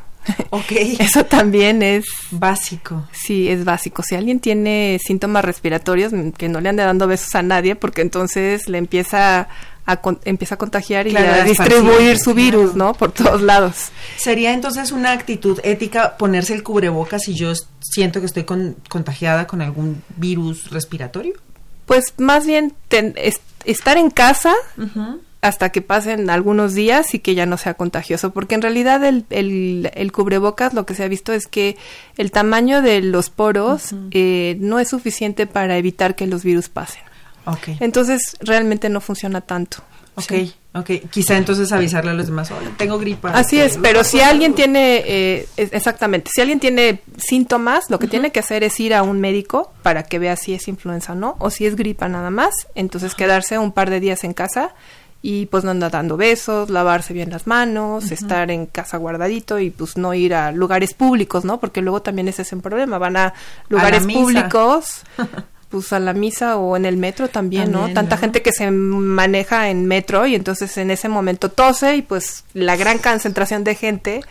Ok. 0.50 0.72
Eso 1.00 1.26
también 1.26 1.84
es 1.84 2.06
básico. 2.32 3.08
Sí, 3.12 3.48
es 3.48 3.66
básico. 3.66 4.04
Si 4.04 4.16
alguien 4.16 4.40
tiene 4.40 5.00
síntomas 5.04 5.46
respiratorios, 5.46 6.14
que 6.38 6.50
no 6.50 6.62
le 6.62 6.70
ande 6.70 6.84
dando 6.84 7.08
besos 7.08 7.36
a 7.36 7.42
nadie, 7.42 7.76
porque 7.76 8.02
entonces 8.02 8.68
le 8.68 8.78
empieza 8.78 9.48
a, 9.86 10.02
empieza 10.24 10.56
a 10.56 10.58
contagiar 10.58 11.08
y 11.08 11.16
a 11.16 11.44
distribuir 11.44 12.18
su 12.18 12.34
virus, 12.34 12.76
¿no? 12.76 12.94
Por 12.94 13.12
todos 13.12 13.42
lados. 13.42 13.90
¿Sería 14.18 14.54
entonces 14.54 14.92
una 14.92 15.12
actitud 15.12 15.60
ética 15.64 16.18
ponerse 16.18 16.54
el 16.54 16.64
cubrebocas 16.64 17.24
si 17.24 17.36
yo 17.36 17.54
siento 17.80 18.20
que 18.20 18.26
estoy 18.26 18.44
contagiada 18.44 19.48
con 19.48 19.62
algún 19.62 20.02
virus 20.18 20.72
respiratorio? 20.72 21.34
Pues 21.86 22.14
más 22.18 22.48
bien 22.48 22.74
estar 23.66 23.98
en 23.98 24.10
casa 24.10 24.56
hasta 25.46 25.70
que 25.70 25.82
pasen 25.82 26.32
algunos 26.32 26.74
días 26.74 27.14
y 27.14 27.20
que 27.20 27.36
ya 27.36 27.46
no 27.46 27.58
sea 27.58 27.76
contagioso, 27.76 28.32
porque 28.32 28.56
en 28.56 28.64
realidad 28.64 29.04
el, 29.04 29.26
el, 29.30 30.12
cubrebocas 30.12 30.74
lo 30.74 30.88
que 30.88 30.96
se 30.96 31.04
ha 31.04 31.08
visto 31.08 31.34
es 31.34 31.46
que 31.46 31.78
el 32.18 32.32
tamaño 32.32 32.82
de 32.82 33.02
los 33.02 33.30
poros 33.30 33.94
eh, 34.10 34.58
no 34.60 34.80
es 34.80 34.90
suficiente 34.90 35.46
para 35.46 35.78
evitar 35.78 36.16
que 36.16 36.26
los 36.26 36.44
virus 36.44 36.70
pasen. 36.70 37.04
Okay. 37.46 37.78
Entonces 37.80 38.38
realmente 38.40 38.90
no 38.90 39.02
funciona 39.02 39.42
tanto. 39.42 39.84
Ok, 40.16 40.32
ok. 40.74 40.90
Quizá 41.12 41.38
entonces 41.38 41.72
avisarle 41.72 42.12
a 42.12 42.14
los 42.16 42.26
demás, 42.26 42.52
tengo 42.78 42.98
gripa. 42.98 43.30
Así 43.30 43.60
es, 43.60 43.78
pero 43.78 44.04
si 44.04 44.22
alguien 44.22 44.56
tiene, 44.56 45.04
eh, 45.06 45.48
exactamente, 45.58 46.32
si 46.34 46.42
alguien 46.42 46.60
tiene 46.60 47.02
síntomas, 47.18 47.92
lo 47.92 48.00
que 48.00 48.08
tiene 48.08 48.32
que 48.32 48.40
hacer 48.40 48.64
es 48.64 48.80
ir 48.80 48.96
a 48.96 49.04
un 49.04 49.20
médico 49.20 49.74
para 49.84 50.04
que 50.04 50.18
vea 50.18 50.38
si 50.38 50.56
es 50.56 50.68
influenza 50.68 51.12
o 51.12 51.16
no, 51.16 51.36
o 51.38 51.52
si 51.52 51.68
es 51.68 51.76
gripa 51.76 52.08
nada 52.08 52.32
más, 52.32 52.68
entonces 52.74 53.14
quedarse 53.14 53.60
un 53.60 53.74
par 53.74 53.92
de 53.92 54.00
días 54.00 54.24
en 54.24 54.34
casa 54.34 54.74
y 55.28 55.48
pues 55.48 55.64
no 55.64 55.72
andar 55.72 55.90
dando 55.90 56.18
besos, 56.18 56.70
lavarse 56.70 57.12
bien 57.12 57.32
las 57.32 57.48
manos, 57.48 58.12
estar 58.12 58.52
en 58.52 58.68
casa 58.68 58.98
guardadito 58.98 59.58
y 59.58 59.72
pues 59.72 59.98
no 59.98 60.14
ir 60.14 60.36
a 60.36 60.52
lugares 60.52 60.94
públicos, 60.94 61.44
¿no? 61.44 61.60
Porque 61.60 61.82
luego 61.82 62.04
también 62.04 62.28
ese 62.28 62.44
es 62.44 62.54
el 62.54 62.62
problema, 62.62 63.00
van 63.00 63.18
a 63.18 63.34
lugares 63.68 64.06
públicos 64.06 65.02
pues 65.76 65.92
a 65.92 66.00
la 66.00 66.14
misa 66.14 66.56
o 66.56 66.78
en 66.78 66.86
el 66.86 66.96
metro 66.96 67.28
también, 67.28 67.70
¿no? 67.70 67.92
Tanta 67.92 68.16
gente 68.16 68.42
que 68.42 68.54
se 68.54 68.72
maneja 68.72 69.70
en 69.70 69.88
metro 69.88 70.26
y 70.26 70.34
entonces 70.34 70.78
en 70.78 70.90
ese 70.90 71.10
momento 71.10 71.52
tose 71.52 71.98
y 71.98 72.02
pues 72.02 72.46
la 72.54 72.78
gran 72.78 72.98
concentración 72.98 73.66
de 73.66 73.76
gente 73.76 74.22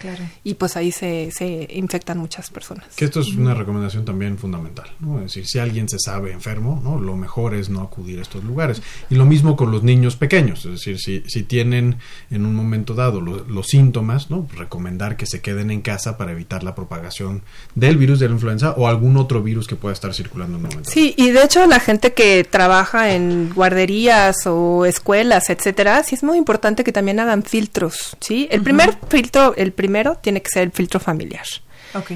y 0.42 0.55
pues 0.55 0.78
ahí 0.78 0.90
se, 0.90 1.30
se 1.32 1.68
infectan 1.70 2.16
muchas 2.16 2.49
personas. 2.49 2.86
Que 2.97 3.05
esto 3.05 3.20
es 3.20 3.34
una 3.34 3.53
recomendación 3.53 4.07
también 4.07 4.38
fundamental, 4.38 4.86
¿no? 5.01 5.18
Es 5.18 5.34
decir, 5.34 5.47
si 5.47 5.59
alguien 5.59 5.86
se 5.86 5.99
sabe 5.99 6.32
enfermo, 6.32 6.80
¿no? 6.82 6.99
Lo 6.99 7.14
mejor 7.14 7.55
es 7.55 7.68
no 7.68 7.82
acudir 7.82 8.20
a 8.20 8.22
estos 8.22 8.42
lugares. 8.42 8.80
Y 9.11 9.16
lo 9.16 9.26
mismo 9.26 9.55
con 9.55 9.70
los 9.70 9.82
niños 9.82 10.16
pequeños, 10.16 10.64
es 10.64 10.70
decir, 10.72 10.99
si, 10.99 11.24
si 11.26 11.42
tienen 11.42 11.99
en 12.30 12.47
un 12.47 12.55
momento 12.55 12.95
dado 12.95 13.20
los 13.20 13.66
síntomas, 13.66 14.30
¿no? 14.30 14.49
Recomendar 14.57 15.18
que 15.18 15.26
se 15.26 15.42
queden 15.42 15.70
en 15.70 15.82
casa 15.82 16.16
para 16.16 16.32
evitar 16.32 16.64
la 16.64 16.74
propagación 16.74 17.42
del 17.74 17.99
virus 17.99 18.18
de 18.18 18.28
la 18.28 18.34
influenza 18.34 18.70
o 18.78 18.88
algún 18.88 19.18
otro 19.18 19.42
virus 19.42 19.66
que 19.66 19.76
pueda 19.76 19.92
estar 19.92 20.14
circulando 20.14 20.57
en 20.57 20.64
un 20.64 20.70
momento. 20.70 20.90
Sí, 20.90 21.12
y 21.18 21.34
de 21.35 21.45
hecho 21.45 21.66
la 21.66 21.80
gente 21.80 22.14
que 22.14 22.45
trabaja 22.45 23.12
en 23.12 23.53
guarderías 23.55 24.47
o 24.47 24.87
escuelas, 24.87 25.51
etcétera, 25.51 26.03
sí 26.03 26.14
es 26.14 26.22
muy 26.22 26.39
importante 26.39 26.85
que 26.85 26.93
también 26.93 27.20
hagan 27.20 27.43
filtros, 27.43 28.16
¿sí? 28.20 28.49
El 28.51 28.62
primer 28.62 28.97
filtro, 29.09 29.55
el 29.57 29.72
primero 29.72 30.16
tiene 30.16 30.41
que 30.41 30.51
ser 30.51 30.62
el 30.62 30.72
filtro 30.72 31.01
familiar. 31.01 31.45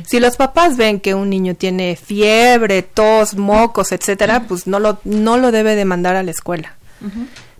Si 0.06 0.18
los 0.18 0.36
papás 0.36 0.76
ven 0.76 0.98
que 0.98 1.14
un 1.14 1.30
niño 1.30 1.54
tiene 1.54 1.94
fiebre, 1.96 2.82
tos, 2.82 3.36
mocos, 3.36 3.92
etcétera, 3.92 4.44
pues 4.48 4.66
no 4.66 4.80
lo 4.80 4.98
no 5.04 5.36
lo 5.36 5.52
debe 5.52 5.76
de 5.76 5.84
mandar 5.84 6.16
a 6.16 6.22
la 6.22 6.32
escuela. 6.32 6.76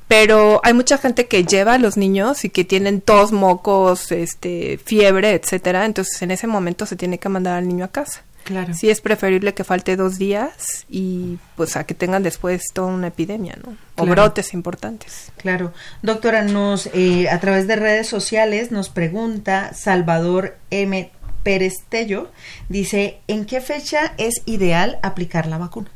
Pero 0.09 0.61
hay 0.65 0.73
mucha 0.73 0.97
gente 0.99 1.29
que 1.29 1.45
lleva 1.45 1.75
a 1.75 1.79
los 1.79 1.97
niños 1.97 2.45
y 2.45 2.51
que 2.51 2.65
tienen 2.65 3.03
tos, 3.03 3.31
mocos, 3.31 4.11
este, 4.11 4.81
fiebre, 4.83 5.35
etcétera, 5.35 5.85
entonces 5.85 6.21
en 6.23 6.31
ese 6.31 6.47
momento 6.47 6.87
se 6.87 6.97
tiene 6.97 7.19
que 7.19 7.29
mandar 7.29 7.59
al 7.59 7.69
niño 7.69 7.85
a 7.85 7.89
casa. 7.89 8.23
Claro. 8.49 8.73
Sí 8.73 8.89
es 8.89 9.03
preferible 9.03 9.53
que 9.53 9.63
falte 9.63 9.95
dos 9.95 10.17
días 10.17 10.87
y 10.89 11.37
pues 11.55 11.77
a 11.77 11.85
que 11.85 11.93
tengan 11.93 12.23
después 12.23 12.63
toda 12.73 12.89
una 12.89 13.09
epidemia, 13.09 13.59
¿no? 13.63 13.77
O 13.97 14.07
brotes 14.07 14.55
importantes. 14.55 15.33
Claro. 15.37 15.75
Doctora, 16.01 16.41
nos 16.45 16.87
eh, 16.95 17.29
a 17.29 17.41
través 17.41 17.67
de 17.67 17.77
redes 17.77 18.07
sociales 18.07 18.71
nos 18.71 18.89
pregunta 18.89 19.75
Salvador 19.75 20.57
M. 20.71 21.11
Pérez 21.43 21.75
Tello, 21.91 22.31
dice, 22.71 23.19
¿en 23.29 23.45
qué 23.45 23.61
fecha 23.61 24.15
es 24.17 24.41
ideal 24.47 24.99
aplicar 25.03 25.47
la 25.47 25.59
vacuna? 25.59 25.91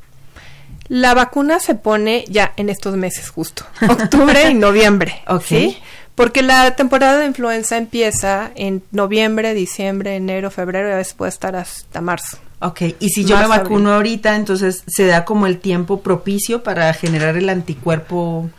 La 0.88 1.14
vacuna 1.14 1.58
se 1.58 1.74
pone 1.74 2.26
ya 2.28 2.52
en 2.58 2.68
estos 2.68 2.98
meses 2.98 3.30
justo, 3.30 3.64
octubre 3.88 4.50
y 4.50 4.54
noviembre. 4.54 5.22
Ok. 5.26 5.44
¿sí? 5.44 5.78
Porque 6.14 6.42
la 6.42 6.76
temporada 6.76 7.18
de 7.18 7.26
influenza 7.26 7.78
empieza 7.78 8.50
en 8.54 8.82
noviembre, 8.90 9.54
diciembre, 9.54 10.16
enero, 10.16 10.50
febrero 10.50 10.88
y 10.88 10.92
a 10.92 10.96
veces 10.96 11.14
puede 11.14 11.30
estar 11.30 11.56
hasta 11.56 12.00
marzo. 12.00 12.38
Ok, 12.60 12.82
y 13.00 13.08
si 13.08 13.24
yo 13.24 13.36
me 13.38 13.48
vacuno 13.48 13.92
ahorita, 13.92 14.36
entonces 14.36 14.84
se 14.86 15.06
da 15.06 15.24
como 15.24 15.46
el 15.46 15.58
tiempo 15.58 16.00
propicio 16.00 16.62
para 16.62 16.92
generar 16.94 17.36
el 17.36 17.48
anticuerpo. 17.48 18.50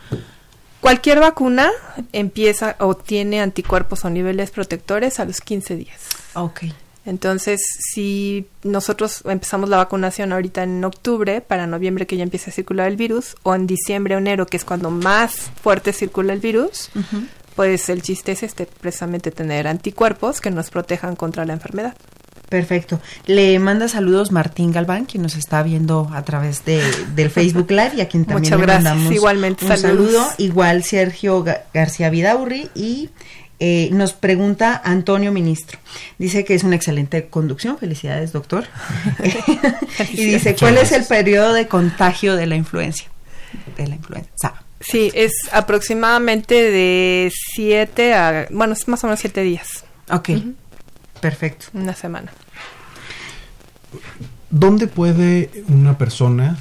Cualquier 0.80 1.20
vacuna 1.20 1.70
empieza 2.12 2.76
o 2.80 2.94
tiene 2.94 3.40
anticuerpos 3.40 4.04
o 4.04 4.10
niveles 4.10 4.50
protectores 4.50 5.20
a 5.20 5.24
los 5.24 5.40
15 5.40 5.76
días. 5.76 6.00
Ok. 6.34 6.64
Entonces, 7.06 7.60
si 7.92 8.46
nosotros 8.62 9.22
empezamos 9.26 9.68
la 9.68 9.76
vacunación 9.76 10.32
ahorita 10.32 10.62
en 10.62 10.82
octubre, 10.84 11.40
para 11.42 11.66
noviembre 11.66 12.06
que 12.06 12.16
ya 12.16 12.22
empieza 12.22 12.50
a 12.50 12.54
circular 12.54 12.88
el 12.88 12.96
virus, 12.96 13.36
o 13.42 13.54
en 13.54 13.66
diciembre 13.66 14.14
o 14.14 14.18
enero, 14.18 14.46
que 14.46 14.56
es 14.56 14.64
cuando 14.64 14.90
más 14.90 15.50
fuerte 15.62 15.92
circula 15.92 16.32
el 16.32 16.40
virus, 16.40 16.90
pues 17.54 17.88
el 17.88 18.02
chiste 18.02 18.32
es 18.32 18.42
este, 18.42 18.66
precisamente 18.66 19.30
tener 19.30 19.66
anticuerpos 19.66 20.40
que 20.40 20.50
nos 20.50 20.70
protejan 20.70 21.16
contra 21.16 21.44
la 21.44 21.52
enfermedad. 21.52 21.94
Perfecto. 22.48 23.00
Le 23.26 23.58
manda 23.58 23.88
saludos 23.88 24.30
Martín 24.30 24.70
Galván, 24.70 25.06
quien 25.06 25.22
nos 25.22 25.34
está 25.34 25.62
viendo 25.62 26.10
a 26.12 26.22
través 26.22 26.64
de, 26.64 26.82
del 27.14 27.30
Facebook 27.30 27.70
Live 27.70 27.92
y 27.96 28.00
a 28.00 28.08
quien 28.08 28.24
también 28.26 28.42
Muchas 28.42 28.60
le 28.60 28.66
gracias. 28.66 28.84
mandamos 28.84 29.12
Igualmente, 29.12 29.64
un 29.64 29.76
saludo. 29.76 30.24
Igual 30.38 30.84
Sergio 30.84 31.44
García 31.72 32.10
Vidaurri 32.10 32.70
y 32.74 33.10
eh, 33.60 33.88
nos 33.92 34.12
pregunta 34.12 34.80
Antonio 34.84 35.32
Ministro. 35.32 35.78
Dice 36.18 36.44
que 36.44 36.54
es 36.54 36.64
una 36.64 36.76
excelente 36.76 37.28
conducción. 37.28 37.78
Felicidades, 37.78 38.32
doctor. 38.32 38.66
y 40.12 40.24
dice, 40.24 40.54
¿cuál 40.54 40.78
es 40.78 40.92
el 40.92 41.04
periodo 41.04 41.54
de 41.54 41.66
contagio 41.66 42.36
de 42.36 42.46
la 42.46 42.56
influencia? 42.56 43.08
De 43.76 43.86
la 43.86 43.94
influenza. 43.94 44.63
Sí, 44.84 45.10
es 45.14 45.32
aproximadamente 45.52 46.54
de 46.70 47.32
siete 47.34 48.14
a, 48.14 48.46
bueno, 48.50 48.74
es 48.74 48.86
más 48.86 49.02
o 49.02 49.06
menos 49.06 49.20
siete 49.20 49.42
días. 49.42 49.84
Ok, 50.10 50.30
perfecto. 51.20 51.66
Una 51.72 51.94
semana. 51.94 52.30
¿Dónde 54.50 54.86
puede 54.86 55.50
una 55.68 55.96
persona 55.96 56.58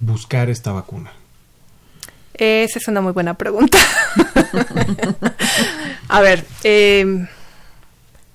buscar 0.00 0.50
esta 0.50 0.72
vacuna? 0.72 1.12
Esa 2.34 2.78
es 2.78 2.88
una 2.88 3.00
muy 3.00 3.12
buena 3.12 3.34
pregunta. 3.34 3.78
a 6.08 6.20
ver, 6.20 6.44
eh, 6.64 7.26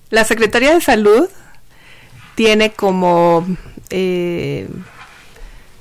la 0.10 0.24
Secretaría 0.24 0.74
de 0.74 0.82
Salud 0.82 1.30
tiene 2.36 2.72
como, 2.72 3.46
eh, 3.90 4.68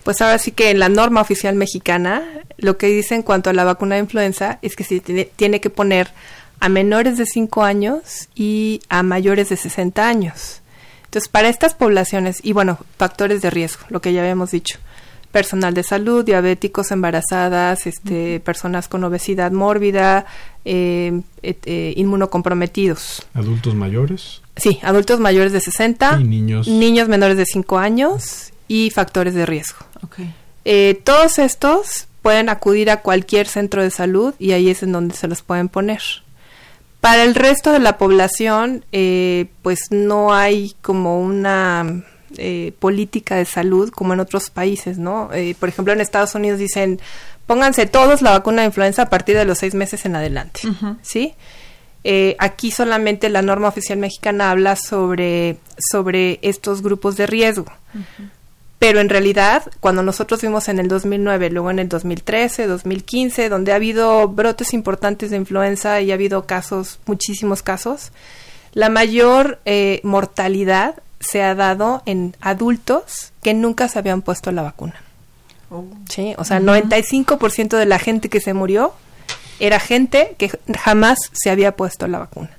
pues 0.07 0.21
ahora 0.21 0.39
sí 0.39 0.53
que 0.53 0.71
en 0.71 0.79
la 0.79 0.89
norma 0.89 1.21
oficial 1.21 1.57
mexicana, 1.57 2.23
lo 2.59 2.79
que 2.79 2.87
dice 2.87 3.17
en 3.17 3.25
cuanto 3.25 3.51
a 3.51 3.53
la 3.53 3.65
vacuna 3.65 3.97
de 3.97 4.03
influenza 4.03 4.61
es 4.63 4.77
que 4.77 4.85
se 4.85 5.01
tiene, 5.01 5.25
tiene 5.35 5.61
que 5.61 5.69
poner 5.69 6.13
a 6.61 6.69
menores 6.69 7.19
de 7.19 7.27
5 7.27 7.65
años 7.65 8.29
y 8.37 8.83
a 8.89 9.03
mayores 9.03 9.49
de 9.49 9.57
60 9.57 10.07
años. 10.07 10.63
Entonces, 11.07 11.29
para 11.29 11.49
estas 11.49 11.75
poblaciones, 11.75 12.39
y 12.45 12.53
bueno, 12.53 12.79
factores 12.97 13.43
de 13.43 13.51
riesgo, 13.51 13.85
lo 13.89 14.01
que 14.01 14.13
ya 14.13 14.21
habíamos 14.21 14.53
dicho, 14.53 14.79
personal 15.33 15.75
de 15.75 15.83
salud, 15.83 16.25
diabéticos, 16.25 16.93
embarazadas, 16.93 17.89
este, 17.89 18.39
personas 18.39 18.87
con 18.87 19.03
obesidad 19.03 19.51
mórbida, 19.51 20.25
eh, 20.65 21.21
eh, 21.43 21.95
inmunocomprometidos. 21.97 23.27
¿Adultos 23.35 23.75
mayores? 23.75 24.41
Sí, 24.55 24.79
adultos 24.85 25.19
mayores 25.19 25.51
de 25.53 25.61
60. 25.61 26.21
Y 26.21 26.25
niños. 26.25 26.69
Niños 26.69 27.09
menores 27.09 27.37
de 27.37 27.45
5 27.45 27.79
años 27.79 28.53
y 28.69 28.91
factores 28.91 29.35
de 29.35 29.47
riesgo. 29.47 29.79
Okay. 30.03 30.35
Eh, 30.65 31.01
todos 31.05 31.39
estos 31.39 32.09
pueden 32.27 32.49
acudir 32.49 32.91
a 32.91 33.03
cualquier 33.03 33.47
centro 33.47 33.85
de 33.85 33.91
salud 33.91 34.35
y 34.41 34.51
ahí 34.51 34.69
es 34.69 34.83
en 34.83 34.91
donde 34.91 35.15
se 35.15 35.29
los 35.29 35.43
pueden 35.43 35.69
poner. 35.69 36.03
Para 37.01 37.23
el 37.23 37.37
resto 37.37 37.71
de 37.71 37.79
la 37.79 37.99
población, 37.99 38.85
eh, 38.91 39.47
pues 39.63 39.79
no 39.91 40.35
hay 40.35 40.75
como 40.83 41.21
una 41.21 42.03
eh, 42.37 42.73
política 42.81 43.37
de 43.37 43.45
salud 43.45 43.93
como 43.93 44.13
en 44.13 44.19
otros 44.19 44.51
países, 44.51 44.99
¿no? 44.99 45.33
Eh, 45.33 45.55
por 45.57 45.69
ejemplo, 45.69 45.93
en 45.93 46.01
Estados 46.01 46.35
Unidos 46.35 46.59
dicen, 46.59 47.01
pónganse 47.47 47.87
todos 47.87 48.23
la 48.23 48.33
vacuna 48.33 48.63
de 48.63 48.67
influenza 48.67 49.03
a 49.03 49.09
partir 49.09 49.37
de 49.37 49.45
los 49.45 49.59
seis 49.59 49.75
meses 49.75 50.05
en 50.05 50.17
adelante, 50.17 50.63
¿sí? 51.03 51.35
aquí 52.39 52.73
solamente 52.73 53.29
la 53.29 53.43
norma 53.43 53.67
oficial 53.67 53.99
mexicana 53.99 54.53
habla 54.53 54.77
sobre, 54.77 55.59
sobre 55.91 56.41
estos 56.43 56.83
grupos 56.83 57.17
de 57.17 57.27
riesgo. 57.27 57.73
Pero 58.79 59.01
en 59.01 59.09
realidad, 59.09 59.63
cuando 59.81 60.03
nosotros 60.03 60.43
vimos 60.43 60.69
en 60.69 60.79
el 60.79 60.89
2009, 60.89 61.51
luego 61.51 61.71
en 61.71 61.79
el 61.79 61.89
2013, 61.89 62.67
2015, 62.67 63.49
donde 63.49 63.73
ha 63.73 63.77
habido 63.77 64.29
brotes 64.29 64.75
importantes 64.75 65.31
de 65.31 65.37
influenza 65.37 66.01
y 66.03 66.11
ha 66.11 66.15
habido 66.15 66.47
casos, 66.47 66.99
muchísimos 67.07 67.63
casos, 67.63 68.13
la 68.75 68.91
mayor 68.91 69.59
eh, 69.65 70.01
mortalidad 70.03 70.97
se 71.21 71.43
ha 71.43 71.55
dado 71.55 72.03
en 72.05 72.37
adultos 72.43 73.33
que 73.43 73.55
nunca 73.55 73.89
se 73.89 73.99
habían 73.99 74.21
puesto 74.21 74.53
la 74.53 74.63
vacuna. 74.63 74.95
Oh. 75.71 75.85
¿Sí? 76.11 76.35
O 76.37 76.45
sea, 76.45 76.59
el 76.59 76.67
95% 76.67 77.77
de 77.77 77.87
la 77.87 77.99
gente 77.99 78.29
que 78.29 78.41
se 78.41 78.53
murió 78.53 78.93
era 79.59 79.81
gente 79.81 80.35
que 80.39 80.51
jamás 80.79 81.19
se 81.33 81.51
había 81.51 81.73
puesto 81.77 82.07
la 82.07 82.19
vacuna. 82.19 82.51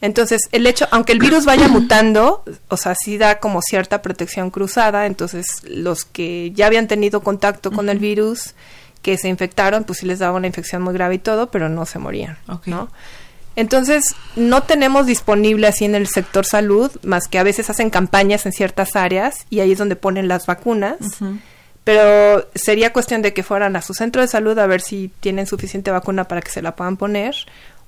Entonces, 0.00 0.42
el 0.52 0.66
hecho, 0.66 0.86
aunque 0.90 1.12
el 1.12 1.18
virus 1.18 1.44
vaya 1.44 1.68
mutando, 1.68 2.44
o 2.68 2.76
sea, 2.76 2.94
sí 2.94 3.18
da 3.18 3.38
como 3.38 3.62
cierta 3.62 4.02
protección 4.02 4.50
cruzada, 4.50 5.06
entonces 5.06 5.46
los 5.64 6.04
que 6.04 6.52
ya 6.52 6.66
habían 6.66 6.86
tenido 6.86 7.22
contacto 7.22 7.70
con 7.70 7.88
el 7.88 7.98
virus, 7.98 8.54
que 9.02 9.16
se 9.16 9.28
infectaron, 9.28 9.84
pues 9.84 10.00
sí 10.00 10.06
les 10.06 10.18
daba 10.18 10.36
una 10.36 10.48
infección 10.48 10.82
muy 10.82 10.92
grave 10.92 11.16
y 11.16 11.18
todo, 11.18 11.50
pero 11.50 11.68
no 11.68 11.86
se 11.86 11.98
morían, 11.98 12.36
¿no? 12.66 12.90
Entonces, 13.56 14.14
no 14.36 14.62
tenemos 14.62 15.06
disponible 15.06 15.66
así 15.66 15.84
en 15.84 15.96
el 15.96 16.06
sector 16.06 16.46
salud, 16.46 16.92
más 17.02 17.26
que 17.26 17.38
a 17.38 17.42
veces 17.42 17.70
hacen 17.70 17.90
campañas 17.90 18.46
en 18.46 18.52
ciertas 18.52 18.94
áreas 18.94 19.46
y 19.50 19.60
ahí 19.60 19.72
es 19.72 19.78
donde 19.78 19.96
ponen 19.96 20.28
las 20.28 20.46
vacunas. 20.46 20.96
Pero 21.82 22.46
sería 22.54 22.92
cuestión 22.92 23.22
de 23.22 23.32
que 23.32 23.42
fueran 23.42 23.74
a 23.74 23.82
su 23.82 23.94
centro 23.94 24.22
de 24.22 24.28
salud 24.28 24.58
a 24.58 24.66
ver 24.66 24.80
si 24.80 25.10
tienen 25.20 25.46
suficiente 25.46 25.90
vacuna 25.90 26.24
para 26.24 26.42
que 26.42 26.50
se 26.50 26.62
la 26.62 26.76
puedan 26.76 26.96
poner 26.96 27.34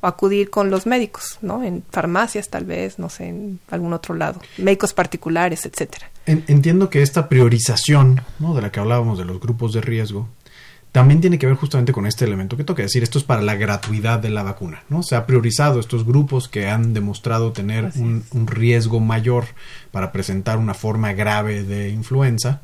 o 0.00 0.06
acudir 0.06 0.50
con 0.50 0.70
los 0.70 0.86
médicos, 0.86 1.38
¿no? 1.42 1.62
En 1.62 1.82
farmacias 1.90 2.48
tal 2.48 2.64
vez, 2.64 2.98
no 2.98 3.08
sé, 3.08 3.28
en 3.28 3.60
algún 3.70 3.92
otro 3.92 4.14
lado, 4.14 4.40
médicos 4.58 4.92
particulares, 4.92 5.66
etcétera. 5.66 6.10
Entiendo 6.26 6.90
que 6.90 7.02
esta 7.02 7.28
priorización, 7.28 8.22
¿no? 8.38 8.54
De 8.54 8.62
la 8.62 8.70
que 8.70 8.80
hablábamos 8.80 9.18
de 9.18 9.24
los 9.24 9.40
grupos 9.40 9.72
de 9.72 9.80
riesgo, 9.80 10.28
también 10.92 11.20
tiene 11.20 11.38
que 11.38 11.46
ver 11.46 11.54
justamente 11.54 11.92
con 11.92 12.06
este 12.06 12.24
elemento 12.24 12.56
que 12.56 12.64
toca 12.64 12.82
decir, 12.82 13.02
esto 13.02 13.18
es 13.18 13.24
para 13.24 13.42
la 13.42 13.54
gratuidad 13.54 14.18
de 14.18 14.30
la 14.30 14.42
vacuna, 14.42 14.82
¿no? 14.88 15.02
Se 15.02 15.14
ha 15.14 15.24
priorizado 15.24 15.78
estos 15.78 16.04
grupos 16.04 16.48
que 16.48 16.68
han 16.68 16.94
demostrado 16.94 17.52
tener 17.52 17.92
un, 17.94 18.24
un, 18.32 18.46
riesgo 18.48 18.98
mayor 18.98 19.44
para 19.92 20.10
presentar 20.10 20.58
una 20.58 20.74
forma 20.74 21.12
grave 21.12 21.62
de 21.62 21.90
influenza 21.90 22.62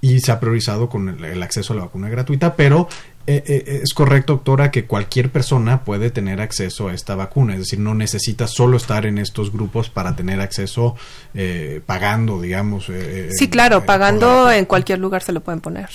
y 0.00 0.20
se 0.20 0.32
ha 0.32 0.40
priorizado 0.40 0.88
con 0.88 1.08
el, 1.08 1.42
acceso 1.42 1.72
a 1.72 1.76
la 1.76 1.82
vacuna 1.82 2.08
gratuita, 2.08 2.56
pero 2.56 2.88
eh, 3.26 3.42
eh, 3.46 3.80
es 3.82 3.94
correcto, 3.94 4.34
doctora, 4.34 4.70
que 4.70 4.84
cualquier 4.84 5.30
persona 5.30 5.82
puede 5.82 6.10
tener 6.10 6.42
acceso 6.42 6.88
a 6.88 6.94
esta 6.94 7.14
vacuna, 7.14 7.54
es 7.54 7.60
decir, 7.60 7.78
no 7.78 7.94
necesita 7.94 8.46
solo 8.46 8.76
estar 8.76 9.06
en 9.06 9.16
estos 9.16 9.50
grupos 9.50 9.88
para 9.88 10.14
tener 10.14 10.40
acceso 10.40 10.94
eh, 11.32 11.80
pagando, 11.86 12.40
digamos. 12.40 12.90
sí, 13.30 13.48
claro, 13.48 13.86
pagando 13.86 14.50
en 14.50 14.66
cualquier 14.66 14.98
lugar 14.98 15.22
se 15.22 15.32
lo 15.32 15.40
pueden 15.40 15.60
poner, 15.60 15.88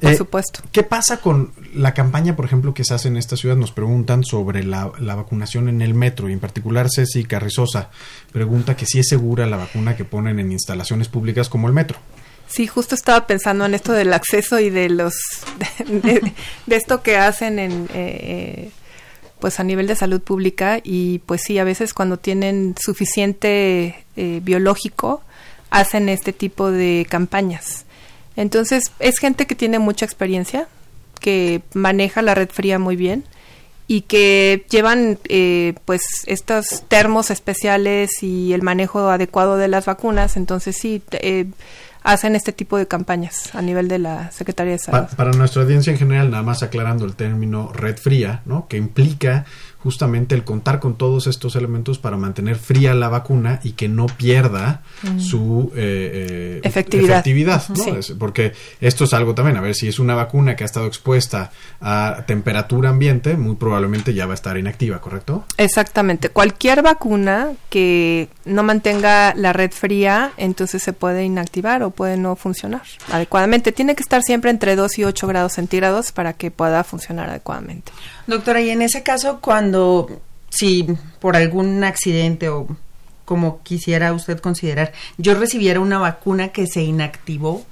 por 0.00 0.14
supuesto. 0.16 0.60
¿Qué 0.72 0.82
pasa 0.82 1.18
con 1.18 1.52
la 1.74 1.92
campaña, 1.92 2.34
por 2.34 2.46
ejemplo, 2.46 2.72
que 2.72 2.84
se 2.84 2.94
hace 2.94 3.08
en 3.08 3.18
esta 3.18 3.36
ciudad? 3.36 3.56
Nos 3.56 3.72
preguntan 3.72 4.24
sobre 4.24 4.64
la, 4.64 4.90
la 4.98 5.14
vacunación 5.14 5.68
en 5.68 5.82
el 5.82 5.92
metro 5.92 6.30
y 6.30 6.32
en 6.32 6.40
particular 6.40 6.88
Ceci 6.90 7.24
Carrizosa 7.24 7.90
pregunta 8.32 8.76
que 8.76 8.86
si 8.86 8.98
es 9.00 9.08
segura 9.08 9.46
la 9.46 9.56
vacuna 9.58 9.96
que 9.96 10.04
ponen 10.04 10.38
en 10.38 10.52
instalaciones 10.52 11.08
públicas 11.08 11.48
como 11.50 11.68
el 11.68 11.74
metro. 11.74 11.98
Sí, 12.50 12.66
justo 12.66 12.96
estaba 12.96 13.28
pensando 13.28 13.64
en 13.64 13.74
esto 13.74 13.92
del 13.92 14.12
acceso 14.12 14.58
y 14.58 14.70
de 14.70 14.88
los 14.88 15.14
de, 15.86 16.32
esto 16.68 17.00
que 17.00 17.16
hacen 17.16 17.60
en 17.60 17.84
eh, 17.84 17.88
eh, 17.94 18.70
pues 19.38 19.60
a 19.60 19.64
nivel 19.64 19.86
de 19.86 19.94
salud 19.94 20.20
pública 20.20 20.80
y 20.82 21.20
pues 21.20 21.42
sí 21.42 21.58
a 21.60 21.64
veces 21.64 21.94
cuando 21.94 22.18
tienen 22.18 22.74
suficiente 22.78 24.04
eh, 24.16 24.40
biológico 24.42 25.22
hacen 25.70 26.08
este 26.08 26.32
tipo 26.32 26.72
de 26.72 27.06
campañas. 27.08 27.84
Entonces 28.34 28.90
es 28.98 29.18
gente 29.18 29.46
que 29.46 29.54
tiene 29.54 29.78
mucha 29.78 30.04
experiencia, 30.04 30.66
que 31.20 31.62
maneja 31.72 32.20
la 32.20 32.34
red 32.34 32.50
fría 32.50 32.80
muy 32.80 32.96
bien 32.96 33.24
y 33.86 34.02
que 34.02 34.66
llevan 34.68 35.18
pues 35.84 36.02
estos 36.26 36.82
termos 36.88 37.30
especiales 37.30 38.22
y 38.22 38.52
el 38.52 38.62
manejo 38.62 39.08
adecuado 39.08 39.56
de 39.56 39.68
las 39.68 39.86
vacunas. 39.86 40.36
Entonces 40.36 40.76
sí 40.76 41.00
hacen 42.02 42.36
este 42.36 42.52
tipo 42.52 42.78
de 42.78 42.86
campañas 42.86 43.54
a 43.54 43.62
nivel 43.62 43.88
de 43.88 43.98
la 43.98 44.30
Secretaría 44.30 44.72
de 44.72 44.78
Salud. 44.78 45.08
para 45.16 45.32
nuestra 45.32 45.62
audiencia 45.62 45.92
en 45.92 45.98
general, 45.98 46.30
nada 46.30 46.42
más 46.42 46.62
aclarando 46.62 47.04
el 47.04 47.14
término 47.14 47.72
red 47.72 47.96
fría, 47.96 48.42
¿no? 48.44 48.66
que 48.68 48.76
implica 48.76 49.44
justamente 49.82 50.34
el 50.34 50.44
contar 50.44 50.78
con 50.78 50.96
todos 50.96 51.26
estos 51.26 51.56
elementos 51.56 51.98
para 51.98 52.16
mantener 52.16 52.56
fría 52.56 52.94
la 52.94 53.08
vacuna 53.08 53.60
y 53.62 53.72
que 53.72 53.88
no 53.88 54.06
pierda 54.06 54.82
mm. 55.02 55.20
su 55.20 55.72
eh, 55.74 56.60
eh, 56.60 56.60
efectividad. 56.62 57.64
porque 58.18 58.52
esto 58.80 59.04
es 59.04 59.14
algo 59.14 59.34
también, 59.34 59.56
a 59.56 59.60
ver, 59.60 59.74
si 59.74 59.88
es 59.88 59.98
una 59.98 60.14
vacuna 60.14 60.56
que 60.56 60.64
ha 60.64 60.66
estado 60.66 60.86
expuesta 60.86 61.50
a 61.80 62.24
temperatura 62.26 62.90
ambiente, 62.90 63.36
muy 63.36 63.56
probablemente 63.56 64.12
ya 64.12 64.26
va 64.26 64.32
a 64.32 64.34
estar 64.34 64.58
inactiva, 64.58 65.00
¿correcto? 65.00 65.44
Exactamente. 65.56 66.28
Cualquier 66.28 66.82
vacuna 66.82 67.52
que 67.70 68.28
no 68.44 68.62
mantenga 68.62 69.34
la 69.34 69.52
red 69.52 69.70
fría, 69.70 70.32
entonces 70.36 70.82
se 70.82 70.92
puede 70.92 71.24
inactivar 71.24 71.82
o 71.82 71.90
puede 71.90 72.16
no 72.16 72.36
funcionar 72.36 72.82
adecuadamente. 73.10 73.72
Tiene 73.72 73.94
que 73.94 74.02
estar 74.02 74.22
siempre 74.22 74.50
entre 74.50 74.76
2 74.76 74.98
y 74.98 75.04
8 75.04 75.26
grados 75.26 75.54
centígrados 75.54 76.12
para 76.12 76.34
que 76.34 76.50
pueda 76.50 76.84
funcionar 76.84 77.30
adecuadamente. 77.30 77.92
Doctora, 78.30 78.60
y 78.60 78.70
en 78.70 78.80
ese 78.80 79.02
caso, 79.02 79.40
cuando, 79.40 80.08
si 80.50 80.86
por 81.18 81.34
algún 81.34 81.82
accidente 81.82 82.48
o 82.48 82.68
como 83.24 83.60
quisiera 83.64 84.12
usted 84.12 84.38
considerar, 84.38 84.92
yo 85.18 85.34
recibiera 85.34 85.80
una 85.80 85.98
vacuna 85.98 86.50
que 86.50 86.68
se 86.68 86.80
inactivó, 86.80 87.64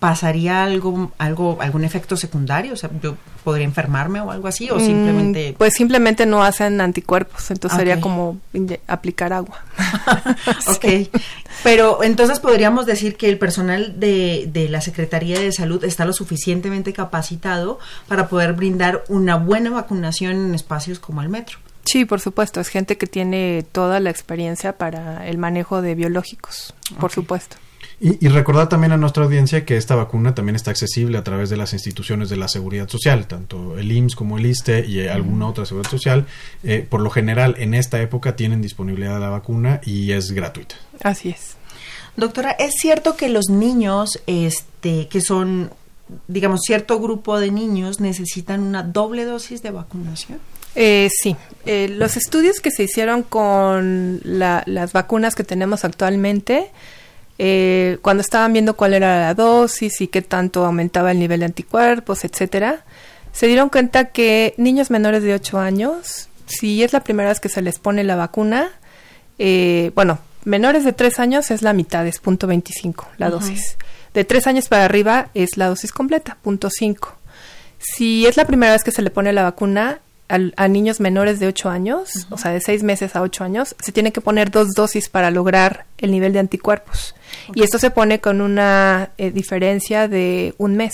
¿pasaría 0.00 0.64
algo, 0.64 1.12
algo, 1.18 1.58
algún 1.60 1.84
efecto 1.84 2.16
secundario? 2.16 2.72
O 2.72 2.76
sea, 2.76 2.90
yo 3.02 3.16
podría 3.44 3.66
enfermarme 3.66 4.20
o 4.20 4.30
algo 4.30 4.48
así, 4.48 4.68
o 4.70 4.76
mm, 4.76 4.80
simplemente. 4.80 5.54
pues 5.56 5.74
simplemente 5.74 6.26
no 6.26 6.42
hacen 6.42 6.80
anticuerpos, 6.80 7.50
entonces 7.50 7.78
sería 7.78 8.00
como 8.00 8.40
aplicar 8.88 9.32
agua. 9.32 9.62
ok. 10.66 11.08
Pero 11.62 12.02
entonces 12.02 12.40
podríamos 12.40 12.86
decir 12.86 13.16
que 13.16 13.28
el 13.28 13.38
personal 13.38 14.00
de, 14.00 14.48
de 14.52 14.68
la 14.68 14.80
Secretaría 14.80 15.38
de 15.38 15.52
Salud 15.52 15.84
está 15.84 16.04
lo 16.06 16.14
suficientemente 16.14 16.92
capacitado 16.92 17.78
para 18.08 18.28
poder 18.28 18.54
brindar 18.54 19.04
una 19.08 19.36
buena 19.36 19.70
vacunación 19.70 20.32
en 20.32 20.54
espacios 20.54 20.98
como 20.98 21.20
el 21.20 21.28
metro. 21.28 21.58
Sí, 21.84 22.04
por 22.04 22.20
supuesto, 22.20 22.60
es 22.60 22.68
gente 22.68 22.96
que 22.96 23.06
tiene 23.06 23.66
toda 23.70 24.00
la 24.00 24.10
experiencia 24.10 24.76
para 24.78 25.28
el 25.28 25.38
manejo 25.38 25.82
de 25.82 25.94
biológicos, 25.94 26.74
por 26.98 27.10
supuesto. 27.10 27.56
Y, 28.02 28.28
recordar 28.28 28.70
también 28.70 28.92
a 28.92 28.96
nuestra 28.96 29.24
audiencia 29.24 29.66
que 29.66 29.76
esta 29.76 29.94
vacuna 29.94 30.34
también 30.34 30.56
está 30.56 30.70
accesible 30.70 31.18
a 31.18 31.22
través 31.22 31.50
de 31.50 31.58
las 31.58 31.74
instituciones 31.74 32.30
de 32.30 32.38
la 32.38 32.48
seguridad 32.48 32.88
social, 32.88 33.26
tanto 33.26 33.76
el 33.76 33.92
IMSS 33.92 34.16
como 34.16 34.38
el 34.38 34.46
ISTE 34.46 34.86
y 34.86 35.06
alguna 35.06 35.46
otra 35.46 35.66
seguridad 35.66 35.90
social. 35.90 36.26
Eh, 36.62 36.86
por 36.88 37.02
lo 37.02 37.10
general, 37.10 37.56
en 37.58 37.74
esta 37.74 38.00
época 38.00 38.36
tienen 38.36 38.62
disponibilidad 38.62 39.14
de 39.14 39.20
la 39.20 39.28
vacuna 39.28 39.82
y 39.84 40.12
es 40.12 40.32
gratuita. 40.32 40.76
Así 41.02 41.28
es. 41.28 41.56
Doctora, 42.16 42.52
¿es 42.52 42.72
cierto 42.80 43.18
que 43.18 43.28
los 43.28 43.50
niños, 43.50 44.22
este, 44.26 45.06
que 45.08 45.20
son, 45.20 45.70
digamos, 46.26 46.60
cierto 46.64 46.98
grupo 47.00 47.38
de 47.38 47.50
niños, 47.50 48.00
necesitan 48.00 48.62
una 48.62 48.82
doble 48.82 49.26
dosis 49.26 49.62
de 49.62 49.72
vacunación? 49.72 50.38
Eh, 50.74 51.10
sí, 51.12 51.36
eh, 51.66 51.88
los 51.88 52.16
estudios 52.16 52.60
que 52.60 52.70
se 52.70 52.84
hicieron 52.84 53.22
con 53.22 54.20
las 54.24 54.92
vacunas 54.94 55.34
que 55.34 55.44
tenemos 55.44 55.84
actualmente 55.84 56.70
eh, 57.42 57.96
cuando 58.02 58.20
estaban 58.20 58.52
viendo 58.52 58.76
cuál 58.76 58.92
era 58.92 59.18
la 59.18 59.32
dosis 59.32 60.02
y 60.02 60.08
qué 60.08 60.20
tanto 60.20 60.66
aumentaba 60.66 61.10
el 61.10 61.18
nivel 61.18 61.40
de 61.40 61.46
anticuerpos, 61.46 62.22
etcétera, 62.26 62.84
se 63.32 63.46
dieron 63.46 63.70
cuenta 63.70 64.10
que 64.10 64.52
niños 64.58 64.90
menores 64.90 65.22
de 65.22 65.32
8 65.32 65.58
años, 65.58 66.28
si 66.44 66.82
es 66.82 66.92
la 66.92 67.00
primera 67.00 67.30
vez 67.30 67.40
que 67.40 67.48
se 67.48 67.62
les 67.62 67.78
pone 67.78 68.04
la 68.04 68.14
vacuna, 68.14 68.68
eh, 69.38 69.90
bueno, 69.94 70.18
menores 70.44 70.84
de 70.84 70.92
3 70.92 71.18
años 71.18 71.50
es 71.50 71.62
la 71.62 71.72
mitad, 71.72 72.06
es 72.06 72.18
punto 72.18 72.46
25 72.46 73.08
la 73.16 73.30
dosis. 73.30 73.78
De 74.12 74.24
3 74.24 74.46
años 74.46 74.68
para 74.68 74.84
arriba 74.84 75.30
es 75.32 75.56
la 75.56 75.68
dosis 75.68 75.92
completa, 75.92 76.36
punto 76.42 76.68
5. 76.68 77.16
Si 77.78 78.26
es 78.26 78.36
la 78.36 78.44
primera 78.44 78.72
vez 78.72 78.84
que 78.84 78.90
se 78.90 79.00
le 79.00 79.08
pone 79.08 79.32
la 79.32 79.44
vacuna, 79.44 80.00
a, 80.30 80.68
niños 80.68 81.00
menores 81.00 81.40
de 81.40 81.48
8 81.48 81.68
años, 81.68 82.26
o 82.30 82.38
sea, 82.38 82.52
de 82.52 82.60
6 82.60 82.82
meses 82.84 83.16
a 83.16 83.22
8 83.22 83.44
años, 83.44 83.74
se 83.80 83.92
tiene 83.92 84.12
que 84.12 84.20
poner 84.20 84.50
dos 84.50 84.68
dosis 84.76 85.08
para 85.08 85.30
lograr 85.30 85.86
el 85.98 86.12
nivel 86.12 86.32
de 86.32 86.38
anticuerpos. 86.38 87.14
Y 87.54 87.62
esto 87.62 87.78
se 87.78 87.90
pone 87.90 88.20
con 88.20 88.40
una 88.40 89.10
eh, 89.18 89.30
diferencia 89.30 90.08
de 90.08 90.54
un 90.58 90.76
mes. 90.76 90.92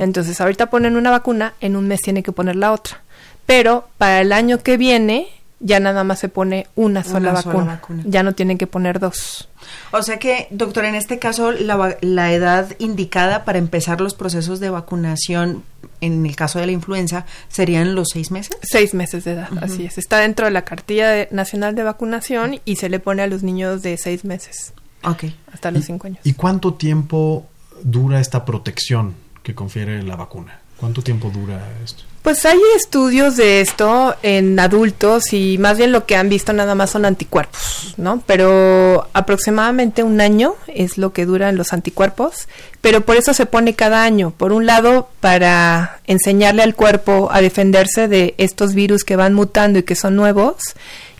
Entonces, 0.00 0.40
ahorita 0.40 0.68
ponen 0.68 0.96
una 0.96 1.12
vacuna, 1.12 1.54
en 1.60 1.76
un 1.76 1.86
mes 1.86 2.00
tiene 2.00 2.24
que 2.24 2.32
poner 2.32 2.56
la 2.56 2.72
otra. 2.72 3.02
Pero 3.46 3.88
para 3.98 4.20
el 4.20 4.32
año 4.32 4.58
que 4.58 4.76
viene, 4.76 5.28
ya 5.60 5.80
nada 5.80 6.04
más 6.04 6.18
se 6.18 6.28
pone 6.28 6.66
una 6.76 7.02
sola, 7.02 7.30
Una 7.30 7.42
sola 7.42 7.54
vacuna. 7.54 7.72
vacuna. 7.76 8.02
Ya 8.06 8.22
no 8.22 8.34
tienen 8.34 8.58
que 8.58 8.66
poner 8.66 9.00
dos. 9.00 9.48
O 9.90 10.02
sea 10.02 10.18
que, 10.18 10.48
doctor, 10.50 10.84
en 10.84 10.94
este 10.94 11.18
caso, 11.18 11.50
la, 11.52 11.96
la 12.02 12.32
edad 12.32 12.68
indicada 12.78 13.44
para 13.44 13.58
empezar 13.58 14.00
los 14.00 14.14
procesos 14.14 14.60
de 14.60 14.70
vacunación, 14.70 15.62
en 16.02 16.26
el 16.26 16.36
caso 16.36 16.58
de 16.58 16.66
la 16.66 16.72
influenza, 16.72 17.24
serían 17.48 17.94
los 17.94 18.08
seis 18.12 18.30
meses. 18.30 18.56
Seis 18.62 18.92
meses 18.94 19.24
de 19.24 19.32
edad, 19.32 19.48
así 19.62 19.86
es. 19.86 19.96
Está 19.98 20.18
dentro 20.18 20.44
de 20.44 20.52
la 20.52 20.62
cartilla 20.62 21.08
de- 21.08 21.28
nacional 21.30 21.74
de 21.74 21.82
vacunación 21.84 22.60
y 22.64 22.76
se 22.76 22.88
le 22.90 23.00
pone 23.00 23.22
a 23.22 23.26
los 23.26 23.42
niños 23.42 23.82
de 23.82 23.96
seis 23.96 24.24
meses 24.24 24.74
Ok. 25.04 25.24
hasta 25.52 25.70
los 25.70 25.84
cinco 25.86 26.06
años. 26.06 26.20
¿Y 26.24 26.34
cuánto 26.34 26.74
tiempo 26.74 27.46
dura 27.82 28.20
esta 28.20 28.44
protección 28.44 29.14
que 29.42 29.54
confiere 29.54 30.02
la 30.02 30.16
vacuna? 30.16 30.60
¿Cuánto 30.76 31.02
tiempo 31.02 31.30
dura 31.30 31.66
esto? 31.82 32.04
Pues 32.26 32.44
hay 32.44 32.58
estudios 32.74 33.36
de 33.36 33.60
esto 33.60 34.16
en 34.24 34.58
adultos 34.58 35.32
y 35.32 35.58
más 35.58 35.78
bien 35.78 35.92
lo 35.92 36.06
que 36.06 36.16
han 36.16 36.28
visto 36.28 36.52
nada 36.52 36.74
más 36.74 36.90
son 36.90 37.04
anticuerpos, 37.04 37.94
¿no? 37.98 38.20
Pero 38.26 39.08
aproximadamente 39.12 40.02
un 40.02 40.20
año 40.20 40.56
es 40.66 40.98
lo 40.98 41.12
que 41.12 41.24
duran 41.24 41.56
los 41.56 41.72
anticuerpos, 41.72 42.48
pero 42.80 43.02
por 43.02 43.16
eso 43.16 43.32
se 43.32 43.46
pone 43.46 43.74
cada 43.74 44.02
año. 44.02 44.32
Por 44.36 44.52
un 44.52 44.66
lado, 44.66 45.08
para 45.20 46.00
enseñarle 46.08 46.64
al 46.64 46.74
cuerpo 46.74 47.28
a 47.30 47.40
defenderse 47.40 48.08
de 48.08 48.34
estos 48.38 48.74
virus 48.74 49.04
que 49.04 49.14
van 49.14 49.32
mutando 49.32 49.78
y 49.78 49.84
que 49.84 49.94
son 49.94 50.16
nuevos. 50.16 50.56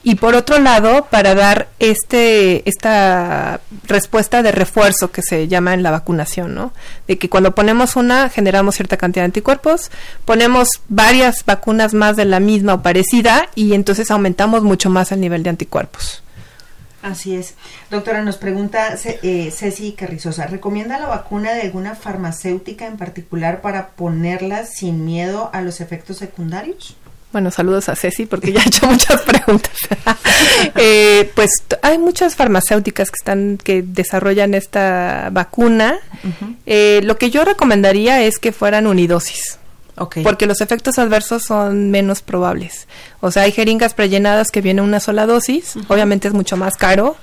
Y 0.09 0.14
por 0.14 0.36
otro 0.36 0.61
lado, 0.61 1.09
para 1.11 1.34
dar 1.34 1.66
este 1.80 2.62
esta 2.68 3.61
respuesta 3.88 4.44
de 4.44 4.52
refuerzo 4.52 5.11
que 5.11 5.20
se 5.20 5.48
llama 5.48 5.74
en 5.74 5.82
la 5.82 5.90
vacunación, 5.90 6.54
¿no? 6.54 6.72
De 7.09 7.18
que 7.18 7.28
cuando 7.28 7.57
ponemos 7.57 7.96
una 7.96 8.28
generamos 8.28 8.76
cierta 8.76 8.96
cantidad 8.98 9.22
de 9.22 9.30
anticuerpos, 9.32 9.90
ponemos 10.24 10.68
varias 10.88 11.44
vacunas 11.44 11.92
más 11.92 12.14
de 12.14 12.24
la 12.24 12.38
misma 12.38 12.74
o 12.74 12.82
parecida 12.82 13.48
y 13.57 13.74
entonces 13.74 14.12
aumentamos 14.12 14.62
mucho 14.62 14.90
más 14.90 15.11
el 15.11 15.20
nivel 15.20 15.42
de 15.42 15.50
anticuerpos. 15.50 16.22
Así 17.02 17.34
es. 17.34 17.54
Doctora, 17.90 18.22
nos 18.22 18.36
pregunta 18.36 18.96
eh, 19.04 19.50
Ceci 19.50 19.90
Carrizosa, 19.94 20.46
¿recomienda 20.46 21.00
la 21.00 21.09
vacuna 21.09 21.52
de 21.52 21.62
alguna 21.62 21.96
farmacéutica 21.96 22.86
en 22.86 22.96
particular 22.96 23.61
para 23.61 23.88
ponerla 23.88 24.66
sin 24.66 25.04
miedo 25.04 25.50
a 25.52 25.62
los 25.62 25.80
efectos 25.80 26.18
secundarios? 26.18 26.96
Bueno, 27.37 27.51
saludos 27.51 27.91
a 27.91 27.97
Ceci 27.97 28.24
porque 28.24 28.51
ya 28.51 28.62
ha 28.62 28.64
hecho 28.64 28.87
muchas 28.87 29.20
preguntas. 29.20 29.76
Eh, 30.74 31.30
pues 31.34 31.51
hay 31.82 31.99
muchas 31.99 32.34
farmacéuticas 32.34 33.11
que 33.11 33.16
están 33.18 33.59
que 33.62 33.82
desarrollan 33.82 34.55
esta 34.55 35.28
vacuna. 35.32 35.99
Eh, 36.64 37.01
lo 37.05 37.18
que 37.18 37.30
yo 37.30 37.45
recomendaría 37.45 38.22
es 38.22 38.39
que 38.39 38.53
fueran 38.53 38.87
unidosis. 38.87 39.59
Porque 40.22 40.47
los 40.47 40.61
efectos 40.61 40.99
adversos 40.99 41.45
son 41.45 41.91
menos 41.91 42.22
probables. 42.22 42.87
O 43.20 43.30
sea, 43.30 43.43
hay 43.43 43.53
jeringas 43.53 43.95
prellenadas 43.95 44.51
que 44.51 44.61
vienen 44.62 44.84
una 44.84 45.01
sola 45.01 45.26
dosis, 45.26 45.74
obviamente 45.89 46.28
es 46.28 46.34
mucho 46.34 46.57
más 46.57 46.76
caro, 46.76 47.16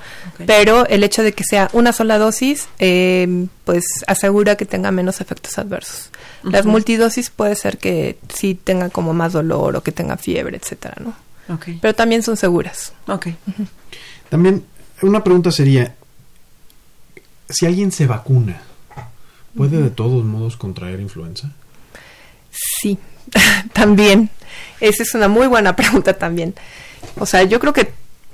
pero 0.45 0.85
el 0.87 1.03
hecho 1.03 1.23
de 1.23 1.33
que 1.33 1.43
sea 1.43 1.69
una 1.73 1.93
sola 1.93 2.17
dosis, 2.17 2.67
eh, 2.79 3.47
pues 3.63 3.83
asegura 4.07 4.57
que 4.57 4.65
tenga 4.65 4.91
menos 4.91 5.21
efectos 5.21 5.57
adversos. 5.57 6.09
Las 6.43 6.65
multidosis 6.65 7.29
puede 7.29 7.55
ser 7.55 7.77
que 7.77 8.17
sí 8.33 8.55
tengan 8.55 8.89
como 8.89 9.13
más 9.13 9.33
dolor 9.33 9.75
o 9.75 9.83
que 9.83 9.91
tengan 9.91 10.19
fiebre, 10.19 10.57
etcétera, 10.57 10.95
¿no? 10.99 11.15
Ok. 11.53 11.69
Pero 11.81 11.93
también 11.95 12.23
son 12.23 12.37
seguras. 12.37 12.93
Ok. 13.07 13.27
También 14.29 14.63
una 15.01 15.23
pregunta 15.23 15.51
sería, 15.51 15.95
si 17.49 17.65
alguien 17.65 17.91
se 17.91 18.07
vacuna, 18.07 18.61
¿puede 19.55 19.81
de 19.81 19.89
todos 19.89 20.23
modos 20.23 20.57
contraer 20.57 20.99
influenza? 20.99 21.51
Sí, 22.51 22.97
también. 23.73 24.29
Esa 24.79 25.03
es 25.03 25.13
una 25.13 25.27
muy 25.27 25.47
buena 25.47 25.75
pregunta 25.75 26.13
también. 26.17 26.53
O 27.17 27.25
sea, 27.25 27.43
yo 27.43 27.59
creo 27.59 27.73
que 27.73 27.91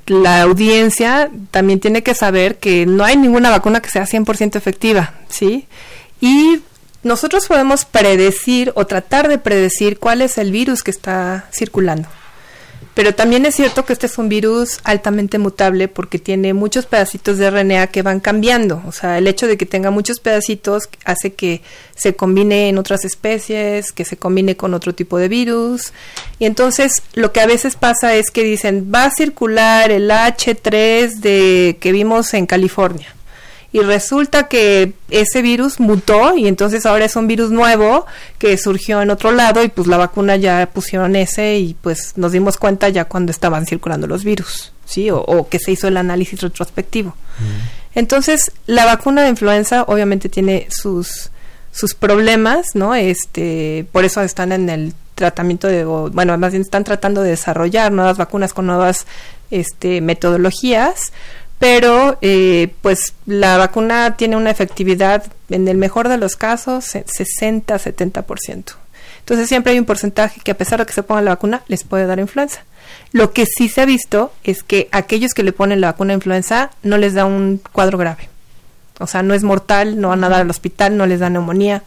la 0.07 0.41
audiencia 0.41 1.29
también 1.51 1.79
tiene 1.79 2.03
que 2.03 2.15
saber 2.15 2.57
que 2.57 2.85
no 2.85 3.03
hay 3.03 3.15
ninguna 3.17 3.49
vacuna 3.49 3.81
que 3.81 3.89
sea 3.89 4.05
100% 4.05 4.55
efectiva, 4.55 5.13
¿sí? 5.29 5.67
Y 6.19 6.61
nosotros 7.03 7.47
podemos 7.47 7.85
predecir 7.85 8.71
o 8.75 8.85
tratar 8.85 9.27
de 9.27 9.37
predecir 9.37 9.99
cuál 9.99 10.21
es 10.21 10.37
el 10.37 10.51
virus 10.51 10.83
que 10.83 10.91
está 10.91 11.49
circulando. 11.53 12.09
Pero 12.99 13.15
también 13.15 13.45
es 13.45 13.55
cierto 13.55 13.85
que 13.85 13.93
este 13.93 14.07
es 14.07 14.17
un 14.17 14.27
virus 14.27 14.79
altamente 14.83 15.37
mutable 15.37 15.87
porque 15.87 16.19
tiene 16.19 16.53
muchos 16.53 16.85
pedacitos 16.85 17.37
de 17.37 17.49
RNA 17.49 17.87
que 17.87 18.01
van 18.01 18.19
cambiando. 18.19 18.83
O 18.85 18.91
sea, 18.91 19.17
el 19.17 19.27
hecho 19.27 19.47
de 19.47 19.55
que 19.55 19.65
tenga 19.65 19.89
muchos 19.89 20.19
pedacitos 20.19 20.89
hace 21.05 21.31
que 21.33 21.61
se 21.95 22.15
combine 22.15 22.67
en 22.67 22.77
otras 22.77 23.05
especies, 23.05 23.93
que 23.93 24.03
se 24.03 24.17
combine 24.17 24.57
con 24.57 24.73
otro 24.73 24.93
tipo 24.93 25.17
de 25.17 25.29
virus. 25.29 25.93
Y 26.39 26.45
entonces 26.45 27.01
lo 27.13 27.31
que 27.31 27.39
a 27.39 27.47
veces 27.47 27.77
pasa 27.77 28.15
es 28.15 28.31
que 28.31 28.43
dicen, 28.43 28.91
va 28.93 29.05
a 29.05 29.11
circular 29.11 29.91
el 29.91 30.11
H3 30.11 31.21
de 31.21 31.77
que 31.79 31.93
vimos 31.93 32.33
en 32.33 32.47
California 32.47 33.15
y 33.71 33.81
resulta 33.81 34.47
que 34.47 34.93
ese 35.09 35.41
virus 35.41 35.79
mutó 35.79 36.35
y 36.35 36.47
entonces 36.47 36.85
ahora 36.85 37.05
es 37.05 37.15
un 37.15 37.27
virus 37.27 37.51
nuevo 37.51 38.05
que 38.37 38.57
surgió 38.57 39.01
en 39.01 39.11
otro 39.11 39.31
lado 39.31 39.63
y 39.63 39.69
pues 39.69 39.87
la 39.87 39.97
vacuna 39.97 40.35
ya 40.37 40.67
pusieron 40.73 41.15
ese 41.15 41.57
y 41.57 41.75
pues 41.75 42.13
nos 42.15 42.31
dimos 42.31 42.57
cuenta 42.57 42.89
ya 42.89 43.05
cuando 43.05 43.31
estaban 43.31 43.65
circulando 43.65 44.07
los 44.07 44.23
virus, 44.23 44.73
¿sí? 44.85 45.11
O, 45.11 45.19
o 45.19 45.47
que 45.49 45.59
se 45.59 45.71
hizo 45.71 45.87
el 45.87 45.97
análisis 45.97 46.41
retrospectivo. 46.41 47.15
Entonces, 47.95 48.51
la 48.65 48.85
vacuna 48.85 49.23
de 49.23 49.29
influenza 49.29 49.83
obviamente 49.83 50.29
tiene 50.29 50.67
sus 50.69 51.29
sus 51.71 51.93
problemas, 51.93 52.75
¿no? 52.75 52.95
Este, 52.95 53.85
por 53.91 54.03
eso 54.03 54.21
están 54.21 54.51
en 54.51 54.69
el 54.69 54.93
tratamiento 55.15 55.67
de, 55.67 55.85
o, 55.85 56.09
bueno, 56.09 56.37
más 56.37 56.51
bien 56.51 56.61
están 56.61 56.83
tratando 56.83 57.21
de 57.21 57.31
desarrollar 57.31 57.91
nuevas 57.91 58.17
vacunas 58.17 58.53
con 58.53 58.65
nuevas 58.65 59.05
este, 59.51 60.01
metodologías, 60.01 61.11
pero 61.59 62.17
eh, 62.21 62.73
pues 62.81 63.13
la 63.25 63.57
vacuna 63.57 64.15
tiene 64.17 64.35
una 64.37 64.49
efectividad 64.49 65.23
en 65.49 65.67
el 65.67 65.77
mejor 65.77 66.07
de 66.09 66.17
los 66.17 66.35
casos 66.35 66.85
se- 66.85 67.05
60-70%. 67.05 68.75
Entonces 69.19 69.47
siempre 69.47 69.73
hay 69.73 69.79
un 69.79 69.85
porcentaje 69.85 70.41
que 70.41 70.51
a 70.51 70.57
pesar 70.57 70.79
de 70.79 70.85
que 70.85 70.93
se 70.93 71.03
pongan 71.03 71.25
la 71.25 71.31
vacuna 71.31 71.61
les 71.67 71.83
puede 71.83 72.05
dar 72.07 72.19
influenza. 72.19 72.63
Lo 73.11 73.31
que 73.33 73.45
sí 73.45 73.69
se 73.69 73.81
ha 73.81 73.85
visto 73.85 74.33
es 74.43 74.63
que 74.63 74.87
aquellos 74.91 75.33
que 75.33 75.43
le 75.43 75.51
ponen 75.51 75.81
la 75.81 75.87
vacuna 75.91 76.13
de 76.13 76.15
influenza 76.15 76.71
no 76.81 76.97
les 76.97 77.13
da 77.13 77.25
un 77.25 77.61
cuadro 77.71 77.97
grave. 77.97 78.29
O 78.99 79.07
sea, 79.07 79.21
no 79.23 79.33
es 79.33 79.43
mortal, 79.43 79.99
no 80.01 80.09
van 80.09 80.23
a 80.23 80.29
dar 80.29 80.41
al 80.41 80.49
hospital, 80.49 80.97
no 80.97 81.05
les 81.05 81.19
da 81.19 81.29
neumonía. 81.29 81.83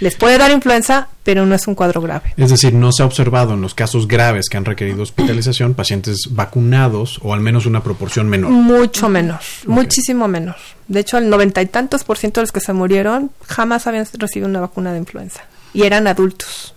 Les 0.00 0.16
puede 0.16 0.38
dar 0.38 0.50
influenza, 0.50 1.08
pero 1.22 1.46
no 1.46 1.54
es 1.54 1.66
un 1.66 1.74
cuadro 1.74 2.00
grave. 2.00 2.34
Es 2.36 2.50
decir, 2.50 2.74
no 2.74 2.90
se 2.92 3.02
ha 3.02 3.06
observado 3.06 3.54
en 3.54 3.60
los 3.60 3.74
casos 3.74 4.08
graves 4.08 4.48
que 4.48 4.56
han 4.56 4.64
requerido 4.64 5.02
hospitalización 5.02 5.74
pacientes 5.74 6.28
vacunados 6.30 7.20
o 7.22 7.32
al 7.32 7.40
menos 7.40 7.66
una 7.66 7.82
proporción 7.82 8.28
menor. 8.28 8.50
Mucho 8.50 9.08
menor, 9.08 9.40
muchísimo 9.66 10.26
menor. 10.28 10.56
De 10.88 11.00
hecho, 11.00 11.18
el 11.18 11.30
noventa 11.30 11.62
y 11.62 11.66
tantos 11.66 12.04
por 12.04 12.18
ciento 12.18 12.40
de 12.40 12.42
los 12.42 12.52
que 12.52 12.60
se 12.60 12.72
murieron 12.72 13.30
jamás 13.46 13.86
habían 13.86 14.06
recibido 14.18 14.48
una 14.48 14.60
vacuna 14.60 14.92
de 14.92 14.98
influenza. 14.98 15.44
Y 15.72 15.82
eran 15.82 16.06
adultos, 16.06 16.73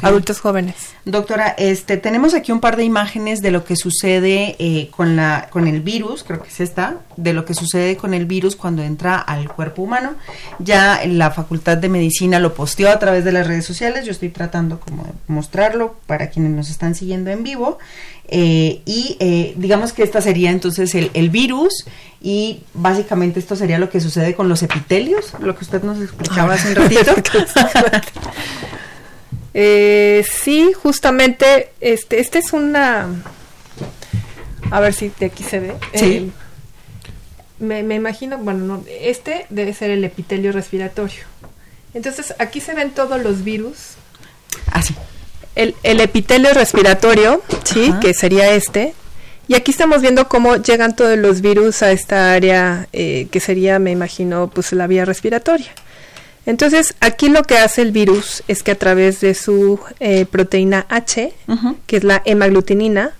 Adultos 0.00 0.40
jóvenes. 0.40 0.76
Doctora, 1.04 1.48
este, 1.58 1.98
tenemos 1.98 2.32
aquí 2.32 2.52
un 2.52 2.60
par 2.60 2.76
de 2.76 2.84
imágenes 2.84 3.42
de 3.42 3.50
lo 3.50 3.64
que 3.64 3.76
sucede 3.76 4.56
eh, 4.58 4.88
con, 4.96 5.14
la, 5.14 5.48
con 5.50 5.68
el 5.68 5.82
virus, 5.82 6.24
creo 6.24 6.42
que 6.42 6.48
es 6.48 6.60
esta, 6.60 7.00
de 7.18 7.34
lo 7.34 7.44
que 7.44 7.52
sucede 7.52 7.98
con 7.98 8.14
el 8.14 8.24
virus 8.24 8.56
cuando 8.56 8.82
entra 8.82 9.18
al 9.18 9.46
cuerpo 9.52 9.82
humano. 9.82 10.14
Ya 10.58 11.02
la 11.06 11.30
Facultad 11.32 11.76
de 11.76 11.90
Medicina 11.90 12.40
lo 12.40 12.54
posteó 12.54 12.88
a 12.88 12.98
través 12.98 13.24
de 13.24 13.32
las 13.32 13.46
redes 13.46 13.66
sociales, 13.66 14.06
yo 14.06 14.12
estoy 14.12 14.30
tratando 14.30 14.80
como 14.80 15.04
de 15.04 15.12
mostrarlo 15.26 15.96
para 16.06 16.30
quienes 16.30 16.52
nos 16.52 16.70
están 16.70 16.94
siguiendo 16.94 17.30
en 17.30 17.42
vivo. 17.42 17.78
Eh, 18.30 18.80
y 18.86 19.16
eh, 19.20 19.54
digamos 19.56 19.92
que 19.92 20.02
esta 20.02 20.22
sería 20.22 20.50
entonces 20.50 20.94
el, 20.94 21.10
el 21.14 21.30
virus 21.30 21.86
y 22.22 22.60
básicamente 22.74 23.38
esto 23.38 23.56
sería 23.56 23.78
lo 23.78 23.90
que 23.90 24.00
sucede 24.00 24.34
con 24.34 24.48
los 24.48 24.62
epitelios, 24.62 25.34
lo 25.40 25.56
que 25.56 25.64
usted 25.64 25.82
nos 25.82 26.00
explicaba 26.00 26.54
hace 26.54 26.68
un 26.70 26.74
ratito. 26.76 27.14
Eh, 29.60 30.24
sí, 30.30 30.72
justamente, 30.72 31.72
este, 31.80 32.20
este 32.20 32.38
es 32.38 32.52
una, 32.52 33.08
a 34.70 34.78
ver 34.78 34.94
si 34.94 35.10
de 35.18 35.26
aquí 35.26 35.42
se 35.42 35.58
ve. 35.58 35.74
Sí. 35.94 36.04
Eh, 36.04 36.30
me, 37.58 37.82
me 37.82 37.96
imagino, 37.96 38.38
bueno, 38.38 38.64
no, 38.64 38.84
este 39.00 39.46
debe 39.50 39.74
ser 39.74 39.90
el 39.90 40.04
epitelio 40.04 40.52
respiratorio. 40.52 41.24
Entonces, 41.92 42.36
aquí 42.38 42.60
se 42.60 42.72
ven 42.72 42.92
todos 42.92 43.20
los 43.20 43.42
virus. 43.42 43.96
Así. 44.70 44.94
El, 45.56 45.74
el 45.82 45.98
epitelio 45.98 46.54
respiratorio, 46.54 47.42
sí, 47.64 47.88
Ajá. 47.88 47.98
que 47.98 48.14
sería 48.14 48.52
este. 48.52 48.94
Y 49.48 49.56
aquí 49.56 49.72
estamos 49.72 50.02
viendo 50.02 50.28
cómo 50.28 50.54
llegan 50.54 50.94
todos 50.94 51.18
los 51.18 51.40
virus 51.40 51.82
a 51.82 51.90
esta 51.90 52.32
área 52.32 52.86
eh, 52.92 53.26
que 53.32 53.40
sería, 53.40 53.80
me 53.80 53.90
imagino, 53.90 54.50
pues 54.54 54.70
la 54.72 54.86
vía 54.86 55.04
respiratoria. 55.04 55.72
Entonces, 56.48 56.94
aquí 57.00 57.28
lo 57.28 57.42
que 57.42 57.58
hace 57.58 57.82
el 57.82 57.92
virus 57.92 58.42
es 58.48 58.62
que 58.62 58.70
a 58.70 58.74
través 58.74 59.20
de 59.20 59.34
su 59.34 59.78
eh, 60.00 60.24
proteína 60.24 60.86
H, 60.88 61.34
que 61.86 61.96
es 61.98 62.04
la 62.04 62.22
hemaglutinina, 62.24 63.10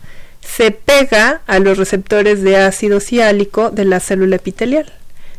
se 0.40 0.70
pega 0.70 1.42
a 1.46 1.58
los 1.58 1.76
receptores 1.76 2.42
de 2.42 2.56
ácido 2.56 3.00
ciálico 3.00 3.70
de 3.70 3.84
la 3.84 4.00
célula 4.00 4.36
epitelial. 4.36 4.90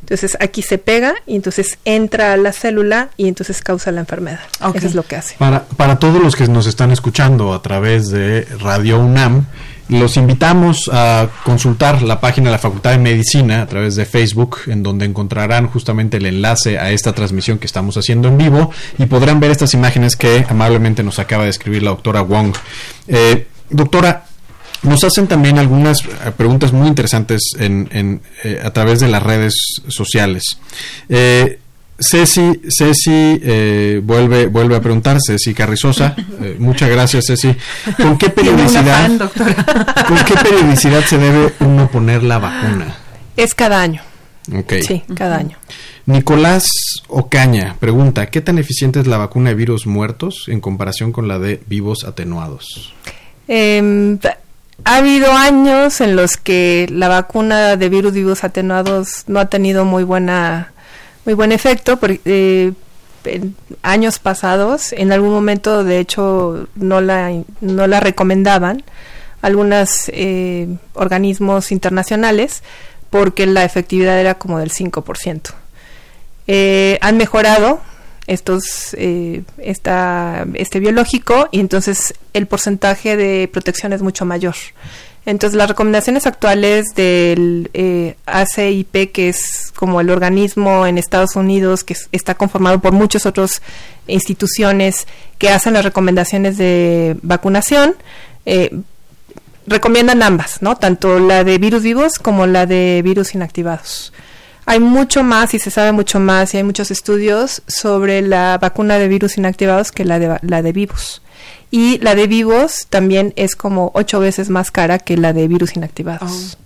Entonces 0.01 0.37
aquí 0.39 0.61
se 0.61 0.77
pega 0.77 1.15
y 1.25 1.35
entonces 1.35 1.79
entra 1.83 2.33
a 2.33 2.37
la 2.37 2.53
célula 2.53 3.09
y 3.17 3.27
entonces 3.27 3.63
causa 3.63 3.91
la 3.91 4.01
enfermedad. 4.01 4.41
Eso 4.75 4.85
es 4.85 4.93
lo 4.93 5.01
que 5.01 5.15
hace. 5.15 5.35
Para, 5.39 5.65
para 5.65 5.97
todos 5.97 6.21
los 6.21 6.35
que 6.35 6.47
nos 6.47 6.67
están 6.67 6.91
escuchando 6.91 7.55
a 7.55 7.63
través 7.63 8.09
de 8.09 8.47
Radio 8.59 8.99
UNAM, 8.99 9.47
los 9.89 10.17
invitamos 10.17 10.89
a 10.91 11.27
consultar 11.43 12.01
la 12.01 12.21
página 12.21 12.49
de 12.49 12.51
la 12.53 12.59
Facultad 12.59 12.91
de 12.91 12.99
Medicina 12.99 13.61
a 13.61 13.65
través 13.65 13.95
de 13.95 14.05
Facebook, 14.05 14.59
en 14.67 14.83
donde 14.83 15.05
encontrarán 15.05 15.67
justamente 15.67 16.17
el 16.17 16.25
enlace 16.27 16.77
a 16.77 16.91
esta 16.91 17.13
transmisión 17.13 17.59
que 17.59 17.65
estamos 17.65 17.97
haciendo 17.97 18.27
en 18.27 18.37
vivo 18.37 18.71
y 18.97 19.05
podrán 19.07 19.39
ver 19.39 19.51
estas 19.51 19.73
imágenes 19.73 20.15
que 20.15 20.45
amablemente 20.47 21.03
nos 21.03 21.19
acaba 21.19 21.43
de 21.43 21.49
escribir 21.49 21.83
la 21.83 21.89
doctora 21.89 22.21
Wong. 22.21 22.55
Eh, 23.07 23.47
doctora, 23.69 24.25
nos 24.83 25.03
hacen 25.03 25.27
también 25.27 25.57
algunas 25.57 26.05
eh, 26.05 26.31
preguntas 26.35 26.71
muy 26.71 26.87
interesantes 26.87 27.41
eh, 27.59 28.19
a 28.63 28.71
través 28.71 28.99
de 28.99 29.07
las 29.07 29.23
redes 29.23 29.53
sociales. 29.87 30.59
Eh, 31.09 31.59
Ceci, 31.99 32.61
Ceci 32.69 33.41
vuelve, 34.03 34.47
vuelve 34.47 34.75
a 34.75 34.81
preguntar, 34.81 35.17
Ceci 35.25 35.53
Carrizosa, 35.53 36.15
muchas 36.59 36.89
gracias 36.89 37.25
Ceci. 37.27 37.55
¿Con 37.97 38.17
qué 38.17 38.29
periodicidad, 38.29 39.09
¿con 40.07 40.17
qué 40.25 40.33
periodicidad 40.41 41.03
se 41.03 41.17
debe 41.17 41.53
uno 41.59 41.89
poner 41.89 42.23
la 42.23 42.39
vacuna? 42.39 42.95
Es 43.35 43.53
cada 43.53 43.81
año. 43.81 44.01
Okay. 44.51 44.81
Sí, 44.81 45.03
cada 45.15 45.37
año. 45.37 45.57
Nicolás 46.05 46.67
Ocaña 47.07 47.75
pregunta, 47.79 48.27
¿qué 48.27 48.41
tan 48.41 48.57
eficiente 48.57 48.99
es 48.99 49.05
la 49.05 49.17
vacuna 49.17 49.49
de 49.49 49.55
virus 49.55 49.85
muertos 49.85 50.45
en 50.47 50.59
comparación 50.59 51.11
con 51.11 51.27
la 51.27 51.37
de 51.37 51.61
vivos 51.67 52.03
atenuados? 52.03 52.93
Eh, 53.47 54.17
ha 54.85 54.97
habido 54.97 55.31
años 55.33 56.01
en 56.01 56.15
los 56.15 56.37
que 56.37 56.87
la 56.89 57.09
vacuna 57.09 57.75
de 57.75 57.89
virus 57.89 58.13
vivos 58.13 58.43
atenuados 58.43 59.23
no 59.27 59.39
ha 59.39 59.45
tenido 59.45 59.85
muy 59.85 60.03
buena 60.03 60.71
muy 61.26 61.34
buen 61.34 61.51
efecto 61.51 61.97
porque 61.97 62.22
eh, 62.26 62.74
en 63.26 63.55
años 63.82 64.20
pasados 64.20 64.93
en 64.93 65.11
algún 65.11 65.32
momento 65.32 65.84
de 65.84 65.99
hecho 65.99 66.67
no 66.76 67.01
la 67.01 67.32
no 67.61 67.88
la 67.88 67.99
recomendaban 67.99 68.84
algunos 69.41 70.09
eh, 70.13 70.67
organismos 70.93 71.72
internacionales 71.72 72.63
porque 73.09 73.45
la 73.45 73.63
efectividad 73.63 74.20
era 74.20 74.36
como 74.36 74.59
del 74.59 74.72
5%. 74.72 75.53
Eh, 76.47 76.97
han 77.01 77.17
mejorado 77.17 77.82
estos 78.28 78.93
eh, 78.93 79.43
esta, 79.57 80.45
este 80.53 80.80
biológico 80.80 81.47
y 81.51 81.59
entonces 81.59 82.13
el 82.34 82.47
porcentaje 82.47 83.17
de 83.17 83.49
protección 83.51 83.93
es 83.93 84.01
mucho 84.01 84.26
mayor. 84.26 84.55
Entonces 85.26 85.57
las 85.57 85.70
recomendaciones 85.70 86.26
actuales 86.26 86.95
del 86.95 87.70
eh, 87.74 88.15
ACIP, 88.26 89.11
que 89.11 89.30
es 89.30 89.72
como 89.76 90.01
el 90.01 90.09
organismo 90.09 90.88
en 90.88 90.97
Estados 90.97 91.36
Unidos 91.36 91.84
que 91.84 91.95
está 92.11 92.36
conformado 92.36 92.80
por 92.80 92.93
muchas 92.93 93.26
otras 93.26 93.61
instituciones 94.07 95.07
que 95.38 95.49
hacen 95.49 95.74
las 95.74 95.86
recomendaciones 95.86 96.57
de 96.57 97.17
vacunación, 97.22 97.95
eh, 98.45 98.76
recomiendan 99.67 100.24
ambas, 100.24 100.61
¿no? 100.61 100.78
Tanto 100.78 101.20
la 101.20 101.43
de 101.43 101.57
virus 101.57 101.84
vivos 101.84 102.17
como 102.17 102.47
la 102.47 102.65
de 102.65 103.01
virus 103.03 103.36
inactivados 103.36 104.11
hay 104.70 104.80
mucho 104.80 105.24
más 105.24 105.55
y 105.55 105.59
se 105.59 105.72
sabe 105.72 105.91
mucho 105.93 106.20
más 106.20 106.53
y 106.53 106.57
hay 106.57 106.63
muchos 106.63 106.91
estudios 106.91 107.63
sobre 107.65 108.22
la 108.22 108.59
vacuna 108.59 108.99
de 108.99 109.07
virus 109.07 109.36
inactivados 109.36 109.91
que 109.91 110.05
la 110.05 110.20
de, 110.20 110.38
la 110.43 110.61
de 110.61 110.72
vivos. 110.72 111.24
Y 111.72 111.99
la 111.99 112.15
de 112.15 112.28
vivos 112.28 112.88
también 112.89 113.34
es 113.36 113.55
como 113.55 113.91
ocho 113.93 114.20
veces 114.20 114.49
más 114.49 114.72
cara 114.72 114.99
que 114.99 115.17
la 115.17 115.34
de 115.34 115.47
virus 115.47 115.76
inactivados. 115.76 116.57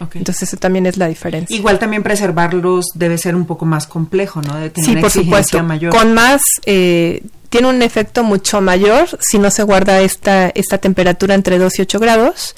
Oh, 0.00 0.08
Entonces 0.14 0.48
eso 0.48 0.56
también 0.56 0.86
es 0.86 0.96
la 0.96 1.06
diferencia. 1.08 1.56
Igual 1.56 1.78
también 1.78 2.02
preservarlos 2.02 2.86
debe 2.94 3.18
ser 3.18 3.36
un 3.36 3.46
poco 3.46 3.66
más 3.66 3.86
complejo, 3.86 4.42
¿no? 4.42 4.56
De 4.56 4.70
tener 4.70 4.90
sí, 4.90 4.96
por 4.96 5.10
supuesto. 5.10 5.62
Mayor. 5.62 5.92
Con 5.92 6.12
más, 6.14 6.42
eh, 6.66 7.22
tiene 7.50 7.68
un 7.68 7.82
efecto 7.82 8.24
mucho 8.24 8.60
mayor 8.60 9.08
si 9.20 9.38
no 9.38 9.50
se 9.50 9.62
guarda 9.62 10.00
esta, 10.00 10.48
esta 10.50 10.78
temperatura 10.78 11.34
entre 11.34 11.58
2 11.58 11.78
y 11.78 11.82
8 11.82 12.00
grados, 12.00 12.54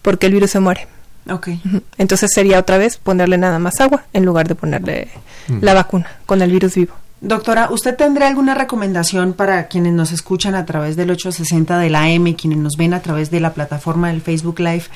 porque 0.00 0.26
el 0.26 0.32
virus 0.32 0.50
se 0.50 0.60
muere. 0.60 0.88
Okay. 1.30 1.60
Entonces 1.98 2.30
sería 2.34 2.58
otra 2.58 2.78
vez 2.78 2.96
ponerle 2.96 3.38
nada 3.38 3.58
más 3.58 3.80
agua 3.80 4.04
en 4.12 4.24
lugar 4.24 4.48
de 4.48 4.54
ponerle 4.56 5.08
mm. 5.48 5.58
la 5.60 5.74
vacuna 5.74 6.18
con 6.26 6.42
el 6.42 6.50
virus 6.50 6.74
vivo. 6.74 6.94
Doctora, 7.22 7.68
¿usted 7.70 7.94
tendrá 7.94 8.26
alguna 8.26 8.52
recomendación 8.52 9.32
para 9.32 9.68
quienes 9.68 9.92
nos 9.92 10.10
escuchan 10.10 10.56
a 10.56 10.66
través 10.66 10.96
del 10.96 11.08
860 11.08 11.78
de 11.78 11.88
la 11.88 12.10
M, 12.10 12.34
quienes 12.34 12.58
nos 12.58 12.76
ven 12.76 12.94
a 12.94 13.00
través 13.00 13.30
de 13.30 13.38
la 13.38 13.54
plataforma 13.54 14.08
del 14.08 14.20
Facebook 14.20 14.58
Live? 14.58 14.86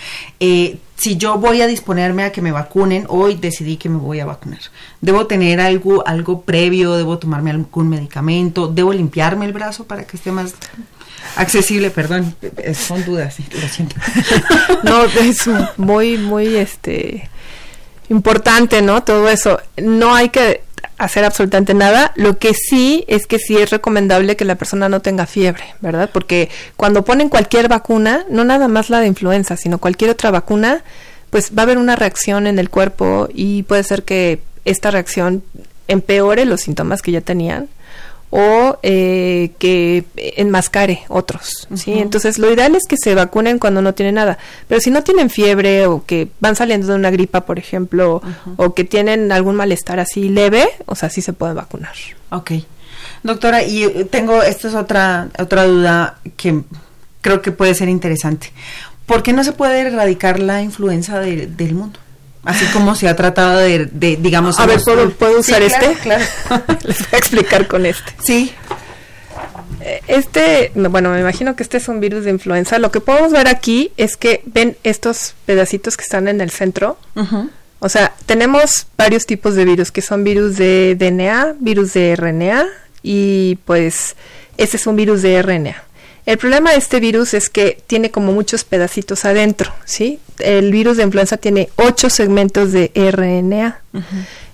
Eh, 0.41 0.79
si 0.97 1.17
yo 1.17 1.39
voy 1.39 1.63
a 1.63 1.69
disponerme 1.69 2.25
a 2.25 2.33
que 2.33 2.43
me 2.43 2.51
vacunen, 2.51 3.05
hoy 3.09 3.37
decidí 3.37 3.77
que 3.77 3.89
me 3.89 3.99
voy 3.99 4.19
a 4.19 4.27
vacunar. 4.27 4.59
¿Debo 5.01 5.29
tener 5.29 5.61
algo, 5.61 6.05
algo 6.05 6.41
previo? 6.41 6.95
¿Debo 6.97 7.17
tomarme 7.19 7.53
algún 7.53 7.89
medicamento? 7.89 8.67
¿Debo 8.67 8.93
limpiarme 8.93 9.47
el 9.47 9.53
brazo 9.53 9.85
para 9.85 10.03
que 10.03 10.17
esté 10.17 10.33
más 10.33 10.53
accesible, 11.37 11.91
perdón, 11.93 12.35
son 12.75 13.05
dudas, 13.05 13.37
lo 13.39 13.69
siento. 13.69 13.95
no, 14.83 15.05
es 15.05 15.49
muy, 15.77 16.19
muy, 16.19 16.57
este, 16.57 17.31
importante, 18.09 18.83
¿no? 18.83 19.05
Todo 19.05 19.29
eso. 19.29 19.61
No 19.77 20.13
hay 20.13 20.31
que 20.31 20.67
hacer 20.99 21.25
absolutamente 21.25 21.75
nada. 21.75 22.13
Lo 22.17 22.39
que 22.39 22.55
sí 22.55 23.05
es 23.09 23.27
que 23.27 23.39
sí 23.39 23.57
es 23.57 23.71
recomendable 23.71 24.37
que 24.37 24.45
la 24.45 24.55
persona 24.55 24.89
no 24.89 25.01
tenga 25.01 25.27
fiebre, 25.27 25.65
¿verdad? 25.81 26.11
Porque 26.13 26.49
cuando 26.77 27.05
ponen 27.05 27.29
cualquier 27.29 27.69
vacuna, 27.69 28.25
no 28.31 28.45
nada 28.45 28.69
más 28.69 28.91
la 28.91 29.01
de 29.01 29.07
influenza, 29.07 29.57
sino 29.57 29.79
cualquier 29.79 30.11
otra 30.11 30.31
vacuna, 30.31 30.83
pues 31.31 31.53
va 31.57 31.63
a 31.63 31.65
haber 31.65 31.79
una 31.79 31.97
reacción 31.97 32.47
en 32.47 32.59
el 32.59 32.71
cuerpo 32.71 33.29
y 33.33 33.63
puede 33.65 33.83
ser 33.83 34.05
que 34.05 34.41
esta 34.65 34.91
reacción 34.91 35.43
empeore 35.89 36.45
los 36.45 36.63
síntomas 36.63 37.03
que 37.03 37.13
ya 37.13 37.21
tenían 37.21 37.69
o 38.31 38.79
eh, 38.83 39.53
que 39.59 40.05
enmascare 40.17 41.03
otros, 41.09 41.69
¿sí? 41.75 41.93
Entonces, 41.93 42.39
lo 42.39 42.53
ideal 42.53 42.75
es 42.75 42.83
que 42.89 42.97
se 42.97 43.15
vacunen 43.15 43.59
cuando 43.59 43.83
no 43.83 43.95
tienen 43.95 44.17
nada, 44.17 44.39
pero 44.69 44.81
si 44.81 44.91
no 44.91 45.03
tienen 45.03 45.31
fiebre 45.31 45.87
o 45.87 46.05
que 46.05 46.29
van 46.41 46.57
saliendo 46.57 46.89
de 46.89 46.95
una 46.95 47.11
gripa, 47.11 47.43
por 47.43 47.59
ejemplo, 47.59 48.21
o 48.57 48.75
que 48.75 48.85
tienen 48.85 49.33
algún 49.33 49.57
malestar 49.57 50.01
así 50.01 50.29
leve, 50.29 50.69
o 50.87 50.95
sea, 50.95 51.09
sí 51.09 51.23
se 51.23 51.33
pueden 51.33 51.57
vacunar. 51.57 51.95
Ok. 52.31 52.53
Doctora, 53.23 53.63
y 53.63 53.85
eh, 53.85 54.05
tengo, 54.11 54.43
esta 54.43 54.69
es 54.69 54.75
otra, 54.75 55.29
otra 55.39 55.65
duda 55.65 56.19
que 56.37 56.63
creo 57.21 57.43
que 57.43 57.53
puede 57.53 57.75
ser 57.75 57.89
interesante. 57.89 58.53
¿Por 59.07 59.23
qué 59.23 59.33
no 59.33 59.45
se 59.45 59.53
puede 59.53 59.81
erradicar 59.81 60.41
la 60.41 60.63
influenza 60.63 61.21
del 61.21 61.75
mundo? 61.75 62.01
Así 62.47 62.65
como 62.67 62.95
se 62.95 63.09
ha 63.09 63.17
tratado 63.17 63.59
de, 63.59 63.89
digamos... 63.93 64.59
A 64.61 64.67
ver, 64.67 64.81
¿puedo, 65.19 65.41
usar 65.41 65.63
este? 65.63 65.95
Claro. 65.95 66.25
Les 66.85 66.99
voy 67.01 67.09
a 67.13 67.17
explicar 67.17 67.67
con 67.67 67.85
este. 67.85 68.13
Sí. 68.25 68.55
Eh, 69.81 70.01
este, 70.07 70.71
bueno, 70.75 71.11
me 71.11 71.21
imagino 71.21 71.57
que 71.57 71.65
este 71.65 71.79
es 71.79 71.89
un 71.89 71.99
virus 71.99 72.25
de 72.25 72.31
influenza. 72.31 72.79
Lo 72.79 72.93
que 72.93 73.01
podemos 73.01 73.33
ver 73.33 73.49
aquí 73.49 73.93
es 73.97 74.17
que 74.17 74.43
ven 74.47 74.77
estos 74.85 75.35
pedacitos 75.45 75.97
que 75.97 76.03
están 76.03 76.29
en 76.29 76.41
el 76.41 76.51
centro. 76.51 76.99
O 77.81 77.89
sea, 77.89 78.15
tenemos 78.27 78.87
varios 78.97 79.27
tipos 79.27 79.57
de 79.57 79.65
virus, 79.65 79.91
que 79.91 80.01
son 80.01 80.23
virus 80.23 80.57
de 80.57 80.97
DNA, 80.99 81.57
virus 81.59 81.95
de 81.95 82.15
RNA 82.15 82.65
y 83.03 83.57
pues 83.65 84.15
este 84.57 84.77
es 84.77 84.87
un 84.87 84.95
virus 84.95 85.23
de 85.23 85.43
RNA. 85.43 85.83
El 86.27 86.39
problema 86.39 86.73
de 86.73 86.79
este 86.79 86.99
virus 86.99 87.35
es 87.35 87.49
que 87.49 87.81
tiene 87.87 88.11
como 88.11 88.33
muchos 88.33 88.65
pedacitos 88.65 89.25
adentro, 89.25 89.73
¿sí? 89.85 90.19
El 90.41 90.73
virus 90.73 90.97
de 90.97 91.05
influenza 91.05 91.37
tiene 91.37 91.71
ocho 91.77 92.11
segmentos 92.11 92.73
de 92.73 92.91
RNA. 92.95 93.81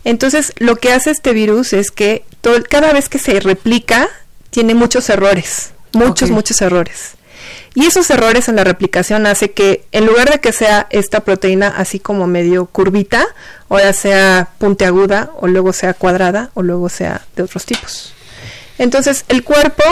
Entonces, 0.04 0.52
lo 0.58 0.76
que 0.76 0.92
hace 0.92 1.10
este 1.10 1.32
virus 1.32 1.72
es 1.72 1.90
que 1.90 2.24
todo, 2.42 2.62
cada 2.68 2.92
vez 2.92 3.08
que 3.08 3.18
se 3.18 3.40
replica, 3.40 4.10
tiene 4.50 4.74
muchos 4.74 5.08
errores, 5.08 5.72
muchos, 5.94 6.30
muchos 6.30 6.60
errores. 6.60 7.14
Y 7.74 7.86
esos 7.86 8.10
errores 8.10 8.48
en 8.48 8.56
la 8.56 8.64
replicación 8.64 9.26
hace 9.26 9.52
que 9.52 9.84
en 9.92 10.04
lugar 10.04 10.30
de 10.30 10.40
que 10.40 10.52
sea 10.52 10.86
esta 10.90 11.20
proteína 11.20 11.68
así 11.68 11.98
como 11.98 12.26
medio 12.26 12.66
curvita, 12.66 13.26
ahora 13.70 13.94
sea 13.94 14.50
puntiaguda 14.58 15.30
o 15.40 15.46
luego 15.46 15.72
sea 15.72 15.94
cuadrada 15.94 16.50
o 16.52 16.62
luego 16.62 16.90
sea 16.90 17.22
de 17.34 17.44
otros 17.44 17.64
tipos. 17.64 18.12
Entonces 18.76 19.24
el 19.28 19.42
cuerpo 19.42 19.82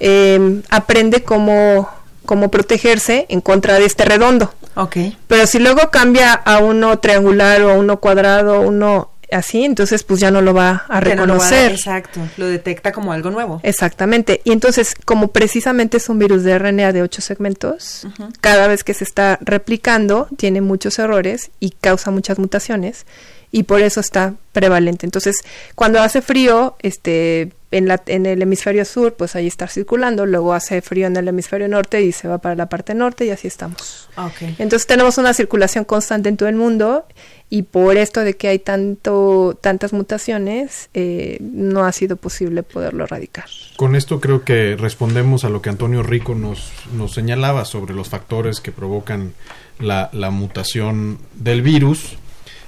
eh, 0.00 0.62
aprende 0.70 1.22
cómo, 1.22 1.88
cómo 2.24 2.50
protegerse 2.50 3.26
en 3.28 3.40
contra 3.40 3.78
de 3.78 3.86
este 3.86 4.04
redondo. 4.04 4.52
Okay. 4.74 5.16
Pero 5.26 5.46
si 5.46 5.58
luego 5.58 5.90
cambia 5.90 6.32
a 6.32 6.58
uno 6.58 6.98
triangular 6.98 7.62
o 7.62 7.70
a 7.70 7.74
uno 7.74 7.98
cuadrado, 7.98 8.60
uno 8.60 9.10
así, 9.32 9.64
entonces 9.64 10.02
pues 10.02 10.20
ya 10.20 10.30
no 10.30 10.40
lo 10.40 10.54
va 10.54 10.84
a 10.88 11.00
reconocer. 11.00 11.72
exacto, 11.72 12.20
lo 12.36 12.46
detecta 12.46 12.92
como 12.92 13.12
algo 13.12 13.30
nuevo. 13.30 13.60
Exactamente. 13.62 14.40
Y 14.44 14.52
entonces, 14.52 14.94
como 15.04 15.28
precisamente 15.28 15.96
es 15.96 16.08
un 16.08 16.18
virus 16.18 16.42
de 16.44 16.58
RNA 16.58 16.92
de 16.92 17.02
ocho 17.02 17.22
segmentos, 17.22 18.06
cada 18.40 18.68
vez 18.68 18.84
que 18.84 18.94
se 18.94 19.04
está 19.04 19.38
replicando, 19.40 20.28
tiene 20.36 20.60
muchos 20.60 20.98
errores 20.98 21.50
y 21.60 21.70
causa 21.70 22.10
muchas 22.10 22.38
mutaciones 22.38 23.06
y 23.50 23.64
por 23.64 23.80
eso 23.80 24.00
está 24.00 24.34
prevalente. 24.52 25.06
Entonces, 25.06 25.36
cuando 25.74 26.00
hace 26.00 26.22
frío, 26.22 26.76
este 26.80 27.52
en, 27.70 27.88
la, 27.88 28.02
en 28.06 28.26
el 28.26 28.42
hemisferio 28.42 28.84
sur, 28.84 29.14
pues 29.14 29.34
ahí 29.34 29.46
está 29.46 29.66
circulando, 29.66 30.24
luego 30.26 30.54
hace 30.54 30.80
frío 30.82 31.06
en 31.06 31.16
el 31.16 31.28
hemisferio 31.28 31.68
norte 31.68 32.02
y 32.02 32.12
se 32.12 32.28
va 32.28 32.38
para 32.38 32.54
la 32.54 32.68
parte 32.68 32.94
norte 32.94 33.26
y 33.26 33.30
así 33.30 33.48
estamos. 33.48 34.08
Okay. 34.16 34.54
Entonces 34.58 34.86
tenemos 34.86 35.18
una 35.18 35.34
circulación 35.34 35.84
constante 35.84 36.28
en 36.28 36.36
todo 36.36 36.48
el 36.48 36.56
mundo 36.56 37.06
y 37.50 37.62
por 37.62 37.96
esto 37.96 38.20
de 38.20 38.34
que 38.34 38.48
hay 38.48 38.58
tanto 38.58 39.58
tantas 39.60 39.92
mutaciones 39.92 40.88
eh, 40.94 41.38
no 41.40 41.84
ha 41.84 41.92
sido 41.92 42.16
posible 42.16 42.62
poderlo 42.62 43.04
erradicar. 43.04 43.46
Con 43.76 43.94
esto 43.94 44.20
creo 44.20 44.42
que 44.44 44.76
respondemos 44.76 45.44
a 45.44 45.48
lo 45.48 45.62
que 45.62 45.70
Antonio 45.70 46.02
Rico 46.02 46.34
nos, 46.34 46.72
nos 46.92 47.14
señalaba 47.14 47.64
sobre 47.64 47.94
los 47.94 48.08
factores 48.08 48.60
que 48.60 48.72
provocan 48.72 49.34
la, 49.78 50.10
la 50.12 50.30
mutación 50.30 51.18
del 51.34 51.62
virus. 51.62 52.16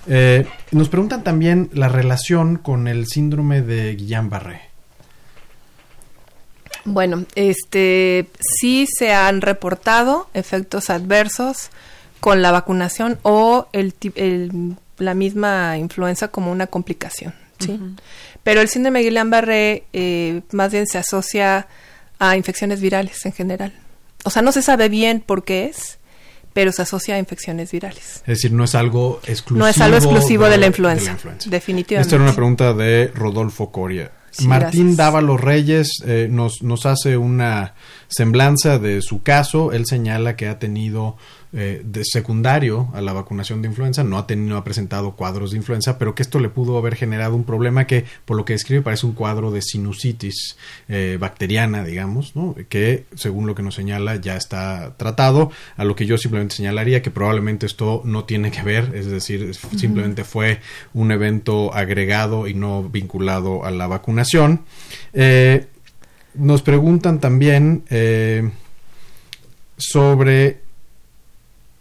Eh, 0.07 0.47
nos 0.71 0.89
preguntan 0.89 1.23
también 1.23 1.71
la 1.73 1.89
relación 1.89 2.57
con 2.57 2.89
el 2.89 3.07
síndrome 3.07 3.63
de 3.63 3.97
Guillain-Barré. 3.97 4.68
Bueno, 6.85 7.25
este 7.35 8.29
sí 8.41 8.87
se 8.87 9.13
han 9.13 9.41
reportado 9.41 10.29
efectos 10.35 10.91
adversos 10.91 11.71
con 12.21 12.43
la 12.43 12.51
vacunación 12.51 13.19
o 13.23 13.69
el, 13.73 13.95
la 14.99 15.15
misma 15.15 15.79
influenza 15.79 16.29
como 16.29 16.51
una 16.51 16.67
complicación, 16.67 17.35
¿sí? 17.59 17.79
Pero 18.43 18.61
el 18.61 18.69
síndrome 18.69 19.03
de 19.03 19.11
Guillain-Barré 19.11 19.85
eh, 19.93 20.43
más 20.53 20.73
bien 20.73 20.87
se 20.87 20.99
asocia 20.99 21.67
a 22.19 22.37
infecciones 22.37 22.81
virales 22.81 23.25
en 23.27 23.33
general. 23.33 23.73
O 24.25 24.31
sea, 24.31 24.43
no 24.43 24.53
se 24.53 24.63
sabe 24.63 24.89
bien 24.89 25.21
por 25.21 25.45
qué 25.45 25.67
es, 25.67 25.99
pero 26.53 26.73
se 26.73 26.83
asocia 26.83 27.15
a 27.15 27.19
infecciones 27.19 27.71
virales. 27.71 28.17
Es 28.23 28.27
decir, 28.27 28.53
no 28.53 28.65
es 28.65 28.75
algo 28.75 29.21
exclusivo. 29.27 29.59
No 29.59 29.69
es 29.69 29.81
algo 29.81 29.97
exclusivo 29.97 30.49
de, 30.49 30.59
la, 30.59 30.67
influenza, 30.67 31.17
definitivamente. 31.47 32.01
Esta 32.01 32.17
era 32.17 32.25
una 32.25 32.35
pregunta 32.35 32.73
de 32.73 33.13
Rodolfo 33.15 33.71
Coria. 33.71 34.11
Martín 34.45 34.97
Dávalo 34.97 35.37
Reyes 35.37 36.03
eh, 36.07 36.29
nos, 36.31 36.63
nos 36.63 36.87
hace 36.87 37.17
una 37.17 37.75
semblanza 38.09 38.79
de 38.79 39.03
su 39.03 39.23
caso. 39.23 39.73
Él 39.73 39.87
señala 39.87 40.37
que 40.37 40.49
ha 40.49 40.59
tenido 40.59 41.17
eh, 41.51 41.81
de 41.83 42.05
secundario 42.05 42.91
a 42.93 43.01
la 43.01 43.15
vacunación 43.15 43.63
de 43.63 43.69
influenza, 43.69 44.05
no 44.05 44.19
ha 44.19 44.27
tenido, 44.27 44.59
ha 44.59 44.65
presentado 44.65 45.13
cuadros 45.13 45.53
de 45.53 45.57
influenza, 45.57 45.99
pero 45.99 46.15
que 46.15 46.23
esto 46.23 46.41
le 46.41 46.51
pudo 46.51 46.77
haber 46.77 46.95
generado 46.95 47.35
un 47.35 47.45
problema 47.45 47.87
que, 47.87 48.05
por 48.27 48.37
lo 48.37 48.45
que 48.45 48.53
describe, 48.53 48.83
parece 48.83 49.07
un 49.07 49.15
cuadro 49.15 49.51
de 49.51 49.63
sinusitis 49.63 50.59
eh, 50.91 51.17
bacteriana, 51.19 51.85
digamos, 51.85 52.37
¿no? 52.37 52.55
que 52.69 53.07
según 53.15 53.47
lo 53.47 53.55
que 53.55 53.63
nos 53.63 53.77
señala 53.77 54.17
ya 54.17 54.37
está 54.37 54.95
tratado, 54.99 55.51
a 55.79 55.85
lo 55.85 55.97
que 55.97 56.05
yo 56.05 56.19
simplemente 56.19 56.55
señalaría 56.55 57.01
que 57.01 57.11
probablemente 57.11 57.65
esto 57.65 58.03
no 58.05 58.25
tiene 58.25 58.51
que 58.51 58.63
ver, 58.63 58.93
es 58.95 59.07
decir, 59.07 59.55
simplemente 59.75 60.25
fue 60.25 60.61
un 60.93 61.13
evento 61.13 61.73
agregado 61.73 62.47
y 62.47 62.53
no 62.53 62.83
vinculado 62.83 63.65
a 63.65 63.71
la 63.71 63.87
vacunación. 63.87 64.67
Eh, 65.15 65.67
nos 66.35 66.61
preguntan 66.61 67.21
también 67.21 67.85
sobre 69.79 70.68